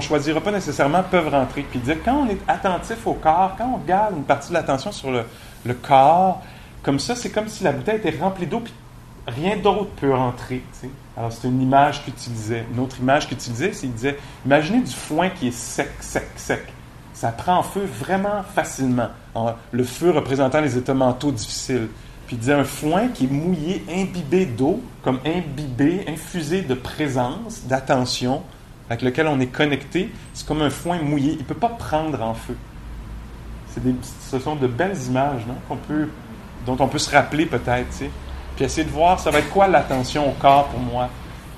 choisira 0.00 0.40
pas 0.40 0.52
nécessairement 0.52 1.02
peuvent 1.02 1.28
rentrer. 1.28 1.62
Puis 1.68 1.80
disait, 1.80 1.98
quand 2.04 2.24
on 2.26 2.28
est 2.28 2.40
attentif 2.46 3.06
au 3.06 3.14
corps, 3.14 3.54
quand 3.58 3.72
on 3.74 3.86
garde 3.86 4.16
une 4.16 4.24
partie 4.24 4.50
de 4.50 4.54
l'attention 4.54 4.92
sur 4.92 5.10
le, 5.10 5.74
corps, 5.74 6.42
comme 6.82 6.98
ça, 6.98 7.14
c'est 7.16 7.30
comme 7.30 7.48
si 7.48 7.64
la 7.64 7.72
bouteille 7.72 7.96
était 7.96 8.16
remplie 8.18 8.46
d'eau, 8.46 8.60
puis 8.60 8.72
rien 9.26 9.56
d'autre 9.56 9.90
peut 9.96 10.14
rentrer. 10.14 10.62
Alors, 11.16 11.32
c'est 11.32 11.48
une 11.48 11.60
image 11.60 12.04
qu'il 12.04 12.14
utilisait. 12.14 12.64
Une 12.72 12.80
autre 12.80 12.96
image 13.00 13.26
qu'il 13.26 13.36
utilisait, 13.36 13.72
c'est 13.72 13.82
qu'il 13.82 13.94
disait, 13.94 14.18
imaginez 14.46 14.80
du 14.80 14.92
foin 14.92 15.28
qui 15.28 15.48
est 15.48 15.54
sec, 15.54 15.90
sec, 16.00 16.28
sec. 16.36 16.62
Ça 17.12 17.32
prend 17.32 17.62
feu 17.62 17.82
vraiment 17.84 18.42
facilement. 18.54 19.08
le 19.72 19.84
feu 19.84 20.10
représentant 20.10 20.60
les 20.60 20.78
états 20.78 20.94
mentaux 20.94 21.32
difficiles. 21.32 21.88
Puis 22.30 22.36
il 22.36 22.40
disait 22.42 22.54
un 22.54 22.62
foin 22.62 23.08
qui 23.08 23.24
est 23.24 23.28
mouillé, 23.28 23.84
imbibé 23.90 24.46
d'eau, 24.46 24.80
comme 25.02 25.18
imbibé, 25.26 26.04
infusé 26.06 26.62
de 26.62 26.74
présence, 26.74 27.64
d'attention, 27.64 28.44
avec 28.88 29.02
lequel 29.02 29.26
on 29.26 29.40
est 29.40 29.48
connecté. 29.48 30.12
C'est 30.32 30.46
comme 30.46 30.62
un 30.62 30.70
foin 30.70 31.02
mouillé. 31.02 31.32
Il 31.32 31.38
ne 31.38 31.42
peut 31.42 31.56
pas 31.56 31.70
prendre 31.70 32.22
en 32.22 32.34
feu. 32.34 32.56
Des, 33.78 33.96
ce 34.30 34.38
sont 34.38 34.54
de 34.54 34.68
belles 34.68 34.96
images 35.08 35.42
non? 35.44 35.76
Peut, 35.88 36.08
dont 36.64 36.76
on 36.78 36.86
peut 36.86 36.98
se 36.98 37.10
rappeler 37.10 37.46
peut-être. 37.46 37.88
Puis 38.54 38.64
essayer 38.64 38.84
de 38.84 38.92
voir, 38.92 39.18
ça 39.18 39.32
va 39.32 39.40
être 39.40 39.50
quoi 39.50 39.66
l'attention 39.66 40.30
au 40.30 40.34
corps 40.34 40.68
pour 40.68 40.78
moi? 40.78 41.08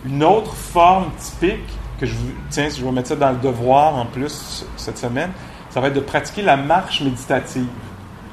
Une 0.07 0.25
autre 0.25 0.55
forme 0.55 1.11
typique, 1.19 1.69
que 2.01 2.07
je 2.07 2.15
vous, 2.15 2.31
tiens, 2.49 2.71
je 2.71 2.83
vais 2.83 2.93
mettre 2.93 3.09
ça 3.09 3.17
dans 3.17 3.33
le 3.33 3.37
devoir 3.37 3.95
en 3.95 4.07
plus 4.07 4.65
cette 4.79 4.97
semaine, 4.97 5.33
ça 5.69 5.83
va 5.83 5.89
être 5.89 5.97
de 5.97 6.01
pratiquer 6.01 6.41
la 6.41 6.57
marche 6.57 7.03
méditative. 7.03 7.69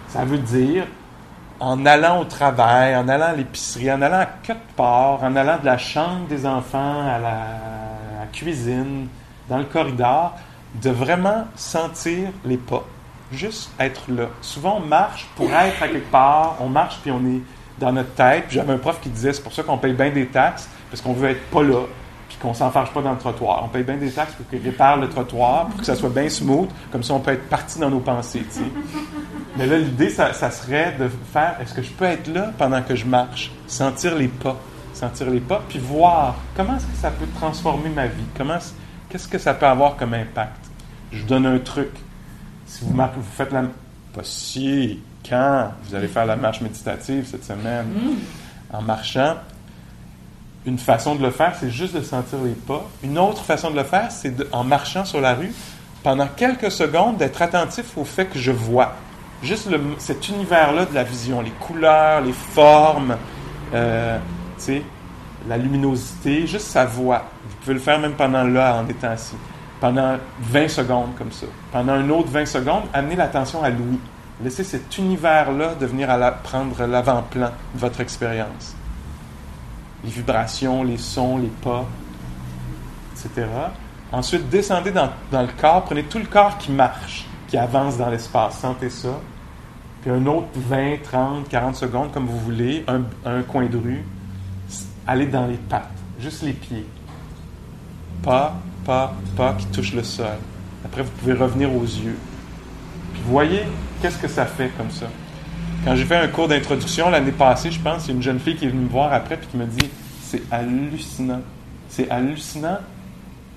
Ça 0.08 0.24
veut 0.24 0.38
dire 0.38 0.86
en 1.60 1.86
allant 1.86 2.22
au 2.22 2.26
travail, 2.26 2.96
en 2.96 3.08
allant 3.08 3.28
à 3.28 3.34
l'épicerie, 3.34 3.92
en 3.92 4.02
allant 4.02 4.20
à 4.20 4.26
quelque 4.26 4.72
part, 4.76 5.24
en 5.24 5.36
allant 5.36 5.58
de 5.58 5.66
la 5.66 5.78
chambre 5.78 6.28
des 6.28 6.46
enfants 6.46 7.08
à 7.08 7.20
la, 7.20 8.28
cuisine, 8.32 9.08
dans 9.50 9.58
le 9.58 9.64
corridor, 9.64 10.36
de 10.76 10.92
vraiment 10.92 11.46
sentir 11.56 12.30
les 12.46 12.58
pas. 12.58 12.84
Juste 13.32 13.72
être 13.80 14.04
là. 14.10 14.28
Souvent, 14.42 14.78
on 14.78 14.86
marche 14.86 15.28
pour 15.36 15.52
être 15.52 15.82
à 15.82 15.88
quelque 15.88 16.12
part, 16.12 16.58
on 16.60 16.70
marche 16.70 17.00
puis 17.02 17.12
on 17.12 17.26
est 17.26 17.42
dans 17.80 17.92
notre 17.92 18.14
tête. 18.14 18.46
J'avais 18.50 18.74
un 18.74 18.78
prof 18.78 19.00
qui 19.02 19.10
disait 19.10 19.34
c'est 19.34 19.42
pour 19.42 19.54
ça 19.54 19.64
qu'on 19.64 19.78
paye 19.78 19.94
bien 19.94 20.12
des 20.12 20.28
taxes, 20.28 20.70
parce 20.92 21.02
qu'on 21.02 21.14
veut 21.14 21.30
être 21.30 21.50
pas 21.50 21.64
là, 21.64 21.86
qu'on 22.42 22.54
s'enfarge 22.54 22.92
pas 22.94 23.02
dans 23.02 23.12
le 23.12 23.18
trottoir. 23.18 23.64
On 23.66 23.68
paye 23.68 23.84
bien 23.84 23.98
des 23.98 24.12
taxes 24.12 24.34
pour 24.34 24.48
qu'il 24.50 24.62
répare 24.62 24.98
le 24.98 25.10
trottoir, 25.10 25.68
pour 25.68 25.80
que 25.80 25.86
ça 25.86 25.96
soit 25.96 26.10
bien 26.10 26.30
smooth, 26.30 26.70
comme 26.92 27.04
ça 27.04 27.14
on 27.14 27.20
peut 27.20 27.32
être 27.32 27.50
parti 27.50 27.80
dans 27.80 27.90
nos 27.90 28.00
pensées. 28.00 28.46
Mais 29.58 29.68
là, 29.68 29.78
l'idée, 29.78 30.10
ça, 30.10 30.34
serait 30.34 30.96
de 31.00 31.10
faire 31.34 31.58
est-ce 31.62 31.74
que 31.74 31.82
je 31.82 31.92
peux 31.92 32.06
être 32.06 32.28
là 32.28 32.52
pendant 32.58 32.82
que 32.82 32.96
je 32.96 33.06
marche, 33.06 33.52
sentir 33.68 34.16
les 34.16 34.28
pas, 34.28 34.58
sentir 34.94 35.30
les 35.30 35.42
pas, 35.42 35.62
puis 35.68 35.80
voir 35.80 36.36
comment 36.56 36.78
est-ce 36.78 36.86
que 36.86 36.98
ça 36.98 37.12
peut 37.12 37.28
transformer 37.36 37.90
ma 37.90 38.08
vie, 38.08 38.24
comment, 38.38 38.58
qu'est-ce 39.10 39.28
que 39.28 39.38
ça 39.38 39.54
peut 39.54 39.68
avoir 39.68 39.98
comme 39.98 40.14
impact? 40.14 40.66
Je 41.12 41.22
vous 41.22 41.28
donne 41.28 41.46
un 41.46 41.60
truc. 41.60 41.90
Si 42.66 42.86
vous, 42.86 42.94
vous 42.94 43.24
faites 43.36 43.52
la. 43.52 43.64
Pas 44.14 44.22
si, 44.24 45.00
quand 45.28 45.72
vous 45.84 45.96
allez 45.96 46.08
faire 46.08 46.26
la 46.26 46.36
marche 46.36 46.62
méditative 46.62 47.28
cette 47.30 47.44
semaine, 47.44 47.86
mm. 47.88 48.76
en 48.76 48.82
marchant, 48.82 49.36
une 50.70 50.78
façon 50.78 51.16
de 51.16 51.24
le 51.24 51.32
faire, 51.32 51.56
c'est 51.60 51.72
juste 51.72 51.96
de 51.96 52.02
sentir 52.02 52.38
les 52.44 52.52
pas. 52.52 52.86
Une 53.04 53.18
autre 53.18 53.44
façon 53.44 53.72
de 53.72 53.76
le 53.76 53.84
faire, 53.84 54.12
c'est 54.12 54.34
en 54.54 54.64
marchant 54.64 55.04
sur 55.04 55.20
la 55.20 55.34
rue, 55.34 55.52
pendant 56.04 56.28
quelques 56.28 56.72
secondes, 56.72 57.18
d'être 57.18 57.42
attentif 57.42 57.98
au 57.98 58.06
fait 58.06 58.26
que 58.26 58.40
je 58.40 58.52
vois 58.52 58.94
juste 59.42 59.70
cet 59.98 60.30
univers-là 60.30 60.86
de 60.86 60.94
la 60.94 61.04
vision, 61.04 61.42
les 61.42 61.52
couleurs, 61.52 62.22
les 62.22 62.34
formes, 62.34 63.18
euh, 63.74 64.18
la 65.48 65.58
luminosité, 65.58 66.46
juste 66.46 66.68
sa 66.68 66.86
voix. 66.86 67.24
Vous 67.48 67.56
pouvez 67.62 67.74
le 67.74 67.80
faire 67.80 68.00
même 68.00 68.14
pendant 68.14 68.44
là, 68.44 68.76
en 68.76 68.88
étant 68.88 69.10
assis. 69.10 69.38
Pendant 69.80 70.18
20 70.42 70.68
secondes 70.68 71.16
comme 71.18 71.32
ça. 71.32 71.48
Pendant 71.72 71.94
un 71.94 72.10
autre 72.10 72.30
20 72.30 72.46
secondes, 72.46 72.84
amenez 72.94 73.16
l'attention 73.16 73.64
à 73.64 73.70
l'ouïe. 73.70 74.00
Laissez 74.44 74.64
cet 74.64 74.98
univers-là 74.98 75.76
devenir 75.80 76.10
à 76.10 76.32
prendre 76.32 76.86
l'avant-plan 76.86 77.52
de 77.74 77.80
votre 77.80 78.02
expérience. 78.02 78.76
Les 80.04 80.10
vibrations, 80.10 80.84
les 80.84 80.98
sons, 80.98 81.38
les 81.38 81.52
pas, 81.62 81.86
etc. 83.14 83.48
Ensuite, 84.12 84.50
descendez 84.50 84.92
dans, 84.92 85.10
dans, 85.32 85.42
le 85.42 85.50
corps, 85.60 85.84
prenez 85.84 86.04
tout 86.04 86.20
le 86.20 86.26
corps 86.26 86.58
qui 86.58 86.72
marche, 86.72 87.26
qui 87.48 87.58
avance 87.58 87.98
dans 87.98 88.10
l'espace, 88.10 88.60
sentez 88.60 88.90
ça. 88.90 89.20
Puis 90.02 90.12
un 90.12 90.26
autre 90.26 90.48
20, 90.56 91.04
30, 91.04 91.50
40 91.50 91.76
secondes, 91.76 92.12
comme 92.12 92.26
vous 92.26 92.40
voulez, 92.40 92.86
un, 92.88 93.42
coin 93.44 93.66
de 93.66 93.78
rue, 93.78 94.04
allez 95.06 95.28
dans 95.28 95.46
les 95.46 95.58
pattes, 95.58 95.90
juste 96.20 96.44
les 96.44 96.54
pieds. 96.54 96.86
Pas, 98.24 98.56
pas, 98.86 99.14
pas 99.36 99.54
qui 99.54 99.66
touche 99.68 99.94
le 99.94 100.04
sol. 100.04 100.38
Après, 100.86 101.04
vous 101.04 101.12
pouvez 101.12 101.34
revenir 101.34 101.74
aux 101.74 101.84
yeux. 101.84 102.18
Puis 103.14 103.22
voyez 103.26 103.64
qu'est-ce 104.02 104.18
que 104.18 104.28
ça 104.28 104.46
fait 104.46 104.70
comme 104.78 104.92
ça. 104.92 105.08
Quand 105.86 105.96
j'ai 105.96 106.04
fait 106.04 106.18
un 106.18 106.28
cours 106.28 106.50
d'introduction 106.50 107.10
l'année 107.10 107.32
passée, 107.32 107.72
je 107.72 107.80
pense, 107.80 108.06
il 108.06 108.10
y 108.10 108.12
a 108.12 108.16
une 108.16 108.22
jeune 108.22 108.40
fille 108.40 108.56
qui 108.56 108.66
est 108.66 108.70
venue 108.70 108.84
me 108.84 108.90
voir 108.90 109.14
après 109.14 109.36
et 109.36 109.46
qui 109.50 109.56
me 109.56 109.66
dit 109.66 109.90
C'est 110.22 110.42
hallucinant. 110.52 111.42
C'est 111.88 112.10
hallucinant. 112.10 112.80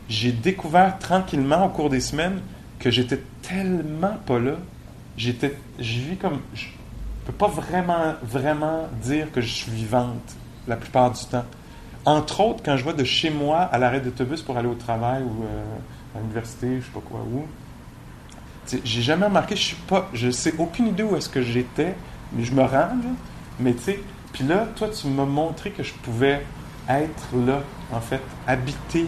J'ai 0.08 0.30
découvert 0.30 0.98
tranquillement 0.98 1.66
au 1.66 1.68
cours 1.68 1.90
des 1.90 2.00
semaines 2.00 2.40
que 2.78 2.90
j'étais 2.90 3.20
tellement 3.42 4.16
pas 4.24 4.38
là. 4.38 4.52
J'étais, 5.16 5.56
je 5.80 5.98
vis 5.98 6.16
comme, 6.16 6.40
je 6.54 6.66
peux 7.26 7.32
pas 7.32 7.48
vraiment, 7.48 8.14
vraiment 8.22 8.88
dire 9.02 9.30
que 9.32 9.40
je 9.40 9.52
suis 9.52 9.72
vivante 9.72 10.36
la 10.68 10.76
plupart 10.76 11.10
du 11.10 11.24
temps. 11.24 11.44
Entre 12.04 12.40
autres, 12.40 12.62
quand 12.64 12.76
je 12.76 12.84
vais 12.84 12.94
de 12.94 13.04
chez 13.04 13.30
moi 13.30 13.60
à 13.60 13.78
l'arrêt 13.78 14.00
d'autobus 14.00 14.42
pour 14.42 14.56
aller 14.56 14.68
au 14.68 14.74
travail 14.74 15.22
ou 15.22 15.44
euh, 15.44 16.16
à 16.16 16.20
l'université, 16.20 16.78
je 16.80 16.86
sais 16.86 16.92
pas 16.92 17.00
quoi 17.00 17.20
où, 17.20 17.46
j'ai 18.84 19.02
jamais 19.02 19.26
remarqué, 19.26 19.56
je 19.56 19.62
suis 19.62 19.76
pas, 19.88 20.08
je 20.12 20.30
sais 20.30 20.54
aucune 20.58 20.88
idée 20.88 21.02
où 21.02 21.16
est-ce 21.16 21.28
que 21.28 21.42
j'étais, 21.42 21.94
je 22.38 22.52
me 22.52 22.62
rends 22.62 22.68
là. 22.68 23.12
Mais 23.60 23.74
tu 23.74 23.82
sais, 23.82 24.00
puis 24.32 24.44
là, 24.44 24.66
toi, 24.76 24.88
tu 24.88 25.06
m'as 25.08 25.24
montré 25.24 25.70
que 25.70 25.82
je 25.82 25.92
pouvais 25.92 26.44
être 26.88 27.28
là, 27.46 27.60
en 27.92 28.00
fait, 28.00 28.22
habiter, 28.46 29.06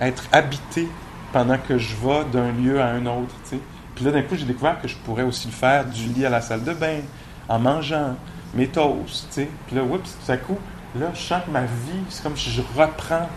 être 0.00 0.24
habité 0.32 0.88
pendant 1.32 1.58
que 1.58 1.78
je 1.78 1.94
vais 1.96 2.24
d'un 2.32 2.52
lieu 2.52 2.80
à 2.80 2.86
un 2.86 3.06
autre, 3.06 3.34
tu 3.44 3.56
sais. 3.56 3.60
Puis 3.94 4.04
là, 4.04 4.10
d'un 4.10 4.22
coup, 4.22 4.36
j'ai 4.36 4.46
découvert 4.46 4.80
que 4.80 4.88
je 4.88 4.96
pourrais 4.96 5.22
aussi 5.22 5.46
le 5.46 5.52
faire 5.52 5.84
du 5.84 6.06
lit 6.06 6.26
à 6.26 6.30
la 6.30 6.40
salle 6.40 6.64
de 6.64 6.72
bain, 6.72 7.00
en 7.48 7.58
mangeant 7.58 8.16
mes 8.54 8.66
toasts, 8.68 9.26
tu 9.28 9.42
sais. 9.42 9.48
Puis 9.66 9.76
là, 9.76 9.82
oups, 9.82 10.16
tout 10.24 10.32
à 10.32 10.36
coup, 10.36 10.58
là, 10.98 11.10
je 11.14 11.20
sens 11.20 11.42
que 11.44 11.50
ma 11.50 11.62
vie, 11.62 12.02
c'est 12.08 12.22
comme 12.22 12.36
si 12.36 12.50
je 12.50 12.62
reprends 12.76 13.28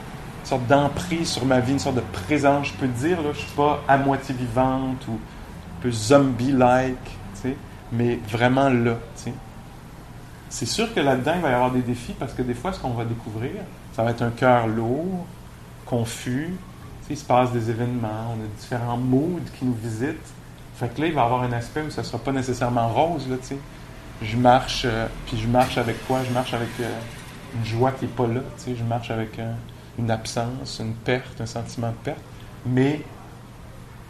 une 0.42 0.46
sorte 0.46 0.68
d'emprise 0.68 1.30
sur 1.30 1.46
ma 1.46 1.60
vie, 1.60 1.74
une 1.74 1.80
sorte 1.80 1.98
de 1.98 2.04
présence. 2.26 2.68
Je 2.68 2.74
peux 2.74 2.88
te 2.88 3.00
dire, 3.00 3.22
là, 3.22 3.30
je 3.34 3.40
suis 3.40 3.56
pas 3.56 3.84
à 3.88 3.98
moitié 3.98 4.34
vivante 4.34 5.06
ou 5.08 5.14
un 5.14 5.82
peu 5.82 5.92
zombie-like, 5.92 6.96
tu 7.04 7.42
sais, 7.42 7.58
mais 7.92 8.20
vraiment 8.30 8.70
là, 8.70 8.96
tu 9.16 9.24
sais. 9.24 9.34
C'est 10.50 10.66
sûr 10.66 10.94
que 10.94 11.00
là-dedans, 11.00 11.34
il 11.36 11.42
va 11.42 11.50
y 11.50 11.54
avoir 11.54 11.72
des 11.72 11.82
défis 11.82 12.14
parce 12.18 12.34
que 12.34 12.42
des 12.42 12.54
fois, 12.54 12.72
ce 12.72 12.80
qu'on 12.80 12.92
va 12.92 13.04
découvrir, 13.04 13.52
ça 13.94 14.04
va 14.04 14.12
être 14.12 14.22
un 14.22 14.30
cœur 14.30 14.68
lourd, 14.68 15.26
confus. 15.86 16.54
Tu 17.02 17.08
sais, 17.08 17.14
il 17.14 17.18
se 17.18 17.26
passe 17.26 17.52
des 17.52 17.70
événements, 17.70 18.34
on 18.36 18.44
a 18.44 18.48
différents 18.60 18.98
moods 18.98 19.42
qui 19.58 19.66
nous 19.66 19.74
visitent. 19.74 20.34
Fait 20.76 20.94
que 20.94 21.02
là, 21.02 21.08
il 21.08 21.14
va 21.14 21.22
y 21.22 21.26
avoir 21.26 21.44
un 21.44 21.52
aspect 21.52 21.82
où 21.82 21.90
ça 21.90 22.02
ne 22.02 22.08
sera 22.08 22.20
pas 22.20 22.32
nécessairement 22.32 22.88
rose, 22.88 23.28
là, 23.30 23.38
tu 23.42 23.48
sais. 23.48 23.58
Je 24.22 24.38
marche, 24.38 24.84
euh, 24.86 25.08
puis 25.26 25.38
je 25.38 25.48
marche 25.48 25.78
avec 25.78 26.06
quoi? 26.08 26.20
Je 26.28 26.34
marche 26.34 26.54
avec 26.54 26.70
euh, 26.80 26.90
une 27.56 27.66
joie 27.66 27.92
qui 27.92 28.06
n'est 28.06 28.12
pas 28.12 28.28
là, 28.28 28.42
tu 28.58 28.64
sais. 28.64 28.76
Je 28.76 28.84
marche 28.84 29.12
avec 29.12 29.38
euh, 29.40 29.52
une 30.00 30.12
absence, 30.12 30.80
une 30.80 30.94
perte, 30.94 31.42
un 31.42 31.46
sentiment 31.46 31.90
de 31.90 32.04
perte. 32.04 32.22
Mais 32.66 33.02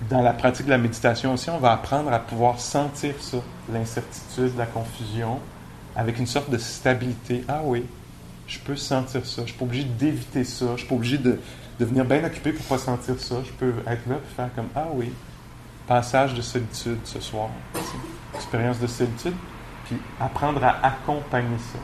dans 0.09 0.21
la 0.21 0.33
pratique 0.33 0.65
de 0.65 0.71
la 0.71 0.77
méditation 0.77 1.33
aussi, 1.33 1.49
on 1.49 1.57
va 1.57 1.73
apprendre 1.73 2.11
à 2.13 2.19
pouvoir 2.19 2.59
sentir 2.59 3.15
ça, 3.19 3.37
l'incertitude, 3.71 4.53
la 4.57 4.67
confusion, 4.67 5.39
avec 5.95 6.19
une 6.19 6.27
sorte 6.27 6.49
de 6.49 6.57
stabilité. 6.57 7.43
Ah 7.47 7.61
oui, 7.63 7.85
je 8.47 8.59
peux 8.59 8.75
sentir 8.75 9.25
ça. 9.25 9.37
Je 9.37 9.41
ne 9.41 9.47
suis 9.47 9.57
pas 9.57 9.65
obligé 9.65 9.83
d'éviter 9.83 10.43
ça. 10.43 10.65
Je 10.67 10.71
ne 10.71 10.77
suis 10.77 10.87
pas 10.87 10.95
obligé 10.95 11.17
de, 11.17 11.39
devenir 11.79 12.05
bien 12.05 12.23
occupé 12.23 12.53
pour 12.53 12.63
ne 12.63 12.69
pas 12.69 12.77
sentir 12.77 13.19
ça. 13.19 13.35
Je 13.43 13.51
peux 13.51 13.73
être 13.87 14.07
là 14.07 14.15
et 14.15 14.35
faire 14.35 14.49
comme 14.55 14.69
Ah 14.75 14.87
oui, 14.93 15.11
passage 15.87 16.33
de 16.35 16.41
solitude 16.41 16.99
ce 17.03 17.19
soir. 17.19 17.49
Expérience 18.35 18.79
de 18.79 18.87
solitude. 18.87 19.33
Puis 19.85 19.97
apprendre 20.19 20.63
à 20.63 20.85
accompagner 20.85 21.57
ça. 21.57 21.79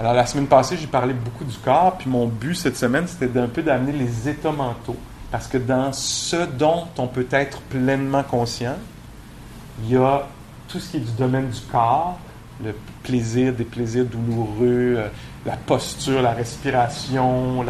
Alors 0.00 0.14
la 0.14 0.26
semaine 0.26 0.46
passée, 0.46 0.76
j'ai 0.76 0.86
parlé 0.86 1.14
beaucoup 1.14 1.44
du 1.44 1.56
corps. 1.58 1.96
Puis 1.96 2.10
mon 2.10 2.26
but 2.26 2.54
cette 2.54 2.76
semaine, 2.76 3.06
c'était 3.06 3.28
d'un 3.28 3.46
peu 3.46 3.62
d'amener 3.62 3.92
les 3.92 4.28
états 4.28 4.52
mentaux. 4.52 4.96
Parce 5.32 5.46
que 5.46 5.56
dans 5.56 5.94
ce 5.94 6.44
dont 6.44 6.84
on 6.98 7.06
peut 7.06 7.26
être 7.30 7.62
pleinement 7.62 8.22
conscient, 8.22 8.76
il 9.82 9.92
y 9.92 9.96
a 9.96 10.28
tout 10.68 10.78
ce 10.78 10.90
qui 10.90 10.96
est 10.98 11.00
du 11.00 11.12
domaine 11.12 11.48
du 11.48 11.60
corps, 11.62 12.18
le 12.62 12.74
plaisir, 13.02 13.54
des 13.54 13.64
plaisirs 13.64 14.04
douloureux, 14.04 14.96
euh, 14.98 15.08
la 15.46 15.56
posture, 15.56 16.20
la 16.20 16.32
respiration, 16.32 17.64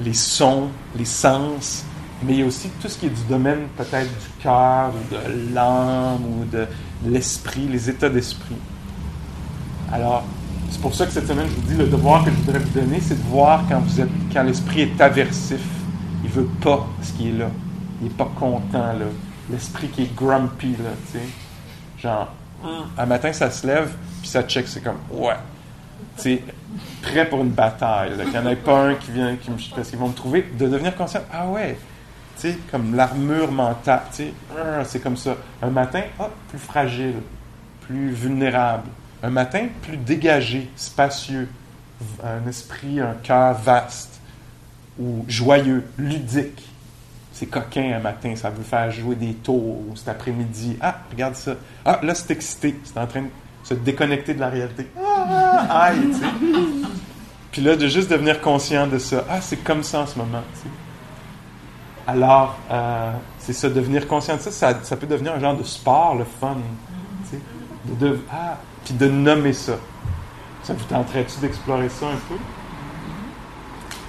les 0.00 0.14
sons, 0.14 0.68
les 0.96 1.04
sens, 1.04 1.84
mais 2.24 2.34
il 2.34 2.40
y 2.40 2.42
a 2.42 2.46
aussi 2.46 2.68
tout 2.82 2.88
ce 2.88 2.98
qui 2.98 3.06
est 3.06 3.10
du 3.10 3.22
domaine 3.28 3.68
peut-être 3.76 4.08
du 4.08 4.42
cœur 4.42 4.90
ou 4.90 5.14
de 5.14 5.54
l'âme 5.54 6.24
ou 6.24 6.44
de 6.44 6.66
l'esprit, 7.06 7.68
les 7.68 7.88
états 7.88 8.10
d'esprit. 8.10 8.56
Alors, 9.92 10.24
c'est 10.70 10.80
pour 10.80 10.94
ça 10.94 11.06
que 11.06 11.12
cette 11.12 11.28
semaine, 11.28 11.46
je 11.48 11.54
vous 11.54 11.68
dis, 11.68 11.76
le 11.76 11.86
devoir 11.86 12.24
que 12.24 12.30
je 12.30 12.36
voudrais 12.36 12.58
vous 12.58 12.80
donner, 12.80 13.00
c'est 13.00 13.16
de 13.16 13.28
voir 13.28 13.62
quand 13.68 13.82
quand 14.32 14.42
l'esprit 14.42 14.82
est 14.82 15.00
aversif, 15.00 15.60
il 16.24 16.30
veut 16.30 16.48
pas 16.60 16.86
ce 17.02 17.12
qui 17.12 17.28
est 17.28 17.32
là. 17.32 17.48
Il 18.00 18.08
n'est 18.08 18.14
pas 18.14 18.30
content, 18.38 18.92
là. 18.92 19.06
L'esprit 19.50 19.88
qui 19.88 20.02
est 20.02 20.14
grumpy, 20.14 20.72
là, 20.72 20.90
tu 21.10 21.18
sais. 21.18 21.24
Genre, 21.98 22.28
un 22.96 23.06
matin, 23.06 23.32
ça 23.32 23.50
se 23.50 23.66
lève, 23.66 23.92
puis 24.20 24.28
ça 24.28 24.42
check, 24.42 24.68
c'est 24.68 24.82
comme, 24.82 24.98
ouais. 25.10 25.34
Sais, 26.16 26.42
prêt 27.02 27.28
pour 27.28 27.40
une 27.40 27.50
bataille. 27.50 28.12
Qu'il 28.16 28.30
n'y 28.30 28.38
en 28.38 28.46
ait 28.46 28.56
pas 28.56 28.88
un 28.88 28.94
qui 28.94 29.10
vient, 29.10 29.36
qui 29.36 29.50
me, 29.50 29.56
parce 29.74 29.88
qu'ils 29.88 29.98
vont 29.98 30.08
me 30.08 30.14
trouver, 30.14 30.50
de 30.58 30.66
devenir 30.66 30.94
conscient, 30.96 31.22
ah 31.32 31.46
ouais, 31.46 31.78
tu 32.38 32.50
sais, 32.50 32.58
comme 32.70 32.94
l'armure 32.94 33.50
mentale, 33.50 34.02
tu 34.10 34.24
sais, 34.24 34.32
c'est 34.84 35.02
comme 35.02 35.16
ça. 35.16 35.36
Un 35.62 35.70
matin, 35.70 36.02
hop, 36.18 36.32
plus 36.48 36.58
fragile, 36.58 37.16
plus 37.82 38.10
vulnérable. 38.10 38.88
Un 39.22 39.30
matin, 39.30 39.66
plus 39.82 39.98
dégagé, 39.98 40.70
spacieux, 40.76 41.48
un 42.24 42.48
esprit, 42.48 43.00
un 43.00 43.14
cœur 43.22 43.54
vaste 43.54 44.09
ou 44.98 45.24
joyeux, 45.28 45.84
ludique. 45.98 46.66
C'est 47.32 47.46
coquin 47.46 47.94
un 47.96 48.00
matin, 48.00 48.34
ça 48.36 48.50
veut 48.50 48.62
faire 48.62 48.90
jouer 48.90 49.14
des 49.14 49.32
tours 49.32 49.82
cet 49.94 50.08
après-midi. 50.08 50.76
Ah, 50.80 50.98
regarde 51.10 51.34
ça. 51.34 51.54
Ah, 51.84 52.00
là, 52.02 52.14
c'est 52.14 52.30
excité. 52.32 52.78
C'est 52.84 52.98
en 52.98 53.06
train 53.06 53.22
de 53.22 53.28
se 53.64 53.74
déconnecter 53.74 54.34
de 54.34 54.40
la 54.40 54.48
réalité. 54.48 54.86
Ah, 55.02 55.84
aïe, 55.84 56.00
tu 56.12 56.18
sais. 56.18 56.26
Puis 57.52 57.62
là, 57.62 57.76
de 57.76 57.86
juste 57.86 58.10
devenir 58.10 58.40
conscient 58.40 58.86
de 58.86 58.98
ça. 58.98 59.24
Ah, 59.28 59.40
c'est 59.40 59.56
comme 59.56 59.82
ça 59.82 60.00
en 60.00 60.06
ce 60.06 60.18
moment, 60.18 60.42
tu 60.54 60.60
sais. 60.60 60.68
Alors, 62.06 62.58
euh, 62.70 63.12
c'est 63.38 63.52
ça, 63.52 63.68
devenir 63.68 64.08
conscient 64.08 64.36
de 64.36 64.40
ça, 64.40 64.50
ça, 64.82 64.96
peut 64.96 65.06
devenir 65.06 65.34
un 65.34 65.40
genre 65.40 65.56
de 65.56 65.62
sport, 65.62 66.16
le 66.16 66.24
fun. 66.24 66.56
Tu 67.30 67.36
sais. 67.36 68.14
Ah, 68.32 68.58
puis 68.84 68.94
de 68.94 69.08
nommer 69.08 69.52
ça. 69.52 69.74
Ça 70.62 70.74
vous 70.74 70.84
tenterait-tu 70.84 71.40
d'explorer 71.40 71.88
ça 71.88 72.06
un 72.06 72.18
peu? 72.28 72.34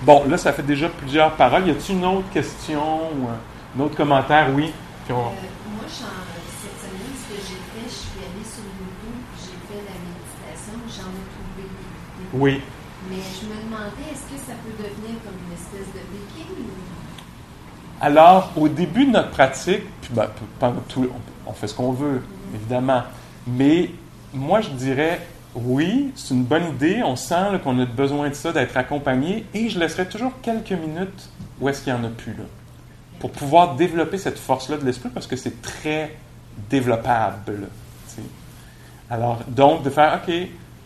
Bon, 0.04 0.24
là, 0.28 0.38
ça 0.38 0.52
fait 0.52 0.64
déjà 0.64 0.90
plusieurs 0.90 1.32
paroles. 1.36 1.68
Y 1.68 1.72
a-t-il 1.72 1.98
une 1.98 2.06
autre 2.06 2.30
question 2.34 2.82
ou 2.82 3.28
un, 3.30 3.84
autre 3.84 3.96
commentaire? 3.96 4.48
Oui. 4.54 4.72
Euh, 5.10 5.14
moi, 5.14 5.84
cette 5.88 6.80
semaine, 6.80 7.14
ce 7.14 7.34
que 7.34 7.40
j'ai 7.40 7.62
fait, 7.70 7.86
je 7.86 7.94
suis 7.94 8.20
allée 8.20 8.44
sur 8.44 8.64
YouTube, 8.64 9.22
j'ai 9.38 9.58
fait 9.68 9.84
la 9.86 9.98
méditation, 10.02 10.74
j'en 10.88 11.12
ai 11.12 11.26
trouvé 11.30 11.70
des 11.70 12.40
Oui. 12.40 12.62
Mais 13.10 13.18
je 13.18 13.46
me 13.46 13.64
demandais, 13.64 14.12
est-ce 14.12 14.24
que 14.24 14.40
ça 14.40 14.54
peut 14.64 14.72
devenir 14.72 15.22
comme 15.24 15.36
une 15.48 15.54
espèce 15.54 15.94
de 15.94 16.02
béquille 16.12 16.66
Alors, 18.00 18.52
au 18.56 18.68
début 18.68 19.06
de 19.06 19.12
notre 19.12 19.30
pratique, 19.30 19.84
puis 20.02 20.12
ben, 20.14 20.30
tout, 20.88 21.10
on, 21.46 21.54
fait 21.54 21.68
ce 21.68 21.76
qu'on 21.76 21.92
veut, 21.92 22.24
évidemment. 22.56 23.04
Mais 23.46 23.92
moi, 24.34 24.62
je 24.62 24.70
dirais, 24.70 25.22
oui, 25.56 26.12
c'est 26.16 26.34
une 26.34 26.44
bonne 26.44 26.70
idée. 26.70 27.02
On 27.04 27.16
sent 27.16 27.60
qu'on 27.64 27.80
a 27.80 27.86
besoin 27.86 28.30
de 28.30 28.34
ça, 28.34 28.52
d'être 28.52 28.78
accompagné. 28.78 29.46
Et 29.54 29.70
je 29.70 29.80
laisserai 29.80 30.08
toujours 30.08 30.32
quelques 30.42 30.72
minutes 30.72 31.30
où 31.60 31.70
est-ce 31.70 31.82
qu'il 31.84 31.94
n'y 31.94 32.00
en 32.00 32.04
a 32.04 32.10
plus, 32.10 32.36
pour 33.20 33.32
pouvoir 33.32 33.76
développer 33.76 34.18
cette 34.18 34.40
force-là 34.40 34.78
de 34.78 34.86
l'esprit, 34.86 35.10
parce 35.10 35.28
que 35.28 35.36
c'est 35.36 35.62
très 35.62 36.16
développable. 36.70 37.68
Alors, 39.10 39.40
donc, 39.48 39.84
de 39.84 39.90
faire, 39.90 40.22
OK, 40.24 40.34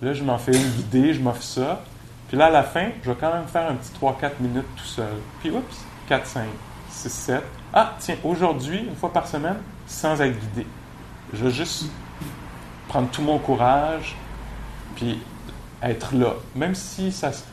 là, 0.01 0.13
je 0.13 0.23
m'en 0.23 0.37
fais 0.37 0.51
une 0.51 0.69
guidée, 0.71 1.13
je 1.13 1.21
m'offre 1.21 1.43
ça. 1.43 1.83
Puis 2.27 2.35
là, 2.35 2.47
à 2.47 2.49
la 2.49 2.63
fin, 2.63 2.87
je 3.03 3.11
vais 3.11 3.17
quand 3.17 3.31
même 3.31 3.47
faire 3.47 3.69
un 3.69 3.75
petit 3.75 3.91
3-4 4.01 4.31
minutes 4.41 4.65
tout 4.75 4.85
seul. 4.85 5.13
Puis, 5.39 5.51
oups, 5.51 5.85
4, 6.09 6.25
5, 6.25 6.43
6, 6.89 7.09
7. 7.09 7.43
Ah, 7.71 7.93
tiens, 7.99 8.17
aujourd'hui, 8.23 8.79
une 8.79 8.95
fois 8.95 9.13
par 9.13 9.27
semaine, 9.27 9.57
sans 9.85 10.19
être 10.21 10.37
guidé. 10.39 10.65
Je 11.33 11.45
vais 11.45 11.51
juste 11.51 11.85
prendre 12.87 13.09
tout 13.09 13.21
mon 13.21 13.37
courage, 13.37 14.15
puis 14.95 15.19
être 15.83 16.15
là. 16.15 16.33
Même 16.55 16.75
si 16.75 17.11
ça 17.11 17.31
se 17.31 17.43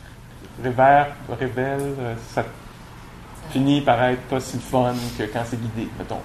révèle, 0.61 1.07
révèle 1.39 1.95
euh, 1.99 2.15
ça 2.33 2.43
finit 3.51 3.81
par 3.81 4.01
être 4.03 4.21
pas 4.23 4.39
si 4.39 4.57
fun 4.57 4.93
que 5.17 5.23
quand 5.23 5.43
c'est 5.45 5.61
guidé, 5.61 5.89
mettons. 5.97 6.21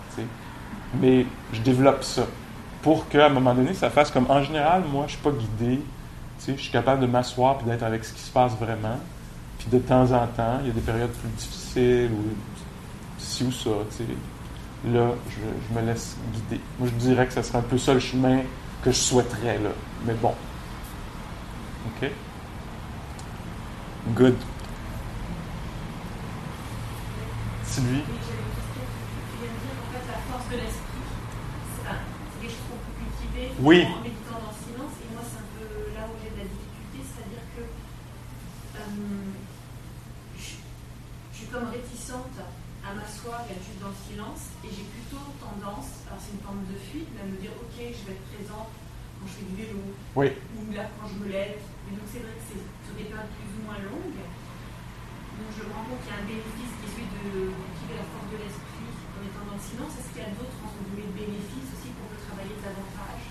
Mais 1.00 1.26
je 1.52 1.60
développe 1.60 2.02
ça 2.02 2.26
pour 2.82 3.08
qu'à 3.08 3.26
un 3.26 3.30
moment 3.30 3.54
donné, 3.54 3.74
ça 3.74 3.90
fasse 3.90 4.10
comme 4.10 4.26
en 4.30 4.42
général, 4.42 4.82
moi, 4.90 5.04
je 5.06 5.12
suis 5.12 5.22
pas 5.22 5.30
guidé. 5.30 5.80
Je 6.46 6.52
suis 6.52 6.70
capable 6.70 7.02
de 7.02 7.06
m'asseoir 7.06 7.58
et 7.60 7.68
d'être 7.68 7.82
avec 7.82 8.04
ce 8.04 8.12
qui 8.12 8.20
se 8.20 8.30
passe 8.30 8.52
vraiment. 8.54 8.98
Puis 9.58 9.68
de 9.70 9.78
temps 9.78 10.12
en 10.12 10.26
temps, 10.28 10.58
il 10.62 10.68
y 10.68 10.70
a 10.70 10.72
des 10.72 10.80
périodes 10.80 11.10
plus 11.10 11.28
difficiles 11.30 12.10
ou 12.12 12.34
ci 13.18 13.44
ou 13.44 13.52
ça, 13.52 13.70
tu 13.90 13.96
sais. 13.96 14.04
Là, 14.92 15.10
je, 15.28 15.34
je, 15.34 15.78
me 15.78 15.84
laisse 15.84 16.16
guider. 16.32 16.62
Moi, 16.78 16.88
je 16.88 16.94
dirais 16.94 17.26
que 17.26 17.32
ce 17.32 17.42
serait 17.42 17.58
un 17.58 17.62
peu 17.62 17.76
ça 17.76 17.92
le 17.92 18.00
chemin 18.00 18.38
que 18.84 18.92
je 18.92 18.96
souhaiterais, 18.96 19.58
là. 19.58 19.70
Mais 20.06 20.14
bon. 20.14 20.32
OK? 21.88 22.10
Good. 24.14 24.36
Sylvie? 27.64 28.02
Oui. 33.60 33.82
En 33.82 34.02
méditant 34.02 34.38
dans 34.38 34.50
le 34.50 34.58
silence, 34.58 34.94
et 35.02 35.08
moi 35.14 35.22
c'est 35.22 35.38
un 35.38 35.50
peu 35.58 35.94
là 35.94 36.06
où 36.06 36.14
j'ai 36.22 36.30
de 36.30 36.38
la 36.42 36.46
difficulté, 36.46 36.98
c'est-à-dire 37.02 37.46
que 37.54 37.62
euh, 37.66 38.82
je, 40.38 40.62
suis 41.34 41.46
comme 41.46 41.70
réticente 41.70 42.38
à 42.38 42.94
m'asseoir 42.94 43.46
et 43.46 43.50
à 43.50 43.56
être 43.58 43.62
juste 43.62 43.82
dans 43.82 43.94
le 43.94 44.00
silence, 44.06 44.54
et 44.62 44.70
j'ai 44.70 44.86
plutôt 44.90 45.22
tendance, 45.42 46.06
alors 46.06 46.22
c'est 46.22 46.38
une 46.38 46.42
forme 46.46 46.66
de 46.70 46.78
fuite, 46.78 47.10
à 47.18 47.26
me 47.26 47.34
dire 47.38 47.50
ok, 47.58 47.78
je 47.78 48.02
vais 48.06 48.14
être 48.18 48.26
présente 48.30 48.70
quand 48.70 49.26
je 49.26 49.34
fais 49.42 49.46
du 49.50 49.56
vélo, 49.58 49.82
ou 50.14 50.57
là 50.78 50.86
quand 50.94 51.10
je 51.10 51.18
me 51.18 51.28
lève. 51.28 51.58
Et 51.58 51.92
donc 51.92 52.06
c'est 52.06 52.22
vrai 52.22 52.38
que 52.38 52.44
c'est 52.46 52.62
sur 52.62 52.94
des 52.94 53.10
périodes 53.10 53.34
plus 53.34 53.50
ou 53.58 53.62
moins 53.66 53.82
longues. 53.82 54.22
Donc 54.22 55.50
je 55.50 55.62
me 55.66 55.70
rends 55.74 55.86
compte 55.90 56.02
qu'il 56.06 56.14
y 56.14 56.16
a 56.16 56.22
un 56.22 56.28
bénéfice 56.30 56.72
qui 56.78 56.84
est 56.86 56.92
celui 56.94 57.08
de 57.10 57.50
cultiver 57.50 57.96
la 57.98 58.06
force 58.06 58.28
de 58.30 58.38
l'esprit 58.38 58.90
en 59.18 59.20
étant 59.26 59.44
dans 59.46 59.58
le 59.58 59.62
silence. 59.62 59.92
Est-ce 59.98 60.10
qu'il 60.14 60.22
y 60.22 60.28
a 60.30 60.34
d'autres 60.34 60.58
bénéfices 61.14 61.70
aussi 61.74 61.90
qu'on 61.94 62.06
peut 62.06 62.22
travailler 62.22 62.54
davantage 62.62 63.26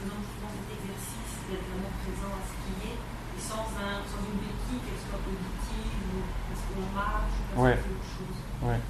faisant 0.00 0.22
souvent 0.22 0.50
cet 0.54 0.68
exercice 0.80 1.34
d'être 1.50 1.66
vraiment 1.66 1.92
présent 2.00 2.32
à 2.32 2.42
ce 2.46 2.54
qui 2.64 2.72
est, 2.88 2.96
et 2.96 3.42
sans, 3.42 3.68
un, 3.76 4.00
sans 4.08 4.22
une 4.24 4.40
béquille, 4.40 4.80
qu'elle 4.80 5.02
soit 5.02 5.20
auditive 5.20 6.00
ou 6.08 6.24
parce 6.48 6.62
qu'on 6.64 6.88
marche 6.96 7.36
ou 7.36 7.44
parce 7.52 7.64
ouais. 7.66 7.76
autre 7.76 8.08
chose. 8.16 8.38
Ouais. 8.64 8.80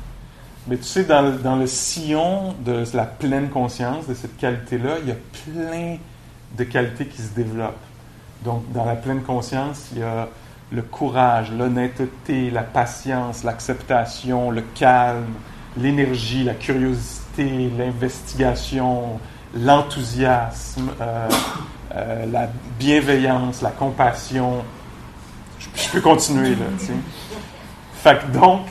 Mais 0.68 0.76
tu 0.76 0.84
sais, 0.84 1.04
dans 1.04 1.22
le, 1.22 1.32
dans 1.38 1.56
le 1.56 1.66
sillon 1.66 2.54
de 2.60 2.84
la 2.94 3.06
pleine 3.06 3.48
conscience, 3.48 4.06
de 4.06 4.14
cette 4.14 4.36
qualité-là, 4.36 4.98
il 5.02 5.08
y 5.08 5.12
a 5.12 5.16
plein 5.16 5.98
de 6.56 6.64
qualités 6.64 7.06
qui 7.06 7.22
se 7.22 7.34
développent. 7.34 7.89
Donc, 8.44 8.70
dans 8.72 8.84
la 8.84 8.96
pleine 8.96 9.22
conscience, 9.22 9.88
il 9.92 9.98
y 9.98 10.02
a 10.02 10.28
le 10.72 10.82
courage, 10.82 11.50
l'honnêteté, 11.50 12.50
la 12.50 12.62
patience, 12.62 13.44
l'acceptation, 13.44 14.50
le 14.50 14.62
calme, 14.74 15.34
l'énergie, 15.76 16.44
la 16.44 16.54
curiosité, 16.54 17.70
l'investigation, 17.76 19.18
l'enthousiasme, 19.54 20.90
euh, 21.00 21.28
euh, 21.94 22.26
la 22.26 22.48
bienveillance, 22.78 23.62
la 23.62 23.70
compassion. 23.70 24.64
Je, 25.58 25.90
peux 25.90 26.00
continuer, 26.00 26.50
là, 26.50 26.66
tu 26.78 26.86
sais. 26.86 26.92
Fait 27.94 28.18
que 28.18 28.38
donc, 28.38 28.62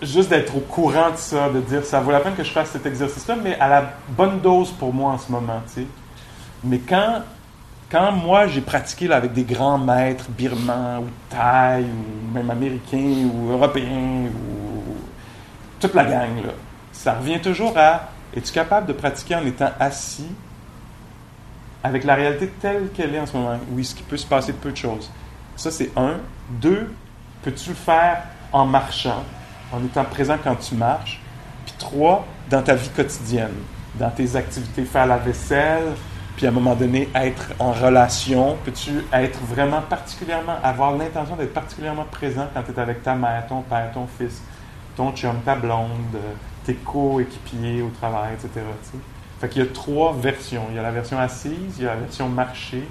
juste 0.00 0.30
d'être 0.30 0.56
au 0.56 0.60
courant 0.60 1.10
de 1.10 1.16
ça, 1.16 1.50
de 1.50 1.60
dire 1.60 1.84
ça 1.84 2.00
vaut 2.00 2.12
la 2.12 2.20
peine 2.20 2.34
que 2.34 2.44
je 2.44 2.50
fasse 2.50 2.70
cet 2.70 2.86
exercice-là, 2.86 3.36
mais 3.42 3.58
à 3.58 3.68
la 3.68 3.92
bonne 4.08 4.40
dose 4.40 4.70
pour 4.70 4.94
moi 4.94 5.12
en 5.12 5.18
ce 5.18 5.30
moment, 5.30 5.60
tu 5.66 5.82
sais. 5.82 5.86
Mais 6.64 6.78
quand, 6.78 7.22
quand 7.90 8.12
moi 8.12 8.46
j'ai 8.46 8.60
pratiqué 8.60 9.08
là, 9.08 9.16
avec 9.16 9.32
des 9.32 9.42
grands 9.42 9.78
maîtres 9.78 10.28
birmans 10.30 11.00
ou 11.00 11.08
thaïs 11.28 11.84
ou 11.84 12.32
même 12.32 12.50
américains 12.50 13.28
ou 13.34 13.50
européens 13.50 14.26
ou 14.26 14.94
toute 15.80 15.94
la 15.94 16.04
gang, 16.04 16.42
ça 16.92 17.14
revient 17.14 17.40
toujours 17.40 17.76
à 17.76 18.08
es-tu 18.36 18.52
capable 18.52 18.86
de 18.86 18.92
pratiquer 18.92 19.34
en 19.34 19.44
étant 19.44 19.70
assis 19.80 20.28
avec 21.82 22.04
la 22.04 22.14
réalité 22.14 22.48
telle 22.60 22.90
qu'elle 22.94 23.14
est 23.14 23.20
en 23.20 23.26
ce 23.26 23.36
moment? 23.36 23.58
Oui, 23.72 23.84
ce 23.84 23.94
qui 23.94 24.02
peut 24.02 24.16
se 24.16 24.26
passer 24.26 24.52
de 24.52 24.58
peu 24.58 24.70
de 24.70 24.76
choses? 24.76 25.10
Ça, 25.56 25.70
c'est 25.70 25.90
un. 25.96 26.18
Deux, 26.48 26.92
peux-tu 27.42 27.70
le 27.70 27.74
faire 27.74 28.22
en 28.52 28.66
marchant, 28.66 29.24
en 29.72 29.84
étant 29.84 30.04
présent 30.04 30.36
quand 30.42 30.56
tu 30.56 30.74
marches? 30.74 31.20
Puis 31.64 31.74
trois, 31.78 32.26
dans 32.48 32.62
ta 32.62 32.74
vie 32.74 32.90
quotidienne, 32.90 33.54
dans 33.94 34.10
tes 34.10 34.36
activités, 34.36 34.84
faire 34.84 35.06
la 35.06 35.16
vaisselle, 35.16 35.94
puis 36.40 36.46
à 36.46 36.50
un 36.52 36.54
moment 36.54 36.74
donné, 36.74 37.06
être 37.14 37.52
en 37.58 37.70
relation. 37.70 38.56
Peux-tu 38.64 39.04
être 39.12 39.38
vraiment 39.40 39.82
particulièrement, 39.82 40.56
avoir 40.62 40.96
l'intention 40.96 41.36
d'être 41.36 41.52
particulièrement 41.52 42.06
présent 42.10 42.48
quand 42.54 42.62
tu 42.62 42.72
es 42.72 42.78
avec 42.80 43.02
ta 43.02 43.14
mère, 43.14 43.46
ton 43.46 43.60
père, 43.60 43.90
ton 43.92 44.06
fils, 44.06 44.40
ton 44.96 45.12
chum, 45.12 45.36
ta 45.44 45.54
blonde, 45.54 46.16
tes 46.64 46.76
co-équipiers 46.76 47.82
au 47.82 47.90
travail, 47.90 48.32
etc. 48.32 48.64
Fait 49.38 49.50
qu'il 49.50 49.60
y 49.60 49.66
a 49.66 49.68
trois 49.68 50.14
versions. 50.14 50.62
Il 50.70 50.76
y 50.76 50.78
a 50.78 50.82
la 50.82 50.92
version 50.92 51.18
assise, 51.18 51.76
il 51.76 51.84
y 51.84 51.86
a 51.86 51.94
la 51.94 52.00
version 52.00 52.30
marché, 52.30 52.88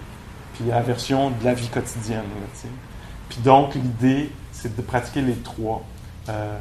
puis 0.54 0.66
il 0.66 0.68
y 0.68 0.72
a 0.72 0.76
la 0.76 0.84
version 0.84 1.32
de 1.32 1.44
la 1.44 1.56
vie 1.56 1.70
quotidienne. 1.70 2.22
puis 3.30 3.40
donc, 3.42 3.74
l'idée, 3.74 4.32
c'est 4.52 4.76
de 4.76 4.82
pratiquer 4.84 5.24
les 5.24 5.38
trois 5.38 5.82
euh, 6.30 6.56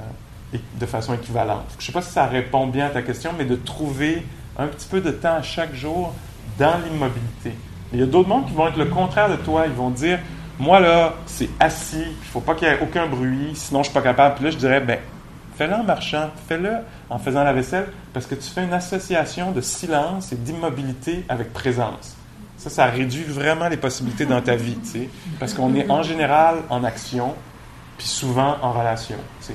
de 0.80 0.86
façon 0.86 1.12
équivalente. 1.12 1.66
Je 1.72 1.82
ne 1.82 1.82
sais 1.82 1.92
pas 1.92 2.00
si 2.00 2.12
ça 2.12 2.24
répond 2.24 2.66
bien 2.66 2.86
à 2.86 2.88
ta 2.88 3.02
question, 3.02 3.32
mais 3.36 3.44
de 3.44 3.56
trouver 3.56 4.26
un 4.56 4.68
petit 4.68 4.88
peu 4.88 5.02
de 5.02 5.10
temps 5.10 5.42
chaque 5.42 5.74
jour 5.74 6.14
dans 6.58 6.78
l'immobilité. 6.84 7.54
Il 7.92 8.00
y 8.00 8.02
a 8.02 8.06
d'autres 8.06 8.28
mondes 8.28 8.46
qui 8.46 8.54
vont 8.54 8.68
être 8.68 8.76
le 8.76 8.86
contraire 8.86 9.30
de 9.30 9.36
toi. 9.36 9.64
Ils 9.66 9.72
vont 9.72 9.90
dire, 9.90 10.18
moi 10.58 10.80
là, 10.80 11.14
c'est 11.26 11.48
assis, 11.60 12.02
il 12.02 12.08
ne 12.08 12.30
faut 12.32 12.40
pas 12.40 12.54
qu'il 12.54 12.68
y 12.68 12.70
ait 12.70 12.80
aucun 12.82 13.06
bruit, 13.06 13.52
sinon 13.54 13.82
je 13.82 13.88
ne 13.88 13.92
suis 13.92 13.94
pas 13.94 14.02
capable. 14.02 14.34
Puis 14.36 14.44
là, 14.44 14.50
je 14.50 14.56
dirais, 14.56 14.80
ben, 14.80 14.98
fais-le 15.56 15.74
en 15.74 15.84
marchant, 15.84 16.30
fais-le 16.48 16.72
en 17.08 17.18
faisant 17.18 17.44
la 17.44 17.52
vaisselle, 17.52 17.86
parce 18.12 18.26
que 18.26 18.34
tu 18.34 18.48
fais 18.48 18.64
une 18.64 18.72
association 18.72 19.52
de 19.52 19.60
silence 19.60 20.32
et 20.32 20.36
d'immobilité 20.36 21.24
avec 21.28 21.52
présence. 21.52 22.16
Ça, 22.56 22.70
ça 22.70 22.86
réduit 22.86 23.22
vraiment 23.22 23.68
les 23.68 23.76
possibilités 23.76 24.26
dans 24.26 24.40
ta 24.40 24.56
vie, 24.56 24.76
tu 24.82 24.88
sais, 24.88 25.08
parce 25.38 25.54
qu'on 25.54 25.74
est 25.76 25.88
en 25.88 26.02
général 26.02 26.56
en 26.70 26.82
action, 26.82 27.34
puis 27.96 28.08
souvent 28.08 28.56
en 28.62 28.72
relation, 28.72 29.16
tu 29.40 29.46
sais. 29.46 29.54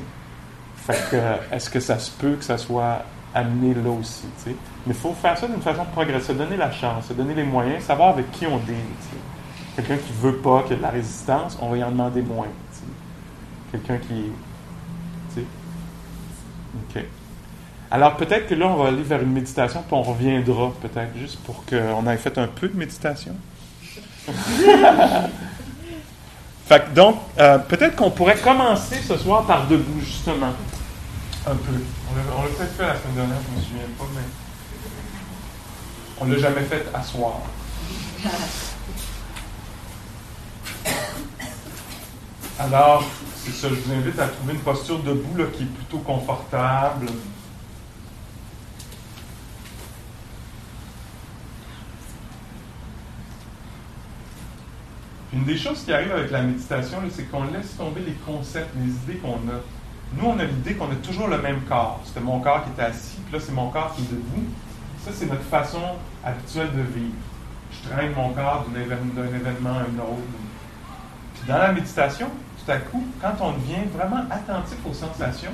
Fait 0.87 1.09
que, 1.11 1.55
est-ce 1.55 1.69
que 1.69 1.79
ça 1.79 1.99
se 1.99 2.11
peut 2.11 2.33
que 2.33 2.43
ça 2.43 2.57
soit 2.57 3.03
amené 3.33 3.73
là 3.73 3.89
aussi, 3.89 4.25
tu 4.43 4.51
sais? 4.51 4.55
Mais 4.85 4.93
il 4.93 4.99
faut 4.99 5.13
faire 5.13 5.37
ça 5.37 5.47
d'une 5.47 5.61
façon 5.61 5.85
progressive, 5.85 6.27
se 6.27 6.31
donner 6.33 6.57
la 6.57 6.71
chance, 6.71 7.07
se 7.07 7.13
donner 7.13 7.33
les 7.33 7.43
moyens, 7.43 7.83
savoir 7.83 8.09
avec 8.09 8.31
qui 8.31 8.45
on 8.47 8.57
deal, 8.57 8.75
Quelqu'un 9.75 9.97
qui 9.97 10.13
veut 10.21 10.35
pas, 10.35 10.63
qui 10.67 10.73
a 10.73 10.75
de 10.75 10.81
la 10.81 10.91
résistance, 10.91 11.57
on 11.59 11.69
va 11.69 11.77
y 11.77 11.83
en 11.83 11.89
demander 11.89 12.21
moins. 12.21 12.47
Quelqu'un 13.71 13.97
qui, 13.97 14.31
tu 15.33 15.41
sais. 15.41 15.45
OK. 16.75 17.03
Alors 17.89 18.17
peut-être 18.17 18.47
que 18.47 18.55
là, 18.55 18.67
on 18.67 18.75
va 18.75 18.89
aller 18.89 19.01
vers 19.01 19.21
une 19.21 19.31
méditation, 19.31 19.81
puis 19.81 19.95
on 19.95 20.03
reviendra 20.03 20.71
peut-être 20.81 21.17
juste 21.17 21.39
pour 21.43 21.65
qu'on 21.65 22.07
ait 22.07 22.17
fait 22.17 22.37
un 22.37 22.47
peu 22.47 22.67
de 22.67 22.77
méditation. 22.77 23.35
fait 26.65 26.85
que 26.85 26.89
donc, 26.93 27.17
euh, 27.39 27.57
peut-être 27.57 27.95
qu'on 27.95 28.11
pourrait 28.11 28.37
commencer 28.37 28.97
ce 28.97 29.17
soir 29.17 29.45
par 29.45 29.67
debout, 29.67 30.01
justement. 30.01 30.53
Un 31.47 31.55
peu. 31.55 31.73
On 32.37 32.43
l'a 32.43 32.49
peut-être 32.49 32.75
fait 32.75 32.87
la 32.87 32.95
semaine 32.95 33.15
dernière, 33.15 33.37
je 33.47 33.51
ne 33.51 33.57
me 33.57 33.61
souviens 33.61 33.89
pas, 33.97 34.05
mais 34.15 34.21
on 36.19 36.25
ne 36.25 36.35
l'a 36.35 36.41
jamais 36.41 36.63
fait 36.63 36.85
à 36.93 37.01
soir. 37.01 37.41
Alors, 42.59 43.03
c'est 43.35 43.51
ça, 43.51 43.67
je 43.69 43.75
vous 43.75 43.91
invite 43.91 44.17
à 44.19 44.27
trouver 44.27 44.53
une 44.53 44.59
posture 44.59 44.99
debout 44.99 45.35
là, 45.37 45.45
qui 45.51 45.63
est 45.63 45.65
plutôt 45.65 45.97
confortable. 45.99 47.07
Une 55.33 55.45
des 55.45 55.57
choses 55.57 55.83
qui 55.83 55.91
arrive 55.91 56.11
avec 56.11 56.29
la 56.29 56.43
méditation, 56.43 56.99
c'est 57.11 57.23
qu'on 57.23 57.45
laisse 57.45 57.75
tomber 57.75 58.01
les 58.01 58.13
concepts, 58.13 58.69
les 58.77 58.91
idées 58.91 59.19
qu'on 59.19 59.33
a. 59.49 59.59
Nous, 60.15 60.25
on 60.25 60.37
a 60.37 60.43
l'idée 60.43 60.75
qu'on 60.75 60.91
a 60.91 60.95
toujours 60.95 61.27
le 61.27 61.39
même 61.39 61.61
corps. 61.61 62.01
C'était 62.05 62.19
mon 62.19 62.39
corps 62.39 62.63
qui 62.63 62.69
était 62.69 62.83
assis, 62.83 63.17
puis 63.25 63.33
là, 63.33 63.43
c'est 63.43 63.51
mon 63.51 63.69
corps 63.71 63.93
qui 63.95 64.03
est 64.03 64.11
debout. 64.11 64.45
Ça, 65.03 65.11
c'est 65.13 65.25
notre 65.25 65.43
façon 65.43 65.81
habituelle 66.23 66.71
de 66.71 66.81
vivre. 66.81 67.15
Je 67.71 67.89
traîne 67.89 68.13
mon 68.13 68.29
corps 68.29 68.65
d'un 68.73 68.81
événement 68.81 69.69
à 69.69 69.81
un 69.81 69.99
autre. 69.99 70.31
Puis 71.33 71.43
dans 71.45 71.57
la 71.57 71.73
méditation, 71.73 72.29
tout 72.63 72.71
à 72.71 72.77
coup, 72.77 73.03
quand 73.21 73.33
on 73.41 73.51
devient 73.51 73.83
vraiment 73.93 74.23
attentif 74.31 74.77
aux 74.89 74.93
sensations, 74.93 75.51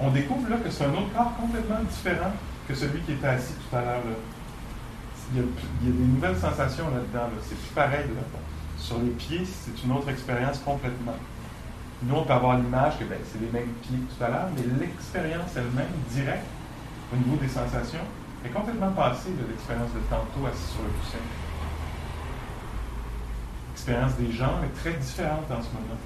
on 0.00 0.10
découvre 0.10 0.50
là 0.50 0.56
que 0.56 0.68
c'est 0.70 0.84
un 0.84 0.90
autre 0.90 1.12
corps 1.14 1.32
complètement 1.40 1.78
différent 1.88 2.32
que 2.66 2.74
celui 2.74 3.00
qui 3.02 3.12
était 3.12 3.28
assis 3.28 3.54
tout 3.54 3.76
à 3.76 3.82
l'heure. 3.82 4.02
Il, 5.32 5.38
y 5.38 5.40
a 5.40 5.44
des 5.82 6.04
nouvelles 6.04 6.36
sensations 6.36 6.86
là-dedans. 6.90 7.30
C'est 7.42 7.54
plus 7.54 7.74
pareil. 7.74 8.06
Là. 8.16 8.22
Sur 8.78 8.98
les 8.98 9.10
pieds, 9.10 9.44
c'est 9.44 9.84
une 9.84 9.92
autre 9.92 10.08
expérience 10.08 10.58
complètement. 10.58 11.16
Nous, 12.02 12.14
on 12.14 12.24
peut 12.24 12.32
avoir 12.32 12.56
l'image 12.58 12.98
que 12.98 13.04
ben, 13.04 13.18
c'est 13.24 13.40
les 13.40 13.50
mêmes 13.52 13.72
pieds 13.82 13.96
que 13.96 14.14
tout 14.18 14.24
à 14.24 14.28
l'heure, 14.28 14.48
mais 14.56 14.62
l'expérience 14.84 15.50
elle-même, 15.54 15.86
directe, 16.10 16.44
au 17.12 17.16
niveau 17.16 17.36
des 17.36 17.48
sensations, 17.48 18.04
est 18.46 18.50
complètement 18.50 18.92
passée 18.92 19.30
de 19.30 19.46
l'expérience 19.48 19.92
de 19.92 20.00
tantôt 20.10 20.46
assis 20.46 20.72
sur 20.72 20.82
le 20.82 20.90
coussin. 20.90 21.18
L'expérience 23.72 24.14
des 24.14 24.32
gens 24.32 24.62
est 24.62 24.74
très 24.80 24.92
différente 24.94 25.50
en 25.50 25.62
ce 25.62 25.68
moment. 25.74 26.00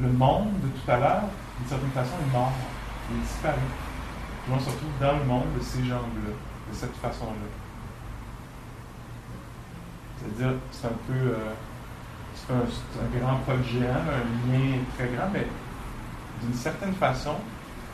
Le 0.00 0.08
monde 0.08 0.60
de 0.60 0.68
tout 0.68 0.90
à 0.90 0.98
l'heure, 0.98 1.22
d'une 1.58 1.68
certaine 1.68 1.90
façon, 1.90 2.14
est 2.20 2.32
mort. 2.32 2.52
Il 3.10 3.16
est 3.16 3.20
disparu. 3.20 3.60
on 4.50 4.58
se 4.58 4.70
retrouve 4.70 4.90
dans 5.00 5.18
le 5.18 5.24
monde 5.24 5.54
de 5.56 5.62
ces 5.62 5.84
gens-là, 5.84 6.32
de 6.70 6.74
cette 6.74 6.96
façon-là. 6.96 7.48
C'est-à-dire, 10.18 10.56
c'est 10.72 10.86
un 10.86 10.98
peu. 11.06 11.12
Euh, 11.12 11.54
c'est 12.34 12.52
un, 12.52 13.20
grand 13.20 13.36
pas 13.38 13.62
géant, 13.62 13.94
un 13.94 14.52
lien 14.52 14.78
très 14.96 15.08
grand, 15.08 15.30
mais 15.32 15.46
d'une 16.42 16.54
certaine 16.54 16.94
façon, 16.94 17.36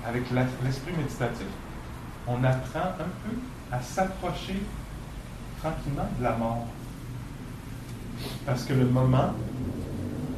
avec 0.07 0.25
l'esprit 0.31 0.93
méditatif, 0.97 1.47
on 2.31 2.45
apprend 2.45 2.91
un 3.01 3.11
peu 3.25 3.37
à 3.73 3.81
s'approcher 3.81 4.63
tranquillement 5.61 6.09
de 6.19 6.25
la 6.25 6.37
mort. 6.37 6.67
Parce 8.47 8.65
que 8.65 8.75
le 8.75 8.87
moment 8.87 9.33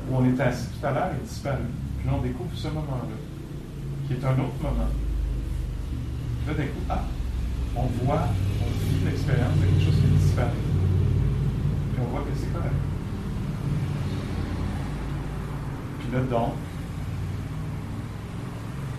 où 0.09 0.16
on 0.16 0.24
était 0.32 0.43
assis 0.43 0.68
tout 0.68 0.86
à 0.86 0.93
l'heure 0.93 1.11
est 1.12 1.26
disparu. 1.26 1.64
Puis 1.99 2.09
là, 2.09 2.14
on 2.18 2.22
découvre 2.22 2.51
ce 2.55 2.68
moment-là, 2.68 3.16
qui 4.07 4.14
est 4.14 4.24
un 4.24 4.32
autre 4.32 4.62
moment. 4.62 4.88
Là, 6.47 6.55
d'un 6.55 6.64
coup, 6.64 6.82
ah, 6.88 7.03
on 7.76 7.82
voit, 8.05 8.28
on 8.61 8.88
vit 8.88 9.05
l'expérience 9.05 9.55
de 9.59 9.66
quelque 9.66 9.84
chose 9.84 9.95
qui 10.01 10.07
est 10.07 10.18
disparu. 10.18 10.51
Puis 11.93 12.03
on 12.03 12.11
voit 12.11 12.20
que 12.20 12.36
c'est 12.36 12.53
correct. 12.53 12.74
Puis 16.01 16.12
là, 16.12 16.20
donc, 16.22 16.55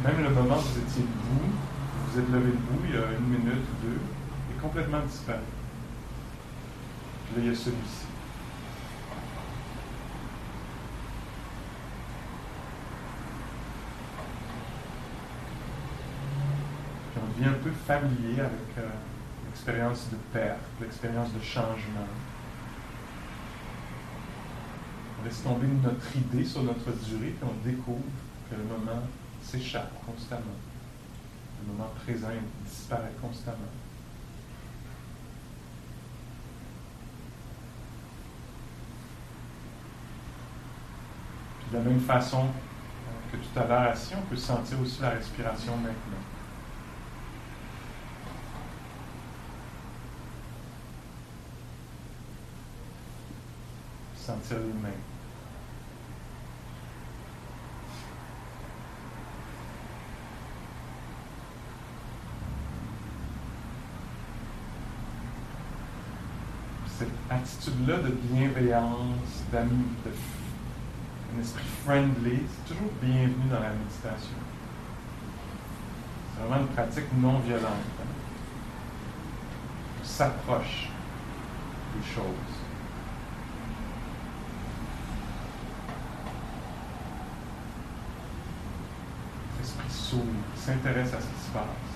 même 0.03 0.23
le 0.23 0.29
moment 0.29 0.55
où 0.55 0.61
vous 0.61 0.79
étiez 0.79 1.03
debout, 1.03 1.53
vous 2.13 2.19
êtes 2.19 2.29
levé 2.29 2.51
debout 2.51 2.79
il 2.87 2.93
y 2.93 2.97
a 2.97 3.11
une 3.17 3.25
minute 3.25 3.53
ou 3.53 3.87
deux, 3.87 3.99
est 4.55 4.61
complètement 4.61 4.99
disparu. 4.99 5.39
Puis 7.25 7.35
là, 7.35 7.41
il 7.43 7.49
y 7.49 7.51
a 7.51 7.57
celui-ci. 7.57 8.05
devient 17.35 17.49
un 17.49 17.63
peu 17.63 17.71
familier 17.71 18.41
avec 18.41 18.77
euh, 18.77 18.87
l'expérience 19.47 20.07
de 20.11 20.17
perte, 20.31 20.59
l'expérience 20.79 21.33
de 21.33 21.41
changement. 21.41 22.07
On 25.19 25.25
laisse 25.25 25.41
tomber 25.41 25.65
notre 25.81 26.15
idée 26.15 26.45
sur 26.45 26.61
notre 26.61 26.91
durée, 26.91 27.33
puis 27.39 27.41
on 27.41 27.67
découvre 27.67 28.03
que 28.51 28.55
le 28.55 28.63
moment 28.65 29.01
s'échappe 29.41 29.93
constamment. 30.05 30.72
Le 31.65 31.71
moment 31.71 31.89
présent 32.03 32.27
disparaît 32.65 33.13
constamment. 33.21 33.57
De 41.71 41.77
la 41.77 41.83
même 41.83 41.99
façon 42.01 42.45
euh, 42.45 43.31
que 43.31 43.37
tout 43.37 43.59
à 43.59 43.65
l'heure 43.65 43.91
assis, 43.91 44.13
on 44.15 44.29
peut 44.29 44.35
sentir 44.35 44.79
aussi 44.81 45.01
la 45.01 45.11
respiration 45.11 45.77
maintenant. 45.77 46.23
sentir 54.23 54.57
les 54.59 54.73
mains. 54.81 54.89
Cette 66.87 67.09
attitude-là 67.73 67.97
de 67.97 68.09
bienveillance, 68.09 69.43
d'amis, 69.51 69.85
un 71.35 71.41
esprit 71.41 71.63
friendly, 71.83 72.41
c'est 72.47 72.73
toujours 72.73 72.91
bienvenu 73.01 73.49
dans 73.49 73.59
la 73.59 73.69
méditation. 73.69 74.37
C'est 76.33 76.43
vraiment 76.43 76.61
une 76.61 76.67
pratique 76.67 77.05
non 77.19 77.39
violente. 77.39 77.63
Hein. 77.65 78.05
On 80.01 80.05
s'approche 80.05 80.89
des 81.95 82.13
choses. 82.13 82.23
s'intéresse 90.55 91.13
à 91.13 91.19
ce 91.19 91.25
qui 91.25 91.45
se 91.45 91.51
passe. 91.51 91.92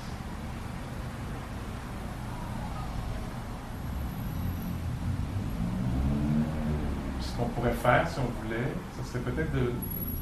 Ce 7.38 7.43
qu'on 7.43 7.49
pourrait 7.49 7.71
faire, 7.71 8.09
si 8.09 8.17
on 8.17 8.43
voulait, 8.43 8.73
ce 8.97 9.07
serait 9.07 9.19
peut-être 9.19 9.51
de 9.53 9.71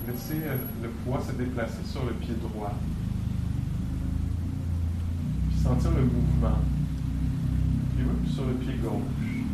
laisser 0.05 0.41
le 0.83 0.89
poids 0.89 1.21
se 1.21 1.31
déplacer 1.31 1.81
sur 1.85 2.03
le 2.03 2.11
pied 2.11 2.35
droit. 2.35 2.73
Puis 5.47 5.57
sentir 5.57 5.91
le 5.91 6.01
mouvement. 6.01 6.59
Puis 7.95 8.05
oui, 8.05 8.29
sur 8.29 8.45
le 8.45 8.55
pied 8.55 8.73
gauche. 8.83 9.45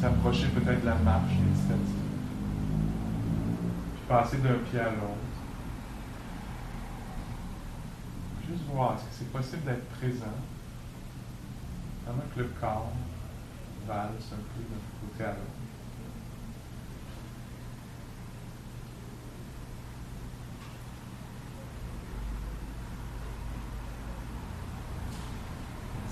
S'approcher 0.00 0.48
peut-être 0.48 0.80
de 0.80 0.86
la 0.86 0.96
marche 0.96 1.34
méditative. 1.34 1.94
Puis 3.94 4.02
passer 4.08 4.38
d'un 4.38 4.58
pied 4.68 4.80
à 4.80 4.86
l'autre. 4.86 5.30
juste 8.50 8.64
voir, 8.74 8.94
est-ce 8.94 9.04
que 9.04 9.10
c'est 9.12 9.32
possible 9.32 9.62
d'être 9.66 9.88
présent? 10.00 10.34
Pendant 12.04 12.24
que 12.34 12.40
le 12.40 12.50
corps 12.60 12.90
valse 13.86 14.32
un 14.32 14.36
peu 14.36 14.62
d'un 14.68 15.08
côté 15.08 15.24
à 15.24 15.32
l'autre. 15.32 15.60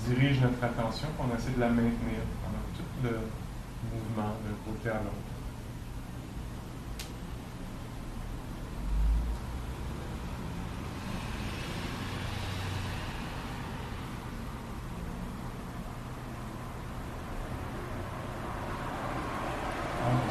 dirige 0.09 0.41
notre 0.41 0.63
attention, 0.63 1.07
qu'on 1.17 1.35
essaie 1.35 1.51
de 1.51 1.59
la 1.59 1.69
maintenir 1.69 2.25
pendant 2.41 2.65
tout 2.75 2.83
le 3.03 3.19
mouvement 3.91 4.33
d'un 4.43 4.71
côté 4.71 4.89
à 4.89 5.03
l'autre. 5.03 5.38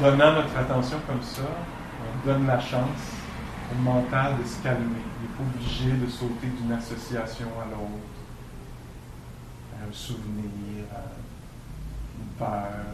Donnant 0.09 0.33
notre 0.33 0.57
attention 0.57 0.97
comme 1.05 1.21
ça, 1.21 1.43
on 1.43 2.27
donne 2.27 2.47
la 2.47 2.59
chance 2.59 3.13
au 3.71 3.81
mental 3.81 4.37
de 4.41 4.47
se 4.47 4.61
calmer. 4.63 4.85
Il 4.87 5.29
n'est 5.29 5.35
pas 5.35 5.43
obligé 5.43 5.91
de 5.91 6.09
sauter 6.09 6.47
d'une 6.47 6.71
association 6.71 7.47
à 7.61 7.65
l'autre, 7.65 8.17
à 9.75 9.87
un 9.87 9.93
souvenir, 9.93 10.85
à 10.91 11.03
une 12.17 12.29
peur, 12.39 12.85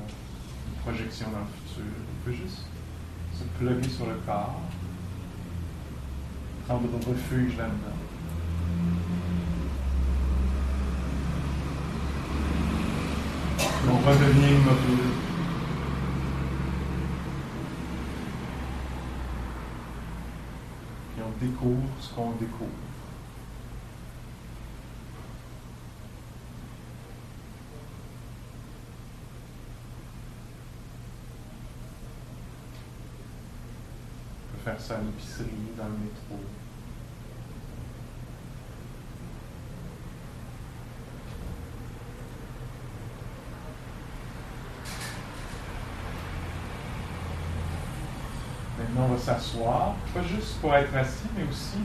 une 0.67 0.81
projection 0.83 1.27
dans 1.31 1.39
le 1.39 1.45
futur. 1.45 1.85
Il 1.85 2.25
peut 2.25 2.37
juste 2.37 2.65
se 3.33 3.43
plugger 3.57 3.89
sur 3.89 4.07
le 4.07 4.15
corps, 4.25 4.59
prendre 6.67 6.81
refuge 7.07 7.57
là-dedans. 7.57 7.91
on 13.87 13.97
va 13.97 14.13
devenir 14.13 14.49
immobile. 14.49 15.24
Découvre 21.45 21.83
ce 21.99 22.13
qu'on 22.13 22.31
découvre. 22.31 22.69
On 34.53 34.57
peut 34.57 34.63
faire 34.63 34.79
ça 34.79 34.95
à 34.95 35.01
l'épicerie, 35.01 35.45
dans 35.77 35.85
le 35.85 35.91
métro. 35.91 36.39
On 48.97 49.07
va 49.07 49.17
s'asseoir, 49.17 49.95
pas 50.13 50.21
juste 50.23 50.59
pour 50.61 50.73
être 50.73 50.95
assis, 50.95 51.27
mais 51.37 51.43
aussi 51.49 51.79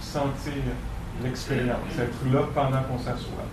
sentir 0.00 0.62
l'expérience, 1.22 1.78
être 1.98 2.32
là 2.32 2.42
pendant 2.54 2.82
qu'on 2.82 2.98
s'assoit. 2.98 3.46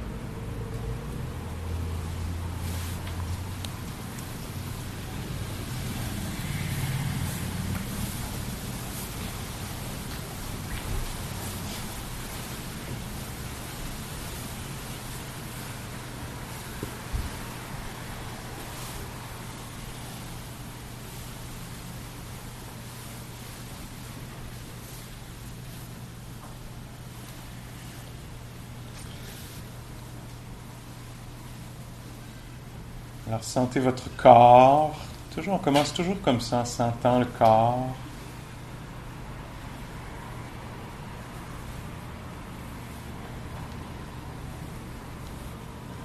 Sentez 33.43 33.81
votre 33.81 34.09
corps. 34.15 34.95
Toujours, 35.35 35.55
on 35.55 35.57
commence 35.59 35.93
toujours 35.93 36.19
comme 36.21 36.39
ça, 36.39 36.61
en 36.61 36.65
sentant 36.65 37.19
le 37.19 37.25
corps. 37.25 37.87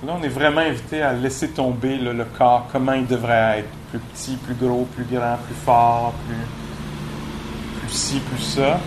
Là, 0.04 0.16
on 0.18 0.22
est 0.22 0.28
vraiment 0.28 0.60
invité 0.60 1.00
à 1.00 1.12
laisser 1.14 1.48
tomber 1.50 1.96
le 1.96 2.24
corps, 2.24 2.66
comment 2.70 2.92
il 2.92 3.06
devrait 3.06 3.60
être. 3.60 3.70
Plus 3.90 4.00
petit, 4.00 4.36
plus 4.36 4.54
gros, 4.54 4.86
plus 4.94 5.04
grand, 5.04 5.38
plus 5.46 5.54
fort, 5.54 6.12
plus, 6.26 7.80
plus 7.80 7.90
ci, 7.90 8.20
plus 8.20 8.42
ça. 8.42 8.78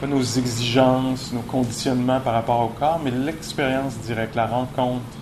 Pas 0.00 0.06
nos 0.06 0.22
exigences, 0.22 1.32
nos 1.32 1.40
conditionnements 1.40 2.20
par 2.20 2.34
rapport 2.34 2.60
au 2.60 2.68
corps, 2.68 3.00
mais 3.02 3.10
l'expérience 3.10 3.96
directe, 3.98 4.34
la 4.34 4.46
rencontre 4.46 5.17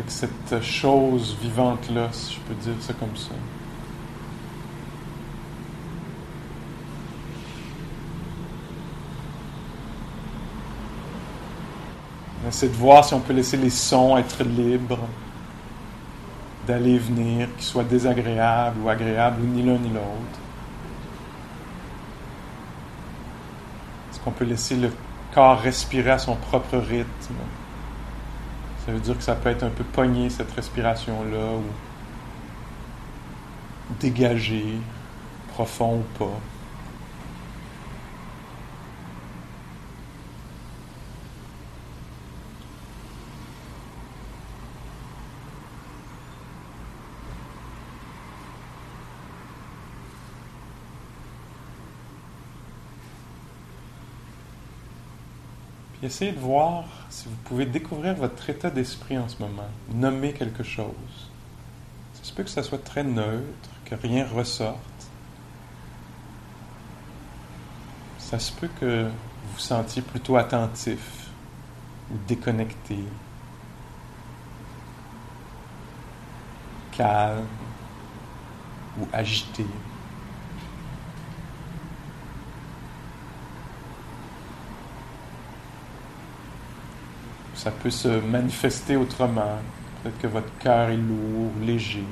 avec 0.00 0.10
cette 0.10 0.62
chose 0.62 1.36
vivante-là, 1.42 2.08
si 2.12 2.34
je 2.34 2.40
peux 2.40 2.54
dire 2.54 2.72
ça 2.80 2.94
comme 2.94 3.14
ça. 3.16 3.32
On 12.42 12.48
essaie 12.48 12.68
de 12.68 12.74
voir 12.74 13.04
si 13.04 13.12
on 13.12 13.20
peut 13.20 13.34
laisser 13.34 13.58
les 13.58 13.68
sons 13.68 14.16
être 14.16 14.42
libres, 14.42 15.06
d'aller 16.66 16.92
et 16.92 16.98
venir, 16.98 17.48
qu'ils 17.56 17.66
soient 17.66 17.84
désagréables 17.84 18.80
ou 18.80 18.88
agréables, 18.88 19.42
ni 19.42 19.62
l'un 19.62 19.76
ni 19.76 19.90
l'autre. 19.90 20.40
Est-ce 24.10 24.20
qu'on 24.20 24.30
peut 24.30 24.46
laisser 24.46 24.76
le 24.76 24.90
corps 25.34 25.60
respirer 25.60 26.12
à 26.12 26.18
son 26.18 26.36
propre 26.36 26.78
rythme? 26.78 27.34
Ça 28.84 28.92
veut 28.92 29.00
dire 29.00 29.16
que 29.16 29.22
ça 29.22 29.34
peut 29.34 29.50
être 29.50 29.62
un 29.62 29.70
peu 29.70 29.84
pogné, 29.84 30.30
cette 30.30 30.50
respiration-là, 30.52 31.56
ou 31.56 31.62
dégagé, 34.00 34.64
profond 35.48 35.98
ou 35.98 36.18
pas. 36.18 36.40
Essayez 56.02 56.32
de 56.32 56.38
voir 56.38 56.84
si 57.10 57.28
vous 57.28 57.36
pouvez 57.44 57.66
découvrir 57.66 58.14
votre 58.14 58.48
état 58.48 58.70
d'esprit 58.70 59.18
en 59.18 59.28
ce 59.28 59.38
moment, 59.40 59.68
nommer 59.92 60.32
quelque 60.32 60.62
chose. 60.62 60.86
Ça 62.14 62.24
se 62.24 62.32
peut 62.32 62.42
que 62.42 62.50
ça 62.50 62.62
soit 62.62 62.82
très 62.82 63.04
neutre, 63.04 63.70
que 63.84 63.94
rien 63.94 64.26
ressorte. 64.26 64.78
Ça 68.18 68.38
se 68.38 68.52
peut 68.52 68.70
que 68.80 69.04
vous 69.04 69.52
vous 69.54 69.58
sentiez 69.58 70.02
plutôt 70.02 70.36
attentif 70.36 71.28
ou 72.12 72.16
déconnecté, 72.28 72.98
calme 76.92 77.46
ou 79.00 79.06
agité. 79.12 79.66
Ça 87.62 87.70
peut 87.70 87.90
se 87.90 88.08
manifester 88.08 88.96
autrement. 88.96 89.58
Peut-être 90.02 90.18
que 90.18 90.26
votre 90.28 90.48
cœur 90.60 90.88
est 90.88 90.96
lourd, 90.96 91.52
léger. 91.60 92.06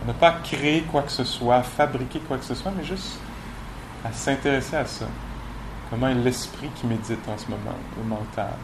On 0.00 0.06
n'a 0.06 0.12
pas 0.12 0.28
à 0.28 0.32
créer 0.34 0.82
quoi 0.82 1.02
que 1.02 1.10
ce 1.10 1.24
soit, 1.24 1.56
à 1.56 1.62
fabriquer 1.64 2.20
quoi 2.20 2.38
que 2.38 2.44
ce 2.44 2.54
soit, 2.54 2.70
mais 2.70 2.84
juste 2.84 3.18
à 4.04 4.12
s'intéresser 4.12 4.76
à 4.76 4.86
ça. 4.86 5.06
Comment 5.90 6.06
est 6.06 6.14
l'esprit 6.14 6.68
qui 6.76 6.86
médite 6.86 7.28
en 7.28 7.36
ce 7.36 7.46
moment, 7.50 7.76
le 7.98 8.04
mental? 8.04 8.54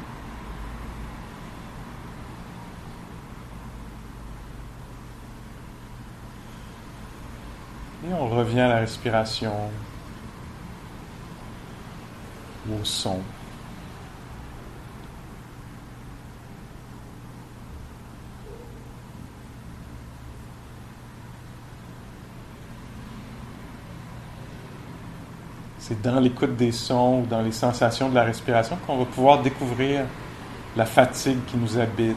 Et 8.08 8.14
on 8.14 8.28
revient 8.28 8.60
à 8.60 8.68
la 8.68 8.76
respiration 8.76 9.52
ou 12.68 12.80
au 12.80 12.84
son. 12.84 13.20
C'est 25.92 26.00
dans 26.00 26.20
l'écoute 26.20 26.56
des 26.56 26.72
sons 26.72 27.22
ou 27.22 27.26
dans 27.26 27.42
les 27.42 27.52
sensations 27.52 28.08
de 28.08 28.14
la 28.14 28.24
respiration 28.24 28.78
qu'on 28.86 28.98
va 28.98 29.04
pouvoir 29.04 29.42
découvrir 29.42 30.06
la 30.74 30.86
fatigue 30.86 31.44
qui 31.46 31.56
nous 31.58 31.78
habite, 31.78 32.16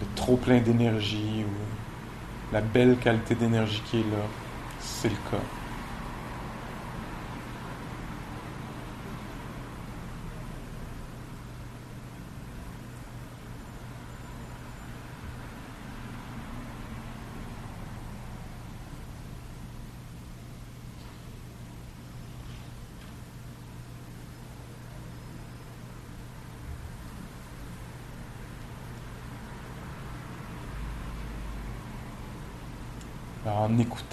le 0.00 0.06
trop 0.14 0.36
plein 0.36 0.60
d'énergie, 0.60 1.44
ou 1.44 2.54
la 2.54 2.62
belle 2.62 2.96
qualité 2.96 3.34
d'énergie 3.34 3.82
qui 3.90 3.98
est 3.98 4.10
là. 4.10 4.24
C'est 4.80 5.10
le 5.10 5.16
cas. 5.30 5.42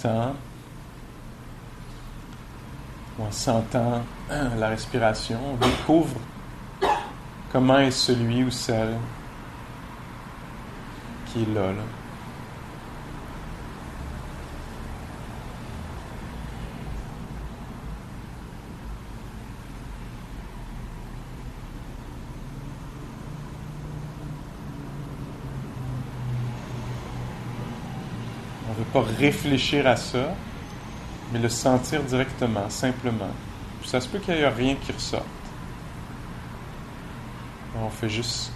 En 0.04 0.34
sentant 3.30 4.02
la 4.30 4.68
respiration, 4.68 5.38
on 5.52 5.56
découvre 5.56 6.16
comment 7.52 7.78
est 7.78 7.90
celui 7.90 8.44
ou 8.44 8.50
celle 8.50 8.96
qui 11.26 11.42
est 11.42 11.54
là. 11.54 11.72
Réfléchir 29.00 29.86
à 29.86 29.96
ça, 29.96 30.34
mais 31.32 31.38
le 31.38 31.48
sentir 31.48 32.02
directement, 32.02 32.68
simplement. 32.70 33.30
ça 33.84 34.00
se 34.00 34.08
peut 34.08 34.18
qu'il 34.18 34.34
n'y 34.34 34.40
ait 34.40 34.48
rien 34.48 34.74
qui 34.76 34.92
ressorte. 34.92 35.24
On 37.78 37.90
fait 37.90 38.08
juste 38.08 38.52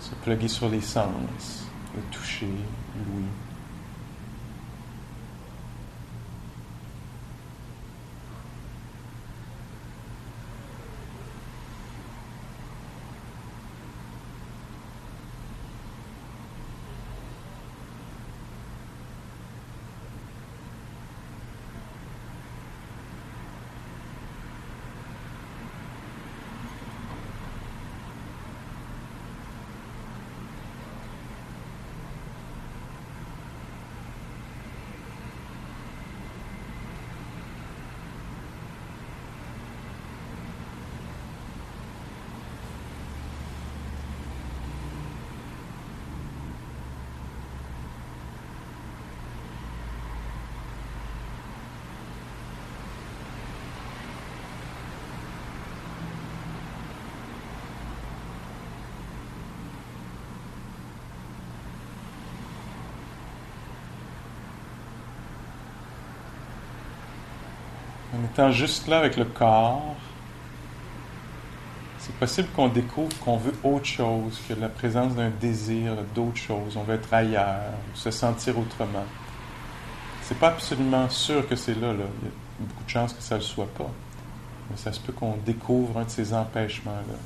se 0.00 0.14
pluguer 0.22 0.48
sur 0.48 0.68
les 0.68 0.80
sens, 0.80 1.66
le 1.94 2.02
toucher, 2.10 2.46
l'ouïe. 2.46 3.24
En 68.20 68.24
étant 68.24 68.52
juste 68.52 68.86
là 68.86 68.98
avec 68.98 69.16
le 69.16 69.24
corps, 69.24 69.96
c'est 71.98 72.14
possible 72.16 72.48
qu'on 72.54 72.68
découvre 72.68 73.16
qu'on 73.20 73.38
veut 73.38 73.54
autre 73.64 73.86
chose 73.86 74.38
que 74.46 74.52
la 74.54 74.68
présence 74.68 75.14
d'un 75.14 75.30
désir 75.30 75.96
d'autre 76.14 76.36
chose. 76.36 76.76
On 76.76 76.82
veut 76.82 76.96
être 76.96 77.12
ailleurs, 77.14 77.72
se 77.94 78.10
sentir 78.10 78.58
autrement. 78.58 79.04
C'est 80.22 80.38
pas 80.38 80.48
absolument 80.48 81.08
sûr 81.08 81.48
que 81.48 81.56
c'est 81.56 81.74
là, 81.74 81.94
là. 81.94 82.04
Il 82.22 82.28
y 82.28 82.30
a 82.30 82.68
beaucoup 82.68 82.84
de 82.84 82.90
chances 82.90 83.14
que 83.14 83.22
ça 83.22 83.36
ne 83.36 83.40
le 83.40 83.46
soit 83.46 83.72
pas. 83.74 83.90
Mais 84.70 84.76
ça 84.76 84.92
se 84.92 85.00
peut 85.00 85.12
qu'on 85.12 85.36
découvre 85.46 85.98
un 85.98 86.04
de 86.04 86.10
ces 86.10 86.34
empêchements-là. 86.34 87.18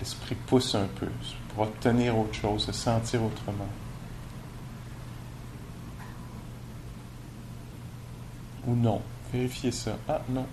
L'esprit 0.00 0.34
pousse 0.34 0.74
un 0.74 0.86
peu 1.00 1.08
pour 1.54 1.64
obtenir 1.64 2.16
autre 2.18 2.34
chose, 2.34 2.66
se 2.66 2.72
sentir 2.72 3.22
autrement. 3.22 3.68
Ou 8.68 8.76
non. 8.76 9.00
Vérifiez 9.32 9.72
ça. 9.72 9.92
Ah, 10.08 10.20
non. 10.28 10.46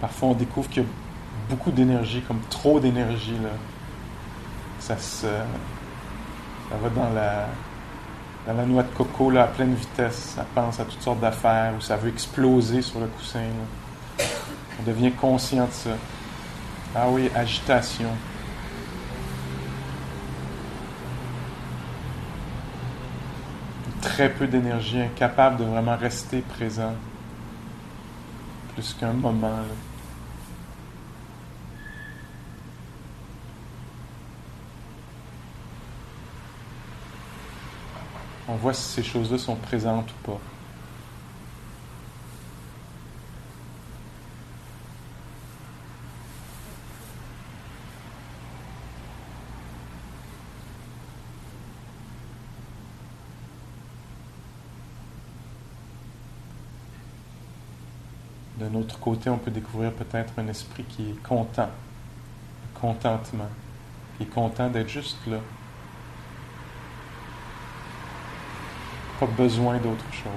Parfois, 0.00 0.28
on 0.30 0.34
découvre 0.34 0.68
qu'il 0.68 0.82
y 0.82 0.86
a 0.86 0.88
beaucoup 1.48 1.70
d'énergie, 1.70 2.22
comme 2.22 2.40
trop 2.50 2.80
d'énergie. 2.80 3.38
Là. 3.42 3.50
Ça 4.80 4.98
se. 4.98 5.26
Ça 6.68 6.76
va 6.82 6.88
dans 6.90 7.10
la, 7.10 7.46
dans 8.46 8.54
la 8.54 8.64
noix 8.64 8.82
de 8.82 8.94
coco 8.94 9.30
là, 9.30 9.44
à 9.44 9.46
pleine 9.46 9.74
vitesse. 9.74 10.34
Ça 10.36 10.46
pense 10.54 10.78
à 10.78 10.84
toutes 10.84 11.02
sortes 11.02 11.20
d'affaires 11.20 11.74
ou 11.76 11.80
ça 11.80 11.96
veut 11.96 12.08
exploser 12.08 12.82
sur 12.82 13.00
le 13.00 13.06
coussin. 13.06 13.40
On 14.80 14.82
devient 14.86 15.12
conscient 15.12 15.66
de 15.66 15.72
ça. 15.72 15.90
Ah 16.94 17.06
oui, 17.08 17.30
agitation. 17.34 18.08
Très 24.00 24.30
peu 24.30 24.46
d'énergie, 24.46 25.00
incapable 25.00 25.58
de 25.58 25.64
vraiment 25.64 25.96
rester 25.96 26.40
présent 26.40 26.94
plus 28.74 28.94
qu'un 28.94 29.12
moment. 29.12 29.48
Là. 29.48 29.95
On 38.48 38.54
voit 38.54 38.74
si 38.74 38.82
ces 38.84 39.02
choses-là 39.02 39.38
sont 39.38 39.56
présentes 39.56 40.10
ou 40.10 40.30
pas. 40.30 40.40
D'un 58.58 58.74
autre 58.74 58.98
côté, 59.00 59.28
on 59.28 59.38
peut 59.38 59.50
découvrir 59.50 59.92
peut-être 59.92 60.32
un 60.38 60.46
esprit 60.48 60.84
qui 60.84 61.10
est 61.10 61.22
content, 61.22 61.68
contentement, 62.80 63.48
qui 64.16 64.22
est 64.22 64.26
content 64.26 64.70
d'être 64.70 64.88
juste 64.88 65.18
là, 65.26 65.38
pas 69.18 69.26
besoin 69.26 69.78
d'autre 69.78 70.04
chose. 70.12 70.32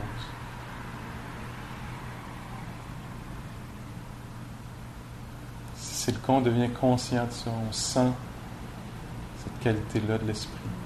Si 5.76 5.96
c'est 5.96 6.12
le 6.12 6.18
cas, 6.18 6.34
on 6.34 6.42
devient 6.42 6.70
conscient 6.70 7.26
de 7.26 7.32
ça, 7.32 7.52
on 7.68 7.72
sent 7.72 8.12
cette 9.44 9.60
qualité-là 9.60 10.18
de 10.18 10.26
l'esprit. 10.26 10.79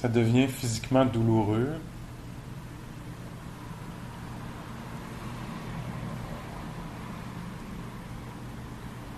Ça 0.00 0.08
devient 0.08 0.46
physiquement 0.46 1.06
douloureux, 1.06 1.72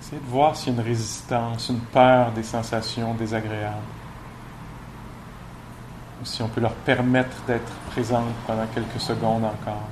essayez 0.01 0.21
de 0.21 0.27
voir 0.27 0.55
s'il 0.55 0.69
y 0.69 0.77
a 0.77 0.81
une 0.81 0.87
résistance, 0.87 1.69
une 1.69 1.81
peur 1.81 2.31
des 2.31 2.45
sensations 2.45 3.13
désagréables. 3.15 3.77
Ou 6.23 6.25
si 6.25 6.43
on 6.43 6.49
peut 6.49 6.61
leur 6.61 6.75
permettre 6.75 7.43
d'être 7.49 7.73
présentes 7.91 8.33
pendant 8.47 8.67
quelques 8.69 9.01
secondes 9.01 9.45
encore. 9.45 9.89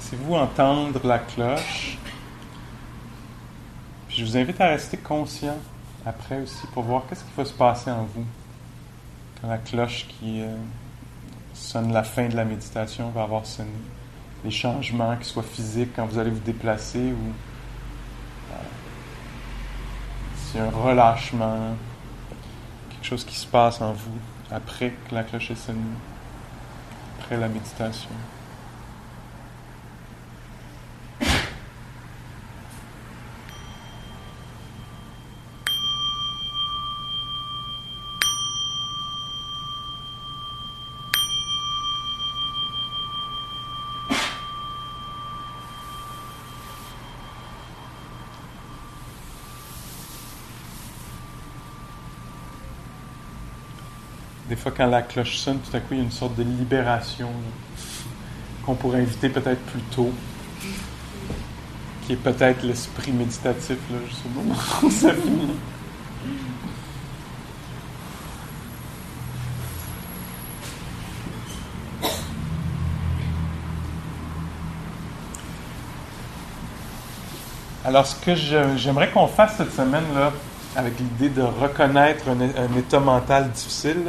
Laissez-vous 0.00 0.28
entendre 0.40 1.06
la 1.06 1.18
cloche. 1.18 1.98
je 4.08 4.24
vous 4.24 4.36
invite 4.38 4.58
à 4.60 4.68
rester 4.68 4.96
conscient 4.96 5.58
après 6.06 6.40
aussi 6.40 6.66
pour 6.72 6.82
voir 6.82 7.02
qu'est-ce 7.06 7.24
qui 7.24 7.32
va 7.36 7.44
se 7.44 7.52
passer 7.52 7.90
en 7.90 8.04
vous 8.04 8.24
quand 9.40 9.48
la 9.48 9.58
cloche 9.58 10.06
qui 10.08 10.40
euh, 10.40 10.56
sonne 11.52 11.92
la 11.92 12.02
fin 12.02 12.26
de 12.28 12.36
la 12.36 12.46
méditation 12.46 13.10
va 13.10 13.24
avoir 13.24 13.44
sonné. 13.44 13.68
Les 14.42 14.50
changements, 14.50 15.14
qu'ils 15.16 15.26
soient 15.26 15.42
physiques 15.42 15.90
quand 15.94 16.06
vous 16.06 16.18
allez 16.18 16.30
vous 16.30 16.40
déplacer 16.40 17.12
ou 17.12 17.32
euh, 18.52 18.56
c'est 20.36 20.60
un 20.60 20.70
relâchement, 20.70 21.76
quelque 22.88 23.06
chose 23.06 23.24
qui 23.26 23.36
se 23.36 23.46
passe 23.46 23.82
en 23.82 23.92
vous 23.92 24.18
après 24.50 24.94
que 25.06 25.14
la 25.14 25.22
cloche 25.22 25.50
est 25.50 25.66
sonnée, 25.66 25.80
après 27.18 27.36
la 27.36 27.48
méditation. 27.48 28.10
fois, 54.60 54.72
quand 54.76 54.86
la 54.86 55.02
cloche 55.02 55.38
sonne, 55.38 55.58
tout 55.58 55.76
à 55.76 55.80
coup, 55.80 55.88
il 55.92 55.98
y 55.98 56.00
a 56.00 56.04
une 56.04 56.10
sorte 56.10 56.36
de 56.36 56.42
libération 56.42 57.30
qu'on 58.64 58.74
pourrait 58.74 59.00
inviter 59.00 59.28
peut-être 59.28 59.60
plus 59.66 59.80
tôt, 59.94 60.12
qui 62.06 62.12
est 62.12 62.16
peut-être 62.16 62.62
l'esprit 62.62 63.12
méditatif, 63.12 63.78
là, 63.90 63.98
juste 64.06 64.22
où 64.82 64.90
ça 64.90 65.14
finit. 65.14 65.54
Alors, 77.82 78.06
ce 78.06 78.14
que 78.14 78.34
j'aimerais 78.76 79.10
qu'on 79.10 79.26
fasse 79.26 79.56
cette 79.56 79.74
semaine, 79.74 80.04
là, 80.14 80.32
avec 80.76 80.98
l'idée 80.98 81.28
de 81.28 81.42
reconnaître 81.42 82.24
un, 82.28 82.78
état 82.78 83.00
mental 83.00 83.50
difficile, 83.50 84.04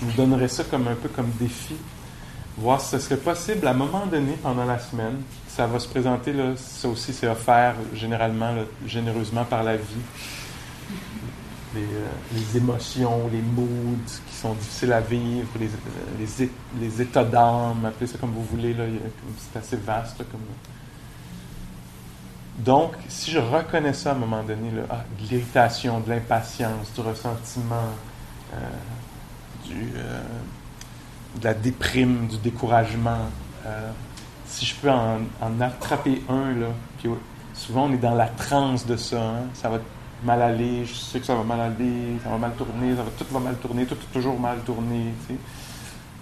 je 0.00 0.04
vous 0.04 0.12
donnerais 0.12 0.48
ça 0.48 0.64
comme 0.64 0.88
un 0.88 0.94
peu 0.94 1.08
comme 1.08 1.30
défi. 1.38 1.74
Voir 2.58 2.80
si 2.80 2.90
ce 2.90 2.98
serait 2.98 3.16
possible 3.16 3.66
à 3.66 3.70
un 3.70 3.74
moment 3.74 4.06
donné 4.06 4.32
pendant 4.42 4.64
la 4.64 4.78
semaine. 4.78 5.20
Ça 5.48 5.66
va 5.66 5.78
se 5.78 5.88
présenter, 5.88 6.32
là, 6.32 6.54
ça 6.56 6.88
aussi 6.88 7.12
c'est 7.12 7.28
offert 7.28 7.74
généralement, 7.94 8.54
généreusement 8.86 9.44
par 9.44 9.62
la 9.62 9.76
vie. 9.76 9.84
Les, 11.74 11.82
euh, 11.82 12.06
les, 12.32 12.56
émotions, 12.56 13.28
les 13.30 13.42
moods 13.42 13.98
qui 14.26 14.34
sont 14.34 14.54
difficiles 14.54 14.92
à 14.92 15.00
vivre, 15.00 15.48
les, 15.58 15.68
les, 16.18 16.50
les 16.80 17.02
états 17.02 17.24
d'âme, 17.24 17.84
appelez 17.84 18.06
ça 18.06 18.16
comme 18.18 18.30
vous 18.30 18.44
voulez, 18.44 18.74
c'est 19.36 19.58
assez 19.58 19.76
vaste. 19.76 20.22
donc, 22.58 22.92
si 23.08 23.30
je 23.30 23.38
reconnais 23.38 23.92
ça 23.92 24.10
à 24.10 24.14
un 24.14 24.18
moment 24.18 24.42
donné, 24.42 24.70
ah, 24.88 25.04
de 25.18 25.28
l'irritation, 25.28 26.00
de 26.00 26.08
l'impatience, 26.08 26.92
du 26.94 27.00
ressentiment, 27.02 27.92
euh, 28.54 28.56
euh, 29.74 30.22
de 31.40 31.44
la 31.44 31.54
déprime, 31.54 32.26
du 32.28 32.38
découragement, 32.38 33.30
euh, 33.66 33.90
si 34.46 34.64
je 34.64 34.74
peux 34.76 34.90
en, 34.90 35.60
attraper 35.60 36.22
un, 36.28 36.52
là, 36.54 36.68
puis 36.98 37.10
souvent 37.54 37.86
on 37.86 37.92
est 37.92 37.98
dans 37.98 38.14
la 38.14 38.26
transe 38.26 38.86
de 38.86 38.96
ça, 38.96 39.20
hein, 39.20 39.46
ça 39.54 39.68
va 39.68 39.78
mal 40.24 40.40
aller, 40.40 40.84
je 40.84 40.94
sais 40.94 41.20
que 41.20 41.26
ça 41.26 41.34
va 41.34 41.42
mal 41.42 41.60
aller, 41.60 42.18
ça 42.22 42.30
va 42.30 42.38
mal 42.38 42.52
tourner, 42.52 42.94
tout 43.18 43.26
va 43.30 43.40
mal 43.40 43.56
tourner, 43.56 43.86
tout 43.86 43.94
est 43.94 44.12
toujours 44.12 44.38
mal 44.38 44.58
tourné, 44.60 45.12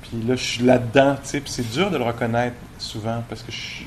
Puis 0.02 0.22
là, 0.26 0.34
je 0.34 0.42
suis 0.42 0.64
là-dedans, 0.64 1.16
tu 1.24 1.40
c'est 1.44 1.70
dur 1.70 1.90
de 1.90 1.98
le 1.98 2.04
reconnaître 2.04 2.56
souvent 2.78 3.22
parce 3.28 3.42
que 3.42 3.52
je 3.52 3.84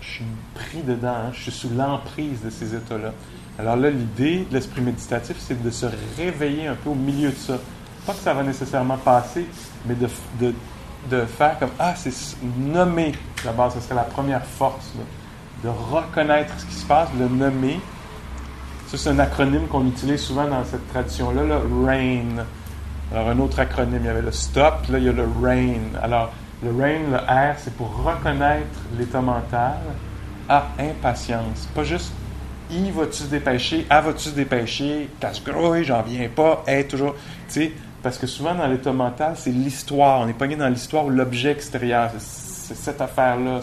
suis 0.00 0.24
pris 0.54 0.82
dedans, 0.82 1.08
hein. 1.08 1.30
je 1.32 1.42
suis 1.42 1.52
sous 1.52 1.70
l'emprise 1.70 2.42
de 2.42 2.50
ces 2.50 2.74
états-là. 2.74 3.12
Alors 3.58 3.76
là, 3.76 3.90
l'idée 3.90 4.46
de 4.50 4.54
l'esprit 4.54 4.80
méditatif, 4.80 5.36
c'est 5.38 5.62
de 5.62 5.70
se 5.70 5.86
réveiller 6.16 6.66
un 6.66 6.74
peu 6.74 6.90
au 6.90 6.94
milieu 6.94 7.30
de 7.30 7.36
ça. 7.36 7.58
Pas 8.06 8.12
que 8.12 8.18
ça 8.18 8.34
va 8.34 8.42
nécessairement 8.42 8.98
passer, 8.98 9.46
mais 9.86 9.94
de, 9.94 10.08
de, 10.40 10.54
de 11.10 11.24
faire 11.24 11.58
comme 11.58 11.70
Ah, 11.78 11.94
c'est 11.96 12.12
nommer 12.58 13.12
d'abord, 13.44 13.72
ce 13.72 13.80
serait 13.80 13.94
la 13.94 14.02
première 14.02 14.44
force, 14.44 14.92
de 15.62 15.68
reconnaître 15.68 16.52
ce 16.58 16.66
qui 16.66 16.74
se 16.74 16.86
passe, 16.86 17.08
le 17.18 17.28
nommer. 17.28 17.80
Ça, 18.88 18.98
c'est 18.98 19.10
un 19.10 19.18
acronyme 19.18 19.66
qu'on 19.68 19.86
utilise 19.86 20.20
souvent 20.20 20.46
dans 20.46 20.64
cette 20.64 20.86
tradition-là, 20.88 21.42
le 21.42 21.84
RAIN. 21.84 22.44
Alors, 23.12 23.28
un 23.28 23.38
autre 23.38 23.60
acronyme, 23.60 24.00
il 24.00 24.06
y 24.06 24.08
avait 24.08 24.22
le 24.22 24.32
STOP, 24.32 24.88
là, 24.88 24.98
il 24.98 25.04
y 25.04 25.08
a 25.08 25.12
le 25.12 25.26
RAIN. 25.42 25.98
Alors, 26.02 26.30
le 26.62 26.70
rain, 26.70 27.10
le 27.10 27.16
R, 27.16 27.54
c'est 27.58 27.74
pour 27.74 27.94
reconnaître 28.04 28.80
l'état 28.98 29.20
mental. 29.20 29.78
Ah, 30.48 30.68
impatience. 30.78 31.68
Pas 31.74 31.84
juste 31.84 32.12
I 32.70 32.90
va-tu 32.90 33.24
se 33.24 33.24
dépêcher, 33.24 33.86
A 33.90 34.00
va-tu 34.00 34.24
se 34.24 34.34
dépêcher, 34.34 35.10
casse-grouille, 35.20 35.84
j'en 35.84 36.00
viens 36.02 36.28
pas, 36.34 36.64
est 36.66 36.84
toujours. 36.84 37.14
Tu 37.48 37.54
sais, 37.54 37.72
parce 38.04 38.18
que 38.18 38.26
souvent 38.26 38.54
dans 38.54 38.66
l'état 38.66 38.92
mental, 38.92 39.32
c'est 39.34 39.50
l'histoire. 39.50 40.20
On 40.20 40.28
est 40.28 40.34
pogné 40.34 40.56
dans 40.56 40.68
l'histoire 40.68 41.06
ou 41.06 41.10
l'objet 41.10 41.50
extérieur. 41.50 42.10
C'est 42.18 42.76
cette 42.76 43.00
affaire-là. 43.00 43.60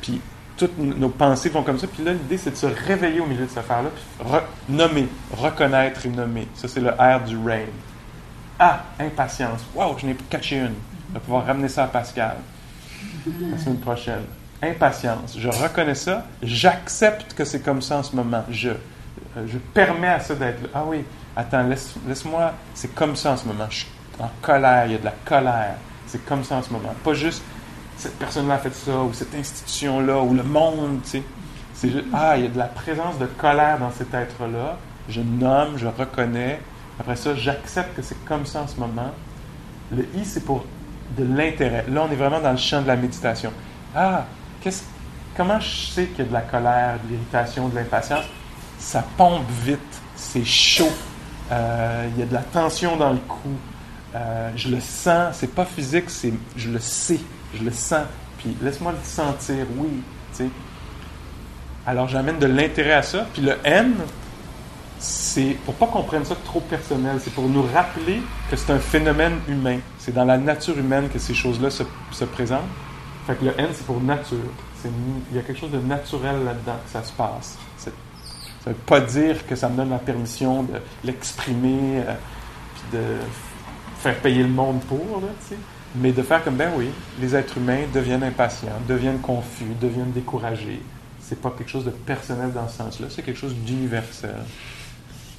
Puis 0.00 0.20
toutes 0.56 0.78
nos 0.78 1.08
pensées 1.08 1.48
vont 1.48 1.64
comme 1.64 1.78
ça. 1.78 1.88
Puis 1.88 2.04
là, 2.04 2.12
l'idée, 2.12 2.38
c'est 2.38 2.52
de 2.52 2.56
se 2.56 2.66
réveiller 2.66 3.20
au 3.20 3.26
milieu 3.26 3.44
de 3.44 3.48
cette 3.48 3.58
affaire-là, 3.58 3.90
puis 3.90 4.74
nommer, 4.74 5.08
reconnaître 5.36 6.06
et 6.06 6.08
nommer. 6.08 6.46
Ça, 6.54 6.68
c'est 6.68 6.80
le 6.80 6.90
R 6.90 7.24
du 7.26 7.36
rain. 7.36 7.66
Ah, 8.58 8.84
impatience. 9.00 9.60
Wow, 9.74 9.98
je 9.98 10.06
n'ai 10.06 10.14
catché 10.30 10.58
une. 10.58 10.74
On 11.10 11.14
va 11.14 11.20
pouvoir 11.20 11.46
ramener 11.46 11.68
ça 11.68 11.84
à 11.84 11.86
Pascal 11.88 12.36
la 13.50 13.58
semaine 13.58 13.80
prochaine. 13.80 14.22
Impatience. 14.62 15.36
Je 15.38 15.48
reconnais 15.48 15.96
ça. 15.96 16.24
J'accepte 16.40 17.34
que 17.34 17.44
c'est 17.44 17.60
comme 17.60 17.82
ça 17.82 17.98
en 17.98 18.02
ce 18.04 18.14
moment. 18.14 18.44
Je, 18.48 18.70
euh, 18.70 18.74
je 19.46 19.58
permets 19.58 20.08
à 20.08 20.20
ça 20.20 20.34
d'être 20.34 20.68
Ah 20.72 20.84
oui, 20.86 21.04
attends, 21.36 21.62
laisse, 21.64 21.94
laisse-moi. 22.08 22.52
C'est 22.74 22.94
comme 22.94 23.14
ça 23.14 23.32
en 23.32 23.36
ce 23.36 23.46
moment. 23.46 23.66
Je 23.70 23.78
suis 23.78 23.88
en 24.18 24.30
colère. 24.42 24.86
Il 24.86 24.92
y 24.92 24.94
a 24.94 24.98
de 24.98 25.04
la 25.04 25.14
colère. 25.24 25.74
C'est 26.06 26.24
comme 26.24 26.42
ça 26.44 26.56
en 26.56 26.62
ce 26.62 26.72
moment. 26.72 26.94
Pas 27.04 27.14
juste 27.14 27.42
cette 27.96 28.18
personne-là 28.18 28.54
a 28.54 28.58
fait 28.58 28.74
ça, 28.74 29.02
ou 29.02 29.12
cette 29.12 29.34
institution-là, 29.34 30.20
ou 30.20 30.34
le 30.34 30.42
monde, 30.42 31.00
tu 31.04 31.10
sais. 31.10 31.22
C'est 31.74 31.90
juste, 31.90 32.04
ah, 32.12 32.36
il 32.36 32.44
y 32.44 32.46
a 32.46 32.50
de 32.50 32.58
la 32.58 32.66
présence 32.66 33.18
de 33.18 33.26
colère 33.26 33.78
dans 33.78 33.90
cet 33.90 34.12
être-là. 34.14 34.78
Je 35.08 35.20
nomme, 35.20 35.76
je 35.76 35.86
reconnais. 35.86 36.60
Après 36.98 37.16
ça, 37.16 37.34
j'accepte 37.34 37.94
que 37.96 38.02
c'est 38.02 38.22
comme 38.24 38.46
ça 38.46 38.62
en 38.62 38.68
ce 38.68 38.78
moment. 38.80 39.12
Le 39.92 40.02
I, 40.14 40.24
c'est 40.24 40.44
pour 40.44 40.64
de 41.16 41.24
l'intérêt. 41.24 41.84
Là, 41.88 42.06
on 42.08 42.12
est 42.12 42.16
vraiment 42.16 42.40
dans 42.40 42.50
le 42.50 42.56
champ 42.56 42.80
de 42.80 42.86
la 42.86 42.96
méditation. 42.96 43.52
Ah, 43.94 44.24
comment 45.36 45.60
je 45.60 45.92
sais 45.92 46.06
qu'il 46.06 46.18
y 46.18 46.22
a 46.22 46.24
de 46.24 46.32
la 46.32 46.40
colère, 46.40 46.98
de 47.04 47.12
l'irritation, 47.12 47.68
de 47.68 47.76
l'impatience? 47.76 48.24
Ça 48.78 49.04
pompe 49.16 49.48
vite, 49.62 50.00
c'est 50.16 50.44
chaud, 50.44 50.92
il 51.50 52.18
y 52.18 52.22
a 52.22 52.26
de 52.26 52.34
la 52.34 52.42
tension 52.42 52.96
dans 52.96 53.12
le 53.12 53.18
cou. 53.18 53.50
Euh, 54.16 54.50
je 54.56 54.68
le 54.68 54.80
sens, 54.80 55.36
c'est 55.38 55.54
pas 55.54 55.66
physique, 55.66 56.08
c'est, 56.08 56.32
je 56.56 56.70
le 56.70 56.78
sais, 56.78 57.20
je 57.54 57.62
le 57.62 57.70
sens. 57.70 58.06
Puis 58.38 58.56
laisse-moi 58.62 58.92
le 58.92 59.04
sentir, 59.04 59.66
oui. 59.76 60.02
Alors 61.86 62.08
j'amène 62.08 62.38
de 62.38 62.46
l'intérêt 62.46 62.94
à 62.94 63.02
ça. 63.02 63.26
Puis 63.32 63.42
le 63.42 63.56
N, 63.64 63.94
c'est 64.98 65.56
pour 65.64 65.74
pas 65.74 65.86
qu'on 65.86 66.02
prenne 66.02 66.24
ça 66.24 66.36
trop 66.44 66.60
personnel, 66.60 67.18
c'est 67.20 67.32
pour 67.32 67.48
nous 67.48 67.62
rappeler 67.74 68.22
que 68.50 68.56
c'est 68.56 68.72
un 68.72 68.78
phénomène 68.78 69.38
humain. 69.48 69.78
C'est 69.98 70.14
dans 70.14 70.24
la 70.24 70.38
nature 70.38 70.78
humaine 70.78 71.08
que 71.10 71.18
ces 71.18 71.34
choses-là 71.34 71.70
se, 71.70 71.82
se, 72.10 72.24
présentent. 72.24 72.60
Fait 73.26 73.34
que 73.34 73.44
le 73.44 73.60
N, 73.60 73.68
c'est 73.72 73.84
pour 73.84 74.00
nature. 74.00 74.38
il 74.84 75.36
y 75.36 75.38
a 75.38 75.42
quelque 75.42 75.60
chose 75.60 75.72
de 75.72 75.78
naturel 75.78 76.44
là-dedans 76.44 76.78
que 76.86 76.90
ça 76.90 77.02
se 77.02 77.12
passe. 77.12 77.58
Ça 78.66 78.72
pas 78.84 79.00
dire 79.00 79.46
que 79.46 79.54
ça 79.54 79.68
me 79.68 79.76
donne 79.76 79.90
la 79.90 79.98
permission 79.98 80.64
de 80.64 80.80
l'exprimer, 81.04 82.00
euh, 82.00 82.14
puis 82.74 82.98
de 82.98 83.04
faire 84.00 84.16
payer 84.16 84.42
le 84.42 84.48
monde 84.48 84.80
pour, 84.88 85.20
là, 85.20 85.28
mais 85.94 86.10
de 86.10 86.20
faire 86.22 86.42
comme, 86.42 86.56
ben 86.56 86.72
oui, 86.76 86.88
les 87.20 87.36
êtres 87.36 87.58
humains 87.58 87.84
deviennent 87.94 88.24
impatients, 88.24 88.80
deviennent 88.88 89.20
confus, 89.20 89.66
deviennent 89.80 90.10
découragés. 90.10 90.82
C'est 91.20 91.40
pas 91.40 91.54
quelque 91.56 91.70
chose 91.70 91.84
de 91.84 91.90
personnel 91.90 92.52
dans 92.52 92.68
ce 92.68 92.78
sens-là, 92.78 93.06
c'est 93.08 93.22
quelque 93.22 93.38
chose 93.38 93.54
d'universel. 93.54 94.34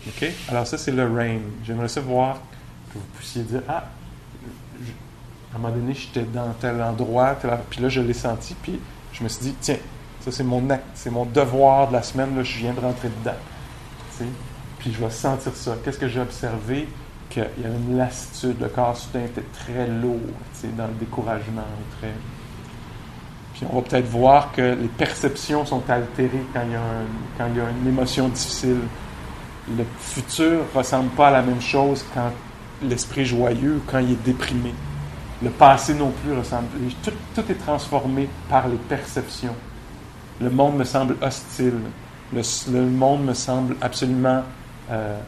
OK? 0.08 0.26
Alors, 0.48 0.66
ça, 0.66 0.78
c'est 0.78 0.91
le 0.91 1.06
rain. 1.06 1.40
J'aimerais 1.66 1.90
savoir 1.90 2.36
que 2.94 2.99
vous 2.99 3.06
puissiez 3.18 3.44
dire 3.44 3.62
Ah, 3.68 3.90
à 5.54 5.58
un 5.58 5.60
moment 5.60 5.74
donné, 5.74 5.94
j'étais 5.94 6.24
dans 6.24 6.54
tel 6.62 6.82
endroit, 6.82 7.38
puis 7.70 7.82
là, 7.82 7.90
je 7.90 7.99
l'ai 7.99 8.14
senti, 8.14 8.56
puis 8.56 8.80
je 9.12 9.22
me 9.22 9.28
suis 9.28 9.48
dit 9.48 9.56
Tiens, 9.60 9.80
ça, 10.32 10.38
c'est 10.38 10.44
mon 10.44 10.70
acte, 10.70 10.86
c'est 10.94 11.10
mon 11.10 11.26
devoir 11.26 11.90
de 11.90 11.94
la 11.94 12.04
semaine, 12.04 12.36
là, 12.36 12.44
je 12.44 12.58
viens 12.58 12.74
de 12.74 12.80
rentrer 12.80 13.10
dedans. 13.20 13.38
Puis 14.80 14.94
je 14.94 15.04
vais 15.04 15.10
sentir 15.10 15.56
ça. 15.56 15.76
Qu'est-ce 15.84 15.99
que 15.99 16.08
j'ai 16.08 16.20
observé? 16.20 16.88
Qu'il 17.30 17.44
y 17.44 17.66
avait 17.66 17.76
une 17.76 17.98
lassitude, 17.98 18.60
le 18.62 18.70
corps 18.70 18.95
soudain 18.95 19.26
était 19.26 19.44
très 19.54 19.88
lourd, 19.88 20.20
dans 20.78 20.88
le 20.88 20.94
découragement, 20.94 21.62
très. 21.99 22.12
Puis 23.54 23.66
on 23.70 23.76
va 23.76 23.82
peut-être 23.82 24.08
voir 24.08 24.52
que 24.54 24.62
les 24.62 24.88
perceptions 24.88 25.66
sont 25.66 25.84
altérées 25.90 26.45
quand 26.54 26.62
il 26.64 26.72
y 26.72 26.76
a, 26.76 27.66
a 27.66 27.70
une 27.82 27.88
émotion 27.88 28.30
difficile 28.30 28.78
le 29.76 29.86
futur 29.99 30.64
ne 30.74 30.78
ressemble 30.78 31.10
pas 31.10 31.28
à 31.28 31.32
la 31.32 31.41
même 31.41 31.62
chose 31.62 32.06
quand 32.14 32.32
l'esprit 32.82 33.26
joyeux 33.26 33.82
quand 33.88 33.99
il 33.99 34.12
est 34.12 34.24
déprimé. 34.24 34.74
Le 35.44 35.49
passé 35.49 35.94
non 35.94 36.12
plus 36.24 36.34
ressemble. 36.34 36.68
Tout, 37.04 37.41
est 37.49 37.66
transformé 37.66 38.28
par 38.49 38.68
les 38.68 38.78
perceptions. 38.78 39.54
Le 40.39 40.49
monde 40.49 40.77
me 40.77 40.84
semble 40.84 41.15
hostile. 41.22 41.80
Le, 42.34 42.85
monde 42.85 43.26
me 43.26 43.34
semble 43.34 43.76
absolument. 43.81 44.43
Euh, 44.91 45.19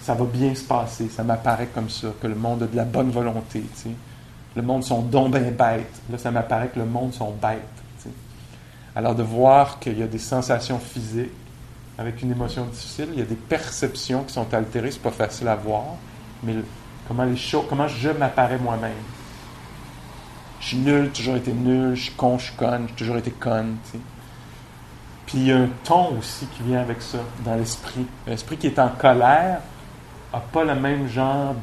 ça 0.00 0.14
va 0.14 0.24
bien 0.24 0.54
se 0.54 0.64
passer. 0.64 1.08
Ça 1.08 1.22
m'apparaît 1.22 1.68
comme 1.74 1.88
ça, 1.88 2.08
que 2.20 2.26
le 2.26 2.34
monde 2.34 2.62
a 2.64 2.66
de 2.66 2.76
la 2.76 2.84
bonne 2.84 3.10
volonté. 3.10 3.62
Le 4.56 4.62
monde 4.62 4.84
sont 4.84 5.02
donc 5.02 5.32
bien 5.32 5.50
bêtes. 5.50 6.00
Là, 6.10 6.18
ça 6.18 6.30
m'apparaît 6.30 6.68
que 6.68 6.78
le 6.78 6.86
monde 6.86 7.12
sont 7.14 7.32
bêtes. 7.32 7.60
Alors, 8.96 9.14
de 9.14 9.22
voir 9.22 9.78
qu'il 9.78 9.98
y 9.98 10.02
a 10.02 10.06
des 10.06 10.18
sensations 10.18 10.78
physiques, 10.78 11.30
avec 11.96 12.22
une 12.22 12.32
émotion 12.32 12.64
difficile, 12.64 13.08
il 13.12 13.18
y 13.18 13.22
a 13.22 13.26
des 13.26 13.36
perceptions 13.36 14.24
qui 14.24 14.32
sont 14.32 14.52
altérées, 14.54 14.90
c'est 14.90 15.02
pas 15.02 15.10
facile 15.10 15.48
à 15.48 15.54
voir, 15.54 15.84
mais 16.42 16.54
comment 17.06 17.26
je 17.34 18.08
m'apparais 18.10 18.58
moi-même. 18.58 18.92
Je 20.60 20.66
suis 20.66 20.76
nul, 20.78 21.10
toujours 21.10 21.36
été 21.36 21.52
nul, 21.52 21.94
je 21.94 22.04
suis 22.04 22.12
con, 22.14 22.38
je 22.38 22.46
suis 22.46 22.54
conne, 22.54 22.86
j'ai 22.88 22.94
toujours 22.94 23.16
été 23.16 23.30
conne. 23.30 23.76
Puis 25.30 25.38
il 25.38 25.46
y 25.46 25.52
a 25.52 25.58
un 25.58 25.68
ton 25.84 26.18
aussi 26.18 26.46
qui 26.46 26.62
vient 26.62 26.80
avec 26.80 27.00
ça 27.00 27.18
dans 27.44 27.54
l'esprit. 27.54 28.04
L'esprit 28.26 28.56
qui 28.56 28.66
est 28.66 28.78
en 28.78 28.88
colère 28.88 29.60
n'a 30.32 30.40
pas 30.52 30.64
le 30.64 30.74
même 30.74 31.08
genre 31.08 31.54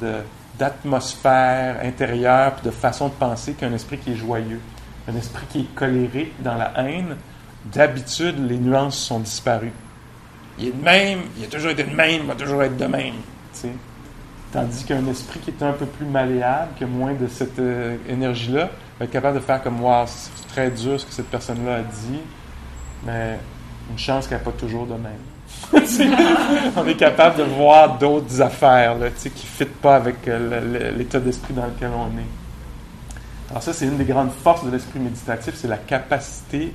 d'atmosphère 0.57 1.81
intérieure 1.83 2.53
et 2.61 2.65
de 2.65 2.71
façon 2.71 3.09
de 3.09 3.13
penser 3.13 3.53
qu'un 3.53 3.73
esprit 3.73 3.97
qui 3.97 4.13
est 4.13 4.15
joyeux. 4.15 4.61
Un 5.07 5.15
esprit 5.15 5.45
qui 5.49 5.59
est 5.59 5.75
colérique 5.75 6.41
dans 6.41 6.55
la 6.55 6.71
haine, 6.77 7.17
d'habitude, 7.65 8.35
les 8.47 8.57
nuances 8.57 8.97
sont 8.97 9.19
disparues 9.19 9.73
il 10.59 10.67
est 10.67 10.71
de 10.71 10.83
même, 10.83 11.19
il 11.37 11.43
a 11.43 11.47
toujours 11.47 11.71
été 11.71 11.83
de 11.83 11.95
même, 11.95 12.21
il 12.21 12.27
va 12.27 12.35
toujours 12.35 12.63
être 12.63 12.77
de 12.77 12.85
même. 12.85 13.15
Tandis 14.51 14.85
qu'un 14.85 15.05
esprit 15.07 15.39
qui 15.39 15.51
est 15.51 15.63
un 15.63 15.73
peu 15.73 15.85
plus 15.85 16.05
malléable, 16.05 16.71
qui 16.77 16.85
a 16.85 16.87
moins 16.87 17.13
de 17.13 17.27
cette 17.27 17.59
euh, 17.59 17.97
énergie-là, 18.07 18.69
va 18.97 19.05
être 19.05 19.11
capable 19.11 19.35
de 19.37 19.43
faire 19.43 19.61
comme 19.61 19.75
moi, 19.75 20.05
c'est 20.07 20.47
très 20.47 20.71
dur 20.71 20.99
ce 20.99 21.05
que 21.05 21.11
cette 21.11 21.29
personne-là 21.29 21.75
a 21.75 21.81
dit, 21.81 22.21
mais 23.05 23.37
Une 23.89 23.97
chance 23.97 24.27
qu'elle 24.27 24.39
n'est 24.39 24.43
pas 24.43 24.51
toujours 24.51 24.85
de 24.85 24.93
même. 24.93 25.13
on 26.75 26.85
est 26.85 26.95
capable 26.95 27.37
de 27.37 27.43
voir 27.43 27.97
d'autres 27.97 28.41
affaires 28.41 28.97
là, 28.97 29.09
qui 29.09 29.29
ne 29.29 29.33
fitent 29.33 29.81
pas 29.81 29.95
avec 29.95 30.27
euh, 30.27 30.91
l'état 30.95 31.19
d'esprit 31.19 31.53
dans 31.53 31.65
lequel 31.65 31.89
on 31.95 32.07
est. 32.17 33.49
Alors 33.49 33.63
ça, 33.63 33.73
c'est 33.73 33.85
une 33.85 33.97
des 33.97 34.05
grandes 34.05 34.31
forces 34.31 34.65
de 34.65 34.71
l'esprit 34.71 34.99
méditatif, 34.99 35.55
c'est 35.55 35.69
la 35.69 35.77
capacité 35.77 36.73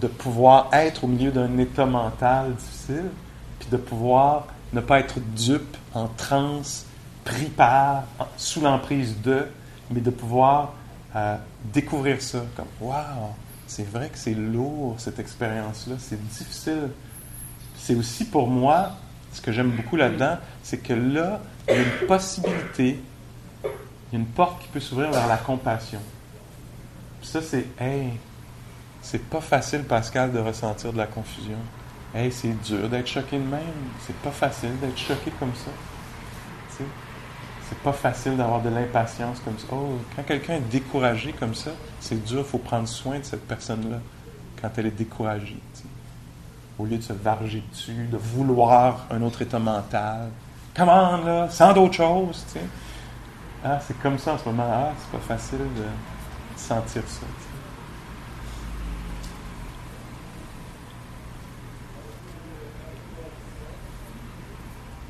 de 0.00 0.06
pouvoir 0.06 0.68
être 0.72 1.04
au 1.04 1.06
milieu 1.06 1.30
d'un 1.30 1.58
état 1.58 1.86
mental 1.86 2.54
difficile, 2.54 3.10
puis 3.58 3.68
de 3.70 3.76
pouvoir 3.76 4.46
ne 4.72 4.80
pas 4.80 4.98
être 4.98 5.18
dupe, 5.34 5.76
en 5.94 6.08
transe, 6.08 6.86
pris 7.24 7.46
par, 7.46 8.04
sous 8.36 8.60
l'emprise 8.60 9.20
de, 9.22 9.46
mais 9.90 10.00
de 10.00 10.10
pouvoir 10.10 10.74
euh, 11.14 11.36
découvrir 11.72 12.20
ça 12.20 12.38
comme 12.56 12.66
Waouh, 12.80 13.34
c'est 13.66 13.88
vrai 13.88 14.08
que 14.08 14.18
c'est 14.18 14.34
lourd 14.34 14.96
cette 14.98 15.18
expérience-là, 15.18 15.96
c'est 15.98 16.20
difficile. 16.28 16.90
C'est 17.76 17.94
aussi 17.94 18.24
pour 18.24 18.48
moi, 18.48 18.92
ce 19.32 19.40
que 19.40 19.52
j'aime 19.52 19.70
beaucoup 19.70 19.96
là-dedans, 19.96 20.38
c'est 20.62 20.78
que 20.78 20.92
là, 20.92 21.40
il 21.68 21.74
y 21.74 21.78
a 21.78 21.82
une 21.82 22.06
possibilité, 22.06 23.00
il 23.64 24.12
y 24.12 24.16
a 24.16 24.18
une 24.18 24.26
porte 24.26 24.62
qui 24.62 24.68
peut 24.68 24.80
s'ouvrir 24.80 25.10
vers 25.10 25.26
la 25.26 25.36
compassion. 25.36 26.00
ça, 27.22 27.42
c'est 27.42 27.66
Hey, 27.78 28.12
c'est 29.02 29.22
pas 29.22 29.40
facile, 29.40 29.84
Pascal, 29.84 30.32
de 30.32 30.38
ressentir 30.38 30.92
de 30.92 30.98
la 30.98 31.06
confusion. 31.06 31.58
Hey, 32.14 32.32
c'est 32.32 32.54
dur 32.62 32.88
d'être 32.88 33.06
choqué 33.06 33.38
de 33.38 33.44
même. 33.44 33.60
C'est 34.06 34.16
pas 34.16 34.30
facile 34.30 34.78
d'être 34.80 34.98
choqué 34.98 35.30
comme 35.38 35.54
ça. 35.54 35.70
C'est 37.68 37.78
pas 37.78 37.92
facile 37.92 38.36
d'avoir 38.36 38.60
de 38.62 38.68
l'impatience 38.68 39.40
comme 39.44 39.58
ça. 39.58 39.66
Oh, 39.72 39.98
quand 40.14 40.22
quelqu'un 40.22 40.54
est 40.54 40.70
découragé 40.70 41.32
comme 41.32 41.54
ça, 41.54 41.72
c'est 41.98 42.24
dur, 42.24 42.38
il 42.38 42.44
faut 42.44 42.58
prendre 42.58 42.86
soin 42.86 43.18
de 43.18 43.24
cette 43.24 43.46
personne-là 43.46 43.98
quand 44.60 44.70
elle 44.76 44.86
est 44.86 44.96
découragée. 44.96 45.58
Au 46.78 46.84
lieu 46.84 46.96
de 46.98 47.02
se 47.02 47.12
varger 47.12 47.64
dessus, 47.70 48.06
de 48.10 48.16
vouloir 48.16 49.06
un 49.10 49.20
autre 49.22 49.42
état 49.42 49.58
mental. 49.58 50.28
Comment, 50.76 51.16
là, 51.16 51.48
sans 51.50 51.72
d'autre 51.72 51.94
chose, 51.94 52.44
tu 52.52 52.60
sais. 52.60 52.66
Ah, 53.64 53.80
c'est 53.84 53.98
comme 54.00 54.18
ça 54.18 54.34
en 54.34 54.38
ce 54.38 54.44
moment. 54.44 54.68
Ah, 54.70 54.92
c'est 55.00 55.18
pas 55.18 55.34
facile 55.34 55.58
de 55.58 55.84
sentir 56.56 57.02
ça. 57.06 57.26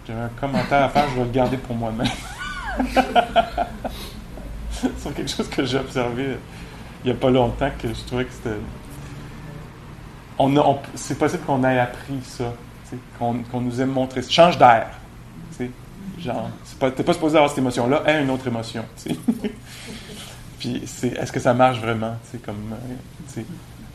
J'avais 0.06 0.20
un 0.20 0.28
commentaire 0.40 0.84
à 0.84 0.88
faire, 0.88 1.08
je 1.10 1.16
vais 1.16 1.24
le 1.24 1.30
garder 1.30 1.56
pour 1.56 1.74
moi-même. 1.74 2.06
C'est 4.70 5.14
quelque 5.14 5.30
chose 5.30 5.48
que 5.48 5.64
j'ai 5.64 5.78
observé 5.78 6.36
il 7.06 7.12
n'y 7.12 7.16
a 7.16 7.20
pas 7.20 7.30
longtemps 7.30 7.70
que 7.80 7.86
je 7.86 8.04
trouvais 8.04 8.24
que 8.24 8.32
c'était. 8.32 8.56
On, 10.38 10.78
c'est 10.96 11.16
possible 11.16 11.44
qu'on 11.44 11.62
ait 11.62 11.78
appris 11.78 12.20
ça, 12.24 12.52
qu'on, 13.18 13.60
nous 13.60 13.80
ait 13.80 13.86
montré. 13.86 14.22
Change 14.22 14.58
d'air. 14.58 14.88
Genre, 16.18 16.50
c'est 16.64 16.78
pas, 16.78 16.90
t'es 16.90 17.04
pas 17.04 17.12
supposé 17.12 17.36
avoir 17.36 17.50
cette 17.50 17.58
émotion-là, 17.58 18.02
aie 18.06 18.22
une 18.22 18.30
autre 18.30 18.46
émotion. 18.48 18.84
Puis, 20.58 20.82
c'est, 20.86 21.08
est-ce 21.08 21.30
que 21.30 21.38
ça 21.38 21.54
marche 21.54 21.78
vraiment? 21.78 22.16
Comme, 22.44 22.72
euh, 22.72 23.42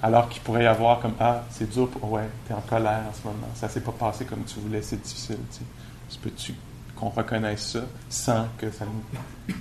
alors 0.01 0.29
qu'il 0.29 0.41
pourrait 0.41 0.63
y 0.63 0.67
avoir 0.67 0.99
comme 0.99 1.13
Ah, 1.19 1.43
c'est 1.49 1.69
dur, 1.69 1.89
pour, 1.89 2.11
ouais, 2.13 2.29
t'es 2.47 2.53
en 2.53 2.61
colère 2.61 3.01
en 3.09 3.13
ce 3.13 3.27
moment, 3.27 3.47
ça 3.55 3.67
s'est 3.67 3.81
pas 3.81 3.91
passé 3.91 4.23
comme 4.25 4.43
tu 4.45 4.59
voulais, 4.59 4.81
c'est 4.81 5.01
difficile. 5.01 5.39
Peux-tu 6.21 6.53
qu'on 7.01 7.09
reconnaisse 7.09 7.73
ça 7.73 7.81
sans 8.09 8.47
que 8.57 8.69
ça 8.69 8.85
nous. 8.85 9.55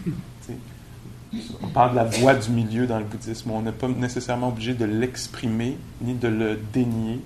On 1.63 1.69
parle 1.69 1.93
de 1.93 1.97
la 1.97 2.05
voix 2.05 2.35
du 2.35 2.51
milieu 2.51 2.87
dans 2.89 2.99
le 2.99 3.05
bouddhisme. 3.05 3.53
On 3.53 3.63
n'est 3.63 3.73
pas 3.73 3.87
nécessairement 3.89 4.49
obligé 4.49 4.75
de 4.75 4.85
l'exprimer 4.85 5.79
ni 6.01 6.15
de 6.15 6.27
le 6.27 6.57
dénier. 6.73 7.21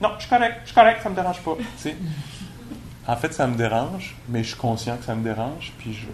non, 0.00 0.10
je 0.16 0.20
suis 0.20 0.30
correct, 0.30 0.60
je 0.62 0.66
suis 0.66 0.74
correct, 0.74 1.00
ça 1.02 1.10
me 1.10 1.16
dérange 1.16 1.40
pas. 1.40 1.56
En 3.08 3.16
fait, 3.16 3.34
ça 3.34 3.46
me 3.48 3.56
dérange, 3.56 4.16
mais 4.28 4.44
je 4.44 4.48
suis 4.50 4.56
conscient 4.56 4.96
que 4.96 5.04
ça 5.04 5.16
me 5.16 5.24
dérange, 5.24 5.72
puis 5.78 5.92
je, 5.94 6.06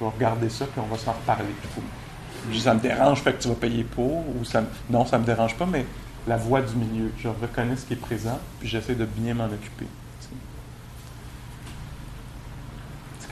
vais 0.00 0.10
regarder 0.10 0.48
ça, 0.48 0.64
puis 0.64 0.80
on 0.80 0.86
va 0.86 0.96
s'en 0.96 1.12
reparler. 1.12 1.52
Je 2.48 2.52
dis, 2.54 2.60
ça 2.60 2.72
me 2.72 2.80
dérange, 2.80 3.20
fait 3.20 3.34
que 3.34 3.42
tu 3.42 3.48
vas 3.48 3.54
payer 3.54 3.84
pour, 3.84 4.24
ou 4.28 4.44
ça, 4.44 4.62
non, 4.88 5.04
ça 5.04 5.18
me 5.18 5.24
dérange 5.24 5.54
pas, 5.56 5.66
mais 5.66 5.84
la 6.26 6.38
voix 6.38 6.62
du 6.62 6.74
milieu. 6.76 7.12
Je 7.18 7.28
reconnais 7.28 7.76
ce 7.76 7.84
qui 7.84 7.92
est 7.92 7.96
présent, 7.96 8.38
puis 8.58 8.68
j'essaie 8.68 8.94
de 8.94 9.04
bien 9.04 9.34
m'en 9.34 9.44
occuper. 9.44 9.86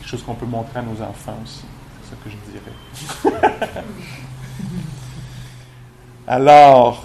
Chose 0.08 0.22
qu'on 0.22 0.34
peut 0.34 0.46
montrer 0.46 0.78
à 0.78 0.82
nos 0.82 1.02
enfants 1.02 1.38
aussi. 1.42 1.64
C'est 2.02 2.10
ça 2.10 2.16
que 2.24 2.30
je 2.30 2.36
dirais. 2.50 2.72
Alors, 6.26 7.04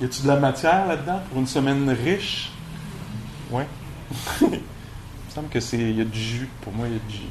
y 0.00 0.04
a-t-il 0.04 0.24
de 0.24 0.28
la 0.28 0.36
matière 0.36 0.86
là-dedans 0.86 1.20
pour 1.28 1.38
une 1.40 1.46
semaine 1.46 1.88
riche? 1.90 2.50
Oui. 3.50 3.62
il 4.42 4.48
me 4.48 4.60
semble 5.34 5.48
que 5.48 5.60
c'est. 5.60 5.78
Il 5.78 5.96
y 5.96 6.02
a 6.02 6.04
du 6.04 6.20
jus. 6.20 6.48
Pour 6.60 6.72
moi, 6.72 6.86
il 6.86 6.94
y 6.94 6.96
a 6.96 7.00
du 7.08 7.14
jus. 7.14 7.22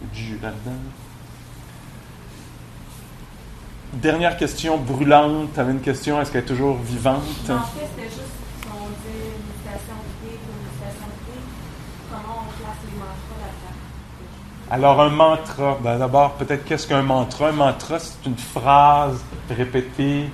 Il 0.00 0.06
y 0.06 0.10
a 0.10 0.14
du 0.14 0.20
jus 0.20 0.38
là-dedans. 0.42 0.78
Dernière 3.92 4.36
question 4.36 4.76
brûlante. 4.76 5.52
Tu 5.54 5.60
avais 5.60 5.72
une 5.72 5.80
question. 5.80 6.20
Est-ce 6.20 6.32
qu'elle 6.32 6.42
est 6.42 6.46
toujours 6.46 6.78
vivante? 6.78 7.22
En 7.48 7.60
fait, 7.60 7.86
c'était 7.96 8.08
juste 8.08 8.31
Alors, 14.74 15.02
un 15.02 15.10
mantra, 15.10 15.76
ben, 15.84 15.98
d'abord, 15.98 16.32
peut-être 16.36 16.64
qu'est-ce 16.64 16.86
qu'un 16.86 17.02
mantra? 17.02 17.50
Un 17.50 17.52
mantra, 17.52 17.98
c'est 17.98 18.24
une 18.24 18.38
phrase 18.38 19.22
répétée. 19.50 20.30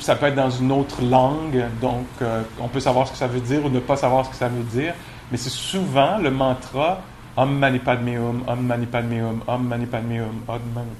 Ça 0.00 0.16
peut 0.16 0.26
être 0.26 0.34
dans 0.34 0.50
une 0.50 0.72
autre 0.72 1.00
langue, 1.00 1.62
donc 1.80 2.06
euh, 2.22 2.42
on 2.58 2.66
peut 2.66 2.80
savoir 2.80 3.06
ce 3.06 3.12
que 3.12 3.18
ça 3.18 3.28
veut 3.28 3.38
dire 3.38 3.64
ou 3.64 3.68
ne 3.68 3.78
pas 3.78 3.94
savoir 3.94 4.26
ce 4.26 4.30
que 4.30 4.36
ça 4.36 4.48
veut 4.48 4.64
dire. 4.64 4.94
Mais 5.30 5.36
c'est 5.36 5.48
souvent 5.48 6.18
le 6.18 6.32
mantra 6.32 7.02
Om 7.36 7.56
Mani 7.56 7.78
Padme 7.78 8.08
Hum, 8.08 8.42
Om 8.48 8.66
Mani 8.66 8.86
Padme 8.86 9.20
Hum, 9.22 9.42
Om 9.46 9.64
Mani 9.64 9.86
Padme 9.86 10.12
Hum, 10.22 10.42
Om 10.48 10.60
Mani. 10.74 10.96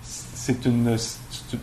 C'est 0.00 0.64
une, 0.64 0.96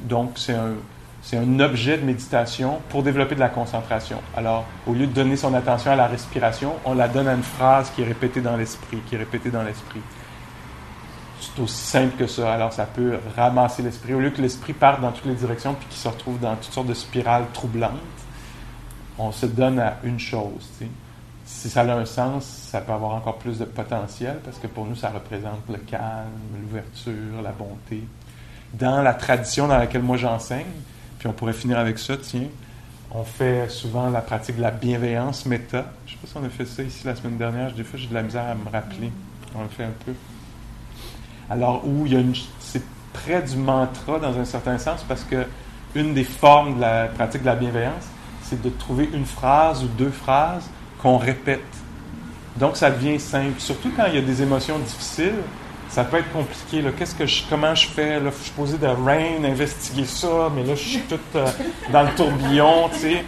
donc 0.01 0.31
c'est 0.35 0.55
un, 0.55 0.73
c'est 1.21 1.37
un 1.37 1.59
objet 1.61 1.97
de 1.97 2.03
méditation 2.03 2.81
pour 2.89 3.01
développer 3.01 3.35
de 3.35 3.39
la 3.39 3.47
concentration. 3.47 4.17
Alors, 4.35 4.65
au 4.87 4.91
lieu 4.91 5.07
de 5.07 5.13
donner 5.13 5.37
son 5.37 5.53
attention 5.53 5.91
à 5.91 5.95
la 5.95 6.07
respiration, 6.07 6.73
on 6.83 6.95
la 6.95 7.07
donne 7.07 7.29
à 7.29 7.33
une 7.33 7.43
phrase 7.43 7.91
qui 7.95 8.01
est 8.01 8.05
répétée 8.05 8.41
dans 8.41 8.57
l'esprit, 8.57 8.97
qui 9.07 9.15
est 9.15 9.19
répétée 9.19 9.49
dans 9.49 9.63
l'esprit. 9.63 10.01
C'est 11.55 11.61
aussi 11.61 11.75
simple 11.75 12.15
que 12.17 12.27
ça. 12.27 12.53
Alors, 12.53 12.73
ça 12.73 12.85
peut 12.85 13.17
ramasser 13.35 13.81
l'esprit. 13.81 14.13
Au 14.13 14.19
lieu 14.19 14.29
que 14.29 14.41
l'esprit 14.41 14.73
parte 14.73 15.01
dans 15.01 15.11
toutes 15.11 15.25
les 15.25 15.35
directions 15.35 15.73
puis 15.73 15.87
qu'il 15.87 15.97
se 15.97 16.07
retrouve 16.07 16.39
dans 16.39 16.55
toutes 16.55 16.73
sortes 16.73 16.87
de 16.87 16.93
spirales 16.93 17.45
troublantes, 17.53 17.91
on 19.17 19.31
se 19.31 19.45
donne 19.45 19.79
à 19.79 19.97
une 20.03 20.19
chose. 20.19 20.69
Si 21.45 21.69
ça 21.69 21.81
a 21.81 21.93
un 21.93 22.05
sens, 22.05 22.45
ça 22.45 22.81
peut 22.81 22.93
avoir 22.93 23.13
encore 23.15 23.37
plus 23.37 23.59
de 23.59 23.65
potentiel 23.65 24.39
parce 24.43 24.57
que 24.57 24.67
pour 24.67 24.85
nous, 24.85 24.95
ça 24.95 25.09
représente 25.09 25.61
le 25.69 25.77
calme, 25.77 26.29
l'ouverture, 26.61 27.41
la 27.43 27.51
bonté. 27.51 28.03
Dans 28.73 29.01
la 29.01 29.13
tradition 29.13 29.67
dans 29.67 29.77
laquelle 29.77 30.01
moi 30.01 30.17
j'enseigne, 30.17 30.65
puis 31.19 31.27
on 31.27 31.33
pourrait 31.33 31.53
finir 31.53 31.77
avec 31.77 31.99
ça, 31.99 32.17
tiens, 32.17 32.47
on 33.11 33.23
fait 33.23 33.69
souvent 33.69 34.09
la 34.09 34.21
pratique 34.21 34.57
de 34.57 34.61
la 34.61 34.71
bienveillance 34.71 35.45
méta. 35.45 35.85
Je 36.07 36.13
ne 36.13 36.15
sais 36.15 36.21
pas 36.21 36.27
si 36.27 36.37
on 36.37 36.43
a 36.43 36.49
fait 36.49 36.65
ça 36.65 36.81
ici 36.81 37.05
la 37.05 37.15
semaine 37.15 37.37
dernière. 37.37 37.71
Des 37.71 37.83
fois, 37.83 37.99
j'ai 37.99 38.07
de 38.07 38.13
la 38.15 38.23
misère 38.23 38.45
à 38.45 38.55
me 38.55 38.69
rappeler. 38.71 39.11
On 39.55 39.61
le 39.61 39.69
fait 39.69 39.83
un 39.83 39.93
peu. 40.03 40.13
Alors, 41.49 41.81
où 41.85 42.05
il 42.05 42.13
y 42.13 42.15
a 42.15 42.19
une, 42.19 42.33
c'est 42.59 42.83
près 43.13 43.41
du 43.41 43.57
mantra 43.57 44.19
dans 44.19 44.37
un 44.37 44.45
certain 44.45 44.77
sens, 44.77 45.05
parce 45.07 45.23
que 45.23 45.45
une 45.95 46.13
des 46.13 46.23
formes 46.23 46.75
de 46.75 46.81
la 46.81 47.05
pratique 47.05 47.41
de 47.41 47.47
la 47.47 47.55
bienveillance, 47.55 48.05
c'est 48.41 48.61
de 48.61 48.69
trouver 48.69 49.09
une 49.13 49.25
phrase 49.25 49.83
ou 49.83 49.87
deux 49.87 50.09
phrases 50.09 50.69
qu'on 51.01 51.17
répète. 51.17 51.61
Donc, 52.57 52.77
ça 52.77 52.89
devient 52.89 53.19
simple. 53.19 53.59
Surtout 53.59 53.91
quand 53.95 54.05
il 54.07 54.15
y 54.15 54.17
a 54.17 54.21
des 54.21 54.41
émotions 54.41 54.79
difficiles, 54.79 55.41
ça 55.89 56.03
peut 56.03 56.17
être 56.17 56.31
compliqué. 56.31 56.83
Qu'est-ce 56.97 57.15
que 57.15 57.25
je, 57.25 57.43
comment 57.49 57.75
je 57.75 57.87
fais? 57.87 58.19
Là, 58.19 58.31
je 58.35 58.43
suis 58.43 58.51
posé 58.51 58.77
de 58.77 58.87
rain, 58.87 59.43
investiguer 59.43 60.05
ça, 60.05 60.49
mais 60.55 60.63
là, 60.63 60.75
je 60.75 60.83
suis 60.83 60.99
tout 61.01 61.19
euh, 61.35 61.45
dans 61.91 62.03
le 62.03 62.09
tourbillon, 62.15 62.89
tu 62.93 62.99
sais. 62.99 63.23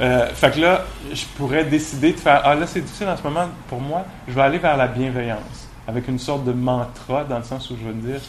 Euh, 0.00 0.28
fait 0.34 0.50
que 0.52 0.60
là, 0.60 0.84
je 1.12 1.24
pourrais 1.36 1.64
décider 1.64 2.12
de 2.12 2.18
faire 2.18 2.42
Ah, 2.44 2.54
là, 2.54 2.66
c'est 2.66 2.80
difficile 2.80 3.08
en 3.08 3.16
ce 3.16 3.22
moment 3.22 3.46
pour 3.68 3.80
moi, 3.80 4.04
je 4.28 4.32
vais 4.32 4.42
aller 4.42 4.58
vers 4.58 4.76
la 4.76 4.86
bienveillance 4.86 5.69
avec 5.90 6.06
une 6.06 6.18
sorte 6.20 6.44
de 6.44 6.52
mantra, 6.52 7.24
dans 7.24 7.38
le 7.38 7.44
sens 7.44 7.68
où 7.70 7.76
je 7.76 7.88
veux 7.88 7.94
dire 7.94 8.20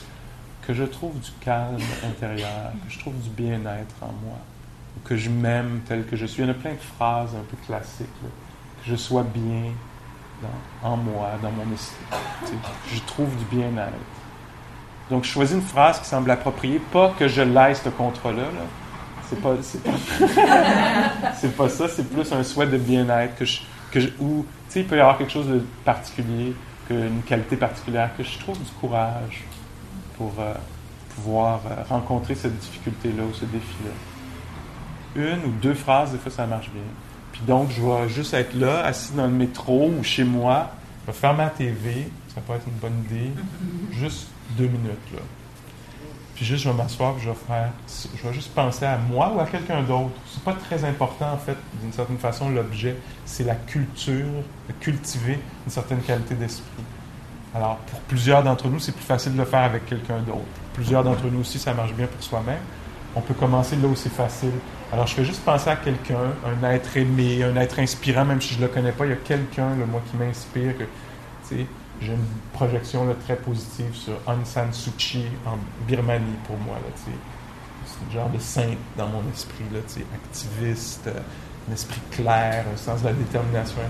que 0.66 0.74
je 0.74 0.84
trouve 0.84 1.14
du 1.20 1.30
calme 1.40 1.78
intérieur, 2.04 2.72
que 2.86 2.92
je 2.92 3.00
trouve 3.00 3.14
du 3.22 3.30
bien-être 3.30 3.96
en 4.02 4.12
moi, 4.26 4.38
que 5.06 5.16
je 5.16 5.30
m'aime 5.30 5.82
tel 5.88 6.06
que 6.06 6.16
je 6.16 6.26
suis. 6.26 6.42
Il 6.42 6.48
y 6.48 6.50
en 6.50 6.52
a 6.52 6.56
plein 6.56 6.74
de 6.74 6.78
phrases 6.98 7.36
un 7.36 7.44
peu 7.50 7.58
classiques, 7.66 8.08
que 8.22 8.90
je 8.90 8.96
sois 8.96 9.24
bien 9.24 9.72
en 10.84 10.98
moi, 10.98 11.30
dans 11.44 11.52
mon 11.52 11.72
esprit, 11.72 12.04
je 12.92 13.00
trouve 13.02 13.30
du 13.38 13.46
bien-être. 13.56 13.94
Donc, 15.12 15.24
je 15.24 15.30
choisis 15.30 15.56
une 15.56 15.62
phrase 15.62 16.00
qui 16.00 16.08
semble 16.08 16.32
appropriée, 16.32 16.82
pas 16.92 17.14
que 17.20 17.28
je 17.28 17.44
laisse 17.44 17.84
ce 17.84 17.90
contrat-là. 17.90 18.44
Pas, 19.42 19.56
c'est 21.36 21.56
pas, 21.56 21.70
ça, 21.70 21.88
c'est 21.88 22.04
plus 22.10 22.30
un 22.34 22.44
souhait 22.44 22.68
de 22.68 22.78
bien-être 22.78 23.38
que 23.38 23.46
je, 23.46 23.62
que 23.90 24.00
tu 24.00 24.14
sais, 24.68 24.82
il 24.82 24.88
peut 24.88 24.98
y 24.98 25.00
avoir 25.00 25.18
quelque 25.18 25.32
chose 25.32 25.48
de 25.48 25.64
particulier 25.86 26.54
une 26.90 27.22
qualité 27.24 27.56
particulière, 27.56 28.10
que 28.18 28.24
je 28.24 28.38
trouve 28.40 28.58
du 28.58 28.72
courage 28.80 29.44
pour 30.18 30.34
euh, 30.40 30.54
pouvoir 31.16 31.62
euh, 31.66 31.84
rencontrer 31.90 32.36
cette 32.36 32.58
difficulté-là 32.58 33.24
ou 33.24 33.34
ce 33.34 33.46
défi-là. 33.46 33.92
Une 35.16 35.46
ou 35.46 35.52
deux 35.62 35.74
phrases, 35.74 36.12
des 36.12 36.18
fois, 36.18 36.32
ça 36.32 36.46
marche 36.46 36.70
bien. 36.72 36.84
Puis 37.32 37.42
donc, 37.48 37.70
je 37.72 37.82
vais 37.82 38.10
juste 38.10 38.34
être 38.34 38.54
là, 38.54 38.86
assis 38.86 39.14
dans 39.14 39.28
le 39.28 39.34
métro 39.34 39.90
ou 39.90 40.04
chez 40.04 40.24
moi, 40.24 40.72
je 41.06 41.12
vais 41.12 41.18
faire 41.18 41.34
ma 41.34 41.50
TV, 41.50 42.10
ça 42.34 42.42
peut 42.42 42.54
être 42.54 42.68
une 42.68 42.74
bonne 42.74 43.04
idée, 43.06 43.32
juste 43.92 44.28
deux 44.58 44.68
minutes, 44.68 45.12
là. 45.14 45.22
Puis 46.42 46.48
juste, 46.48 46.64
je 46.64 46.70
vais 46.72 46.76
m'asseoir, 46.76 47.20
je 47.20 47.30
vais 47.30 47.36
faire, 47.36 47.70
je 47.88 48.28
vais 48.28 48.34
juste 48.34 48.52
penser 48.56 48.84
à 48.84 48.98
moi 48.98 49.32
ou 49.32 49.40
à 49.40 49.46
quelqu'un 49.46 49.84
d'autre. 49.84 50.10
C'est 50.26 50.44
pas 50.44 50.54
très 50.54 50.84
important, 50.84 51.34
en 51.34 51.38
fait, 51.38 51.56
d'une 51.80 51.94
certaine 51.94 52.18
façon, 52.18 52.50
l'objet. 52.50 52.96
C'est 53.26 53.44
la 53.44 53.54
culture, 53.54 54.26
de 54.68 54.74
cultiver 54.80 55.38
une 55.68 55.72
certaine 55.72 56.00
qualité 56.00 56.34
d'esprit. 56.34 56.84
Alors, 57.54 57.76
pour 57.76 58.00
plusieurs 58.00 58.42
d'entre 58.42 58.70
nous, 58.70 58.80
c'est 58.80 58.92
plus 58.92 59.04
facile 59.04 59.34
de 59.34 59.38
le 59.38 59.46
faire 59.46 59.60
avec 59.60 59.86
quelqu'un 59.86 60.18
d'autre. 60.22 60.40
Plusieurs 60.74 61.04
d'entre 61.04 61.26
nous 61.32 61.42
aussi, 61.42 61.60
ça 61.60 61.76
marche 61.76 61.94
bien 61.94 62.08
pour 62.08 62.24
soi-même. 62.24 62.58
On 63.16 63.22
peut 63.22 63.36
commencer 63.36 63.76
là 63.76 63.88
où 63.88 63.96
c'est 63.96 64.12
facile. 64.12 64.50
Alors, 64.92 65.06
je 65.06 65.14
fais 65.14 65.26
juste 65.26 65.44
penser 65.46 65.70
à 65.70 65.76
quelqu'un, 65.76 66.34
un 66.44 66.68
être 66.72 66.98
aimé, 66.98 67.44
un 67.44 67.56
être 67.56 67.78
inspirant, 67.78 68.26
même 68.26 68.42
si 68.42 68.56
je 68.56 68.62
le 68.62 68.68
connais 68.68 68.94
pas. 68.94 69.06
Il 69.06 69.10
y 69.10 69.14
a 69.14 69.18
quelqu'un, 69.18 69.76
moi, 69.88 70.02
qui 70.10 70.18
m'inspire. 70.18 70.76
Que, 70.76 70.86
j'ai 72.02 72.14
une 72.14 72.26
projection 72.54 73.08
très 73.24 73.36
positive 73.36 73.94
sur 73.94 74.14
Aung 74.26 74.44
San 74.44 74.74
Suu 74.74 74.92
Kyi 74.98 75.26
en 75.46 75.58
Birmanie 75.88 76.38
pour 76.48 76.58
moi. 76.58 76.78
c'est 76.96 77.12
un 77.12 78.12
genre 78.12 78.30
de 78.30 78.40
sainte 78.40 78.78
dans 78.98 79.08
mon 79.08 79.22
esprit, 79.32 79.66
là, 79.72 79.80
activiste, 80.16 81.08
euh, 81.08 81.20
un 81.70 81.74
esprit 81.74 82.02
clair, 82.10 82.66
un 82.74 82.78
sens 82.78 83.02
de 83.02 83.08
la 83.08 83.14
détermination. 83.14 83.82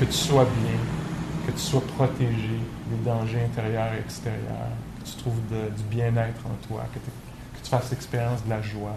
Que 0.00 0.06
tu 0.06 0.12
sois 0.12 0.44
bien, 0.44 0.78
que 1.46 1.52
tu 1.52 1.58
sois 1.58 1.82
protégé 1.96 2.60
des 2.86 3.04
dangers 3.04 3.42
intérieurs 3.44 3.92
et 3.94 4.00
extérieurs, 4.00 4.72
que 4.98 5.10
tu 5.10 5.16
trouves 5.16 5.40
du 5.76 5.82
bien-être 5.90 6.40
en 6.46 6.66
toi, 6.66 6.84
que 6.94 6.98
tu 7.62 7.70
fasses 7.70 7.90
l'expérience 7.90 8.42
de 8.44 8.50
la 8.50 8.62
joie. 8.62 8.96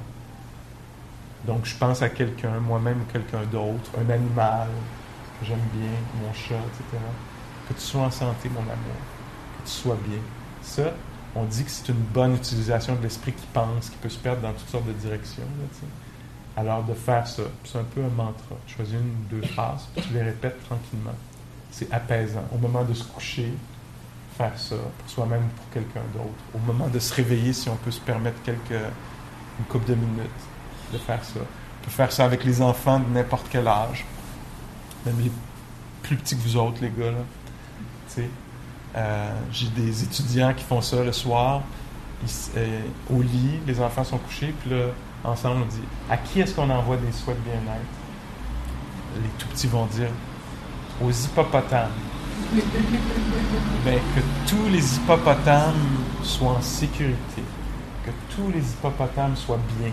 Donc, 1.45 1.65
je 1.65 1.75
pense 1.75 2.01
à 2.01 2.09
quelqu'un, 2.09 2.59
moi-même 2.59 3.01
ou 3.01 3.11
quelqu'un 3.11 3.43
d'autre, 3.51 3.91
un 3.97 4.09
animal 4.09 4.67
que 5.39 5.45
j'aime 5.45 5.67
bien, 5.73 5.91
mon 6.21 6.33
chat, 6.33 6.55
etc 6.55 6.99
que 7.69 7.73
tu 7.75 7.81
sois 7.81 8.01
en 8.01 8.11
santé, 8.11 8.49
mon 8.49 8.61
amour, 8.61 8.99
que 9.59 9.69
tu 9.69 9.71
sois 9.71 9.97
bien. 10.07 10.19
Ça, 10.61 10.91
on 11.35 11.43
dit 11.43 11.63
que 11.63 11.69
c'est 11.71 11.89
une 11.89 12.03
bonne 12.13 12.35
utilisation 12.35 12.95
de 12.95 13.03
l'esprit 13.03 13.33
qui 13.33 13.45
pense, 13.53 13.89
qui 13.89 13.97
peut 13.97 14.09
se 14.09 14.17
perdre 14.17 14.41
dans 14.41 14.51
toutes 14.51 14.69
sortes 14.69 14.87
de 14.87 14.93
directions. 14.93 15.43
Alors, 16.57 16.83
de 16.83 16.93
faire 16.93 17.27
ça, 17.27 17.43
c'est 17.63 17.77
un 17.77 17.83
peu 17.83 18.03
un 18.03 18.09
mantra. 18.09 18.55
Choisis 18.67 18.95
une 18.95 18.99
ou 18.99 19.41
deux 19.41 19.47
phrases, 19.47 19.87
puis 19.95 20.03
tu 20.05 20.13
les 20.13 20.23
répètes 20.23 20.61
tranquillement. 20.65 21.15
C'est 21.71 21.91
apaisant. 21.93 22.43
Au 22.53 22.57
moment 22.57 22.83
de 22.83 22.93
se 22.93 23.03
coucher, 23.03 23.53
faire 24.37 24.57
ça 24.57 24.75
pour 24.97 25.09
soi-même 25.09 25.43
ou 25.43 25.57
pour 25.57 25.69
quelqu'un 25.71 26.01
d'autre. 26.13 26.43
Au 26.55 26.59
moment 26.59 26.87
de 26.87 26.99
se 26.99 27.13
réveiller, 27.13 27.53
si 27.53 27.69
on 27.69 27.75
peut 27.75 27.91
se 27.91 27.99
permettre 27.99 28.41
quelques, 28.43 28.71
une 28.71 29.65
couple 29.69 29.89
de 29.89 29.95
minutes 29.95 30.29
de 30.91 30.97
faire 30.97 31.23
ça. 31.23 31.39
On 31.39 31.85
peut 31.85 31.91
faire 31.91 32.11
ça 32.11 32.25
avec 32.25 32.43
les 32.43 32.61
enfants 32.61 32.99
de 32.99 33.09
n'importe 33.13 33.47
quel 33.49 33.67
âge, 33.67 34.05
même 35.05 35.19
les 35.21 35.31
plus 36.03 36.15
petits 36.15 36.35
que 36.35 36.41
vous 36.41 36.57
autres, 36.57 36.81
les 36.81 36.89
gars. 36.89 37.11
Là. 37.11 37.23
Euh, 38.95 39.31
j'ai 39.51 39.67
des 39.67 40.03
étudiants 40.03 40.53
qui 40.53 40.63
font 40.63 40.81
ça 40.81 41.03
le 41.03 41.11
soir, 41.11 41.61
euh, 42.57 42.81
au 43.09 43.21
lit, 43.21 43.59
les 43.65 43.79
enfants 43.79 44.03
sont 44.03 44.17
couchés, 44.17 44.53
puis 44.61 44.71
là, 44.71 44.87
ensemble, 45.23 45.61
on 45.63 45.65
dit 45.65 45.81
À 46.09 46.17
qui 46.17 46.41
est-ce 46.41 46.55
qu'on 46.55 46.69
envoie 46.69 46.97
des 46.97 47.11
souhaits 47.11 47.37
de 47.37 47.43
bien-être 47.43 49.21
Les 49.21 49.29
tout 49.37 49.47
petits 49.47 49.67
vont 49.67 49.85
dire 49.85 50.09
Aux 51.03 51.11
hippopotames. 51.11 51.91
ben, 53.85 53.99
que 54.15 54.49
tous 54.49 54.69
les 54.71 54.95
hippopotames 54.95 55.75
soient 56.23 56.51
en 56.51 56.61
sécurité, 56.61 57.43
que 58.05 58.11
tous 58.35 58.49
les 58.51 58.59
hippopotames 58.59 59.35
soient 59.35 59.59
bien. 59.79 59.91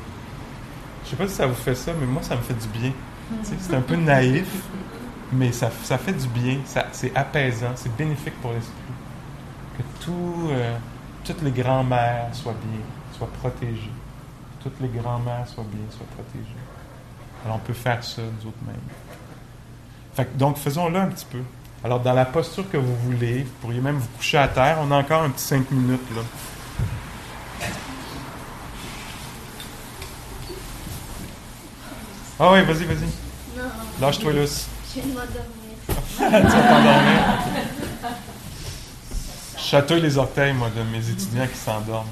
Je 1.04 1.10
sais 1.10 1.16
pas 1.16 1.28
si 1.28 1.34
ça 1.34 1.46
vous 1.46 1.54
fait 1.54 1.74
ça, 1.74 1.92
mais 1.98 2.06
moi, 2.06 2.22
ça 2.22 2.34
me 2.34 2.42
fait 2.42 2.54
du 2.54 2.68
bien. 2.68 2.92
C'est 3.42 3.74
un 3.74 3.80
peu 3.80 3.96
naïf, 3.96 4.46
mais 5.32 5.52
ça, 5.52 5.70
ça 5.82 5.98
fait 5.98 6.12
du 6.12 6.28
bien, 6.28 6.58
c'est 6.92 7.14
apaisant, 7.16 7.72
c'est 7.74 7.94
bénéfique 7.96 8.40
pour 8.40 8.52
l'esprit. 8.52 8.74
Que 9.76 10.04
tout, 10.04 10.48
euh, 10.50 10.76
toutes 11.24 11.42
les 11.42 11.50
grands-mères 11.50 12.28
soient 12.32 12.54
bien, 12.54 12.80
soient 13.16 13.30
protégées. 13.40 13.90
Toutes 14.62 14.80
les 14.80 14.88
grands-mères 14.88 15.46
soient 15.46 15.64
bien, 15.70 15.84
soient 15.90 16.06
protégées. 16.14 16.54
Alors 17.44 17.56
on 17.56 17.60
peut 17.60 17.72
faire 17.72 18.02
ça 18.02 18.22
nous 18.22 18.48
autres 18.48 18.58
mêmes. 18.66 20.26
donc 20.36 20.56
faisons-le 20.58 20.98
un 20.98 21.08
petit 21.08 21.26
peu. 21.26 21.42
Alors 21.84 22.00
dans 22.00 22.14
la 22.14 22.24
posture 22.24 22.68
que 22.70 22.76
vous 22.76 22.96
voulez, 22.96 23.42
vous 23.42 23.52
pourriez 23.60 23.80
même 23.80 23.96
vous 23.96 24.08
coucher 24.16 24.38
à 24.38 24.48
terre. 24.48 24.78
On 24.80 24.90
a 24.90 24.96
encore 24.96 25.22
un 25.22 25.30
petit 25.30 25.44
cinq 25.44 25.70
minutes 25.70 26.00
là. 26.14 26.22
Ah 32.38 32.52
oui, 32.52 32.62
vas-y, 32.64 32.84
vas-y. 32.84 33.08
Lâche-toi 34.00 34.32
là. 34.32 34.44
Les 40.00 40.18
orteils, 40.18 40.52
de 40.52 40.82
mes 40.90 41.10
étudiants 41.10 41.46
qui 41.46 41.58
s'endorment. 41.58 42.08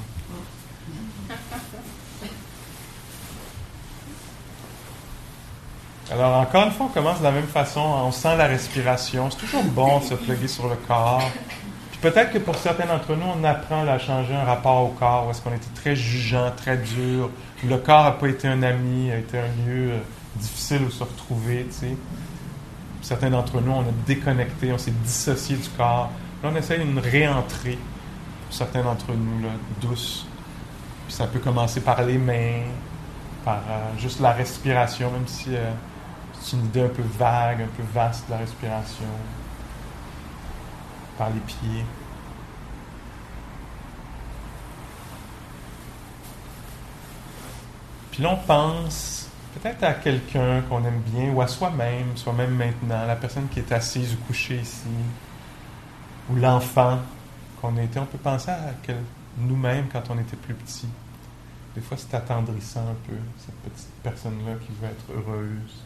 Alors, 6.11 6.37
encore 6.37 6.65
une 6.65 6.71
fois, 6.71 6.85
on 6.85 6.89
commence 6.89 7.17
de 7.19 7.23
la 7.23 7.31
même 7.31 7.47
façon. 7.47 7.81
On 7.81 8.11
sent 8.11 8.37
la 8.37 8.45
respiration. 8.45 9.31
C'est 9.31 9.37
toujours 9.37 9.63
bon 9.63 9.97
de 9.99 10.03
se 10.03 10.13
plugger 10.13 10.47
sur 10.47 10.67
le 10.67 10.75
corps. 10.75 11.23
Puis 11.91 11.99
peut-être 11.99 12.31
que 12.31 12.37
pour 12.37 12.55
certains 12.55 12.85
d'entre 12.85 13.15
nous, 13.15 13.25
on 13.25 13.43
apprend 13.43 13.87
à 13.87 13.97
changer 13.97 14.35
un 14.35 14.43
rapport 14.43 14.83
au 14.83 14.89
corps, 14.89 15.27
est-ce 15.31 15.41
qu'on 15.41 15.53
était 15.53 15.65
très 15.73 15.95
jugeant, 15.95 16.51
très 16.55 16.77
dur, 16.77 17.31
le 17.63 17.77
corps 17.77 18.03
n'a 18.03 18.11
pas 18.11 18.27
été 18.27 18.47
un 18.47 18.61
ami, 18.63 19.11
a 19.11 19.17
été 19.17 19.39
un 19.39 19.47
lieu 19.65 19.91
euh, 19.91 19.99
difficile 20.35 20.83
où 20.83 20.91
se 20.91 21.03
retrouver, 21.03 21.65
certains 23.05 23.29
d'entre 23.29 23.61
nous, 23.61 23.71
on 23.71 23.81
a 23.81 23.91
déconnecté, 24.07 24.73
on 24.73 24.79
s'est 24.79 24.89
dissocié 24.89 25.55
du 25.57 25.69
corps. 25.69 26.09
Là, 26.41 26.49
on 26.51 26.55
essaie 26.55 26.81
une 26.81 26.97
réentrée, 26.97 27.77
pour 28.45 28.55
certains 28.55 28.81
d'entre 28.81 29.13
nous, 29.13 29.47
douce. 29.79 30.25
Puis 31.05 31.15
ça 31.15 31.27
peut 31.27 31.37
commencer 31.37 31.81
par 31.81 32.01
les 32.01 32.17
mains, 32.17 32.63
par 33.43 33.57
euh, 33.57 33.99
juste 33.99 34.21
la 34.21 34.31
respiration, 34.31 35.11
même 35.11 35.27
si 35.27 35.55
euh, 35.55 35.71
c'est 36.41 36.57
une 36.57 36.65
idée 36.65 36.81
un 36.81 36.87
peu 36.87 37.03
vague, 37.03 37.61
un 37.61 37.67
peu 37.77 37.83
vaste 37.93 38.25
la 38.27 38.37
respiration. 38.37 39.05
Par 41.15 41.29
les 41.29 41.41
pieds. 41.41 41.85
Puis 48.11 48.23
là, 48.23 48.31
on 48.31 48.47
pense 48.47 49.24
peut-être 49.65 49.83
à 49.83 49.93
quelqu'un 49.95 50.61
qu'on 50.69 50.85
aime 50.85 51.01
bien 51.01 51.31
ou 51.31 51.41
à 51.41 51.47
soi-même, 51.47 52.15
soi-même 52.15 52.55
maintenant, 52.55 53.07
la 53.07 53.15
personne 53.15 53.47
qui 53.49 53.59
est 53.59 53.71
assise 53.71 54.13
ou 54.13 54.17
couchée 54.27 54.59
ici, 54.59 54.85
ou 56.29 56.35
l'enfant 56.35 56.99
qu'on 57.59 57.75
a 57.77 57.81
été. 57.81 57.97
On 57.97 58.05
peut 58.05 58.19
penser 58.19 58.51
à 58.51 58.73
nous-mêmes 59.39 59.87
quand 59.91 60.03
on 60.11 60.19
était 60.19 60.35
plus 60.35 60.53
petit. 60.53 60.87
Des 61.73 61.81
fois, 61.81 61.97
c'est 61.97 62.13
attendrissant 62.13 62.81
un 62.81 63.09
peu, 63.09 63.17
cette 63.39 63.55
petite 63.55 63.89
personne-là 64.03 64.53
qui 64.61 64.71
veut 64.79 64.87
être 64.87 65.11
heureuse. 65.11 65.83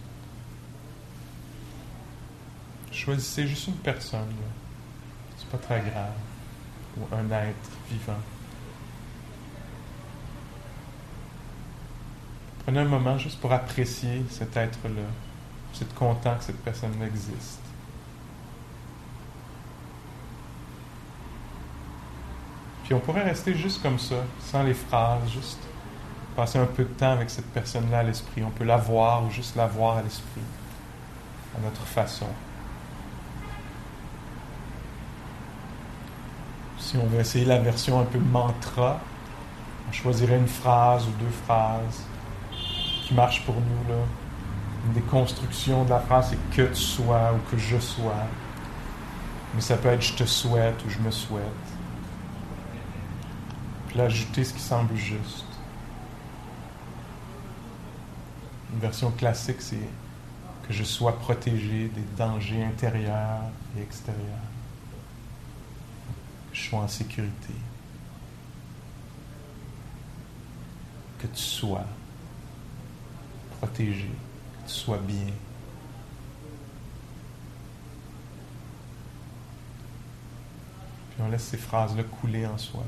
Choisissez 2.91 3.47
juste 3.47 3.69
une 3.69 3.75
personne, 3.75 4.33
c'est 5.37 5.47
pas 5.47 5.57
très 5.57 5.79
grave, 5.79 6.11
ou 6.97 7.15
un 7.15 7.31
être 7.31 7.71
vivant. 7.89 8.19
Prenez 12.69 12.81
un 12.81 12.85
moment 12.85 13.17
juste 13.17 13.39
pour 13.39 13.51
apprécier 13.51 14.23
cet 14.29 14.55
être-là. 14.55 15.01
Vous 15.73 15.81
êtes 15.81 15.95
content 15.95 16.35
que 16.35 16.43
cette 16.43 16.63
personne 16.63 16.93
existe. 17.01 17.61
Puis 22.83 22.93
on 22.93 22.99
pourrait 22.99 23.23
rester 23.23 23.55
juste 23.55 23.81
comme 23.81 23.97
ça, 23.97 24.17
sans 24.39 24.61
les 24.61 24.75
phrases, 24.75 25.31
juste 25.31 25.57
passer 26.35 26.59
un 26.59 26.67
peu 26.67 26.83
de 26.83 26.89
temps 26.89 27.13
avec 27.13 27.31
cette 27.31 27.47
personne-là 27.47 27.97
à 27.97 28.03
l'esprit. 28.03 28.43
On 28.43 28.51
peut 28.51 28.65
la 28.65 28.77
voir 28.77 29.25
ou 29.25 29.31
juste 29.31 29.55
la 29.55 29.65
voir 29.65 29.97
à 29.97 30.03
l'esprit, 30.03 30.43
à 31.57 31.61
notre 31.65 31.81
façon. 31.81 32.27
Si 36.77 36.97
on 36.97 37.07
veut 37.07 37.21
essayer 37.21 37.45
la 37.45 37.57
version 37.57 37.99
un 37.99 38.05
peu 38.05 38.19
mantra, 38.19 38.99
on 39.89 39.91
choisirait 39.91 40.37
une 40.37 40.47
phrase 40.47 41.07
ou 41.07 41.11
deux 41.19 41.31
phrases 41.47 42.05
marche 43.13 43.45
pour 43.45 43.55
nous. 43.55 43.93
Là. 43.93 44.01
Une 44.85 44.93
des 44.93 45.01
constructions 45.01 45.83
de 45.83 45.89
la 45.89 45.99
phrase, 45.99 46.29
c'est 46.31 46.55
que 46.55 46.73
tu 46.73 46.81
sois 46.81 47.33
ou 47.33 47.51
que 47.51 47.57
je 47.57 47.77
sois. 47.77 48.25
Mais 49.55 49.61
ça 49.61 49.77
peut 49.77 49.89
être 49.89 50.01
je 50.01 50.13
te 50.13 50.25
souhaite 50.25 50.83
ou 50.85 50.89
je 50.89 50.99
me 50.99 51.11
souhaite. 51.11 51.43
Puis 53.87 53.99
ajouter 53.99 54.43
ce 54.43 54.53
qui 54.53 54.61
semble 54.61 54.95
juste. 54.95 55.45
Une 58.73 58.79
version 58.79 59.11
classique, 59.11 59.61
c'est 59.61 59.89
que 60.67 60.73
je 60.73 60.83
sois 60.83 61.17
protégé 61.17 61.89
des 61.89 62.03
dangers 62.17 62.63
intérieurs 62.63 63.41
et 63.77 63.81
extérieurs. 63.81 64.23
Que 66.51 66.57
je 66.57 66.69
sois 66.69 66.79
en 66.79 66.87
sécurité. 66.87 67.55
que 71.19 71.27
tu 71.27 71.41
sois 71.41 71.85
protégé, 73.59 74.09
que 74.63 74.67
tu 74.69 74.73
sois 74.73 74.97
bien. 74.97 75.33
Puis 81.11 81.21
on 81.21 81.29
laisse 81.29 81.43
ces 81.43 81.57
phrases-là 81.57 82.03
couler 82.03 82.45
en 82.45 82.57
soi. 82.57 82.83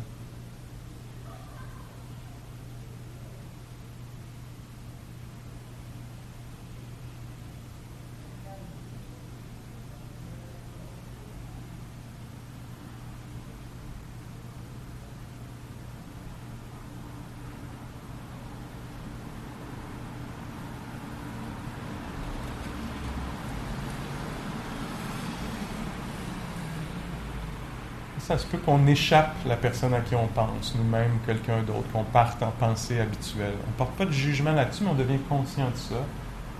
Ça 28.31 28.37
se 28.37 28.45
peut 28.45 28.59
qu'on 28.59 28.87
échappe 28.87 29.35
la 29.45 29.57
personne 29.57 29.93
à 29.93 29.99
qui 29.99 30.15
on 30.15 30.27
pense, 30.27 30.73
nous-mêmes, 30.75 31.19
quelqu'un 31.25 31.63
d'autre, 31.63 31.91
qu'on 31.91 32.05
parte 32.05 32.41
en 32.41 32.51
pensée 32.51 32.97
habituelle. 32.97 33.55
On 33.65 33.71
ne 33.71 33.75
porte 33.75 33.91
pas 33.97 34.05
de 34.05 34.11
jugement 34.11 34.53
là-dessus, 34.53 34.85
mais 34.85 34.91
on 34.91 34.95
devient 34.95 35.19
conscient 35.27 35.69
de 35.69 35.75
ça 35.75 36.01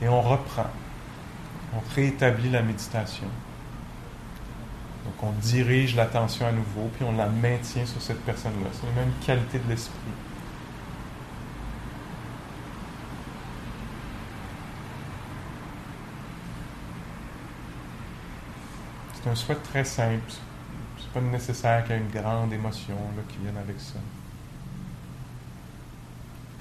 et 0.02 0.10
on 0.10 0.22
reprend. 0.22 0.68
On 1.74 1.96
réétablit 1.96 2.50
la 2.50 2.62
méditation. 2.62 3.28
Donc 5.06 5.14
on 5.24 5.32
dirige 5.40 5.96
l'attention 5.96 6.46
à 6.46 6.52
nouveau, 6.52 6.90
puis 6.94 7.06
on 7.08 7.16
la 7.16 7.28
maintient 7.28 7.86
sur 7.86 8.02
cette 8.02 8.20
personne-là. 8.26 8.68
C'est 8.74 8.88
la 8.88 9.06
même 9.06 9.14
qualité 9.26 9.58
de 9.60 9.70
l'esprit. 9.70 9.96
C'est 19.14 19.30
un 19.30 19.36
souhait 19.36 19.56
très 19.56 19.86
simple 19.86 20.34
pas 21.14 21.22
nécessaire 21.22 21.84
qu'il 21.84 21.96
y 21.96 22.00
ait 22.00 22.02
une 22.02 22.10
grande 22.10 22.54
émotion 22.54 22.96
qui 23.28 23.38
vienne 23.38 23.58
avec 23.58 23.80
ça. 23.80 24.00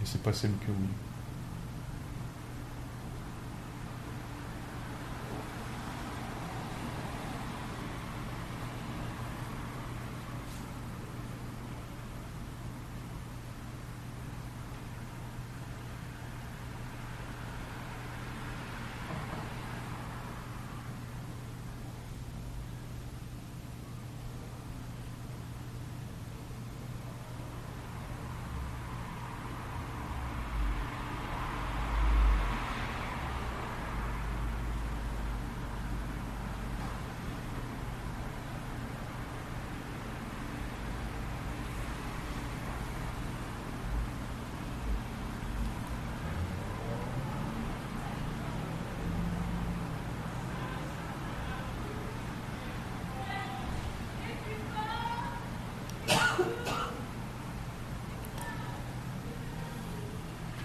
Et 0.02 0.06
c'est 0.06 0.22
possible 0.22 0.54
que 0.58 0.72
oui. 0.72 0.88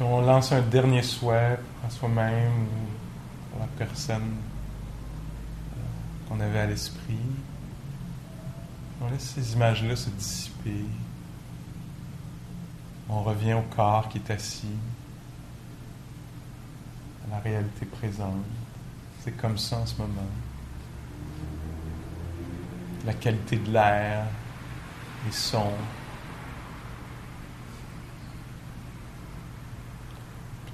on 0.01 0.03
lance 0.25 0.51
un 0.51 0.61
dernier 0.61 1.03
souhait 1.03 1.57
à 1.85 1.89
soi-même 1.89 2.67
ou 2.67 3.57
à 3.57 3.59
la 3.61 3.67
personne 3.77 4.35
euh, 5.73 6.27
qu'on 6.27 6.39
avait 6.39 6.59
à 6.59 6.65
l'esprit. 6.65 7.19
On 9.01 9.09
laisse 9.09 9.33
ces 9.35 9.53
images-là 9.53 9.95
se 9.95 10.09
dissiper. 10.09 10.85
On 13.07 13.21
revient 13.21 13.53
au 13.53 13.61
corps 13.75 14.09
qui 14.09 14.17
est 14.17 14.31
assis, 14.31 14.67
à 17.27 17.35
la 17.35 17.39
réalité 17.39 17.85
présente. 17.85 18.43
C'est 19.21 19.37
comme 19.37 19.57
ça 19.57 19.77
en 19.77 19.85
ce 19.85 19.95
moment. 19.97 20.29
La 23.05 23.13
qualité 23.13 23.57
de 23.57 23.71
l'air, 23.71 24.25
les 25.25 25.31
sons, 25.31 25.73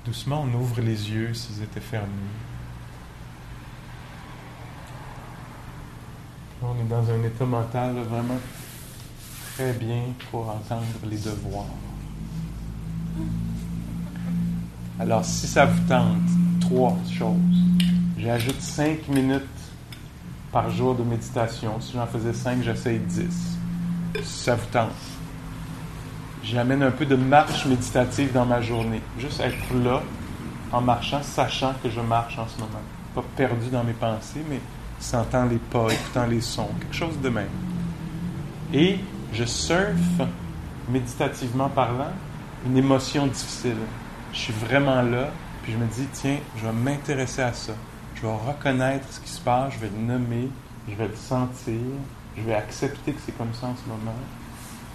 Doucement, 0.03 0.45
on 0.47 0.53
ouvre 0.59 0.81
les 0.81 1.11
yeux 1.11 1.33
s'ils 1.33 1.61
étaient 1.61 1.79
fermés. 1.79 2.07
On 6.63 6.75
est 6.79 6.89
dans 6.89 7.07
un 7.09 7.23
état 7.23 7.45
mental 7.45 7.95
vraiment 8.09 8.39
très 9.53 9.73
bien 9.73 10.01
pour 10.31 10.49
entendre 10.49 10.85
les 11.09 11.17
devoirs. 11.17 11.65
Alors, 14.99 15.23
si 15.23 15.47
ça 15.47 15.65
vous 15.65 15.87
tente, 15.87 16.17
trois 16.59 16.97
choses. 17.11 17.35
J'ajoute 18.17 18.61
cinq 18.61 19.07
minutes 19.07 19.43
par 20.51 20.69
jour 20.71 20.95
de 20.95 21.03
méditation. 21.03 21.79
Si 21.79 21.93
j'en 21.93 22.07
faisais 22.07 22.33
cinq, 22.33 22.63
j'essaye 22.63 22.99
dix. 22.99 23.57
Si 24.23 24.43
ça 24.43 24.55
vous 24.55 24.67
tente 24.71 24.89
j'amène 26.51 26.83
un 26.83 26.91
peu 26.91 27.05
de 27.05 27.15
marche 27.15 27.65
méditative 27.65 28.33
dans 28.33 28.45
ma 28.45 28.61
journée. 28.61 29.01
Juste 29.17 29.39
être 29.39 29.73
là, 29.73 30.01
en 30.71 30.81
marchant, 30.81 31.23
sachant 31.23 31.73
que 31.81 31.89
je 31.89 32.01
marche 32.01 32.37
en 32.37 32.47
ce 32.47 32.59
moment. 32.59 32.81
Pas 33.15 33.23
perdu 33.35 33.69
dans 33.69 33.83
mes 33.83 33.93
pensées, 33.93 34.43
mais 34.49 34.59
sentant 34.99 35.45
les 35.45 35.57
pas, 35.57 35.87
écoutant 35.91 36.25
les 36.27 36.41
sons, 36.41 36.69
quelque 36.79 36.95
chose 36.95 37.19
de 37.21 37.29
même. 37.29 37.49
Et 38.73 38.99
je 39.33 39.45
surfe, 39.45 40.21
méditativement 40.89 41.69
parlant, 41.69 42.11
une 42.65 42.77
émotion 42.77 43.27
difficile. 43.27 43.77
Je 44.33 44.37
suis 44.37 44.53
vraiment 44.53 45.01
là, 45.01 45.29
puis 45.63 45.73
je 45.73 45.77
me 45.77 45.85
dis, 45.87 46.07
tiens, 46.13 46.37
je 46.57 46.65
vais 46.65 46.73
m'intéresser 46.73 47.41
à 47.41 47.53
ça. 47.53 47.73
Je 48.15 48.21
vais 48.21 48.33
reconnaître 48.33 49.05
ce 49.09 49.19
qui 49.19 49.29
se 49.29 49.41
passe, 49.41 49.73
je 49.73 49.79
vais 49.79 49.89
le 49.89 50.05
nommer, 50.05 50.49
je 50.87 50.95
vais 50.95 51.07
le 51.07 51.15
sentir, 51.15 51.79
je 52.37 52.41
vais 52.41 52.53
accepter 52.53 53.13
que 53.13 53.21
c'est 53.25 53.37
comme 53.37 53.53
ça 53.53 53.67
en 53.67 53.75
ce 53.75 53.89
moment 53.89 54.15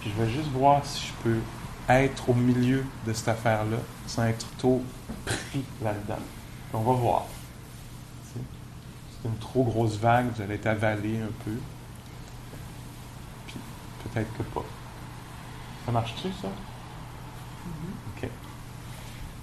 je 0.09 0.23
vais 0.23 0.31
juste 0.31 0.49
voir 0.49 0.85
si 0.85 1.09
je 1.09 1.13
peux 1.23 1.39
être 1.89 2.29
au 2.29 2.35
milieu 2.35 2.85
de 3.07 3.13
cette 3.13 3.29
affaire-là 3.29 3.79
sans 4.07 4.25
être 4.25 4.47
trop 4.59 4.83
pris 5.25 5.65
là-dedans. 5.83 6.19
on 6.73 6.81
va 6.81 6.93
voir. 6.93 7.27
C'est 8.33 9.29
une 9.29 9.39
trop 9.39 9.65
grosse 9.65 9.97
vague, 9.97 10.27
vous 10.35 10.43
allez 10.43 10.55
être 10.55 10.67
avalé 10.67 11.21
un 11.21 11.33
peu. 11.45 11.53
Puis 13.47 13.57
peut-être 14.05 14.33
que 14.37 14.43
pas. 14.43 14.65
Ça 15.85 15.93
marche-tu, 15.93 16.29
ça? 16.41 16.49
Mm-hmm. 16.49 18.25
OK. 18.25 18.31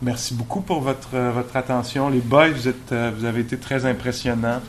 Merci 0.02 0.34
beaucoup 0.34 0.62
pour 0.62 0.82
votre, 0.82 1.18
votre 1.18 1.56
attention. 1.56 2.10
Les 2.10 2.20
boys, 2.20 2.50
vous, 2.50 2.68
êtes, 2.68 2.92
euh, 2.92 3.12
vous 3.16 3.26
avez 3.26 3.42
été 3.42 3.58
très 3.58 3.86
impressionnants. 3.86 4.62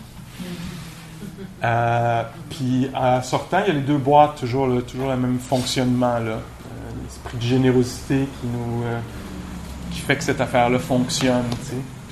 Euh, 1.65 2.23
puis 2.51 2.91
en 2.95 3.23
sortant, 3.23 3.61
il 3.65 3.69
y 3.69 3.71
a 3.71 3.75
les 3.75 3.81
deux 3.81 3.97
boîtes, 3.97 4.37
toujours, 4.37 4.67
le, 4.67 4.83
toujours 4.83 5.09
le 5.09 5.17
même 5.17 5.39
fonctionnement. 5.39 6.19
Là. 6.19 6.33
Euh, 6.33 6.41
l'esprit 7.03 7.39
de 7.39 7.43
générosité 7.43 8.29
qui 8.41 8.47
nous 8.47 8.85
euh, 8.85 9.01
qui 9.91 10.01
fait 10.01 10.17
que 10.17 10.25
cette 10.25 10.41
affaire-là 10.41 10.79
fonctionne. 10.79 11.45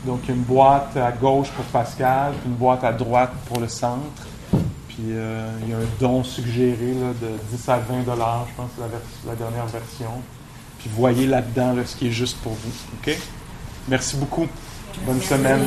donc 0.06 0.20
il 0.24 0.28
y 0.28 0.32
a 0.32 0.34
une 0.36 0.42
boîte 0.42 0.96
à 0.96 1.10
gauche 1.10 1.50
pour 1.50 1.64
Pascal, 1.66 2.32
puis 2.40 2.48
une 2.48 2.56
boîte 2.56 2.84
à 2.84 2.92
droite 2.92 3.32
pour 3.46 3.60
le 3.60 3.68
centre. 3.68 4.26
Puis 4.88 5.02
il 5.08 5.70
y 5.70 5.74
a 5.74 5.78
un 5.78 5.88
don 5.98 6.22
suggéré 6.22 6.94
là, 6.94 7.12
de 7.20 7.56
10 7.56 7.68
à 7.68 7.78
20 7.78 8.02
dollars, 8.04 8.46
je 8.50 8.54
pense, 8.54 8.70
c'est 8.76 9.28
la, 9.28 9.34
dernière 9.34 9.66
version. 9.66 10.10
Puis 10.78 10.90
voyez 10.94 11.26
là-dedans 11.26 11.74
ce 11.84 11.96
qui 11.96 12.08
est 12.08 12.12
juste 12.12 12.38
pour 12.38 12.52
vous. 12.52 12.72
OK? 13.00 13.18
Merci 13.88 14.16
beaucoup. 14.16 14.46
Bonne 15.06 15.20
semaine. 15.20 15.66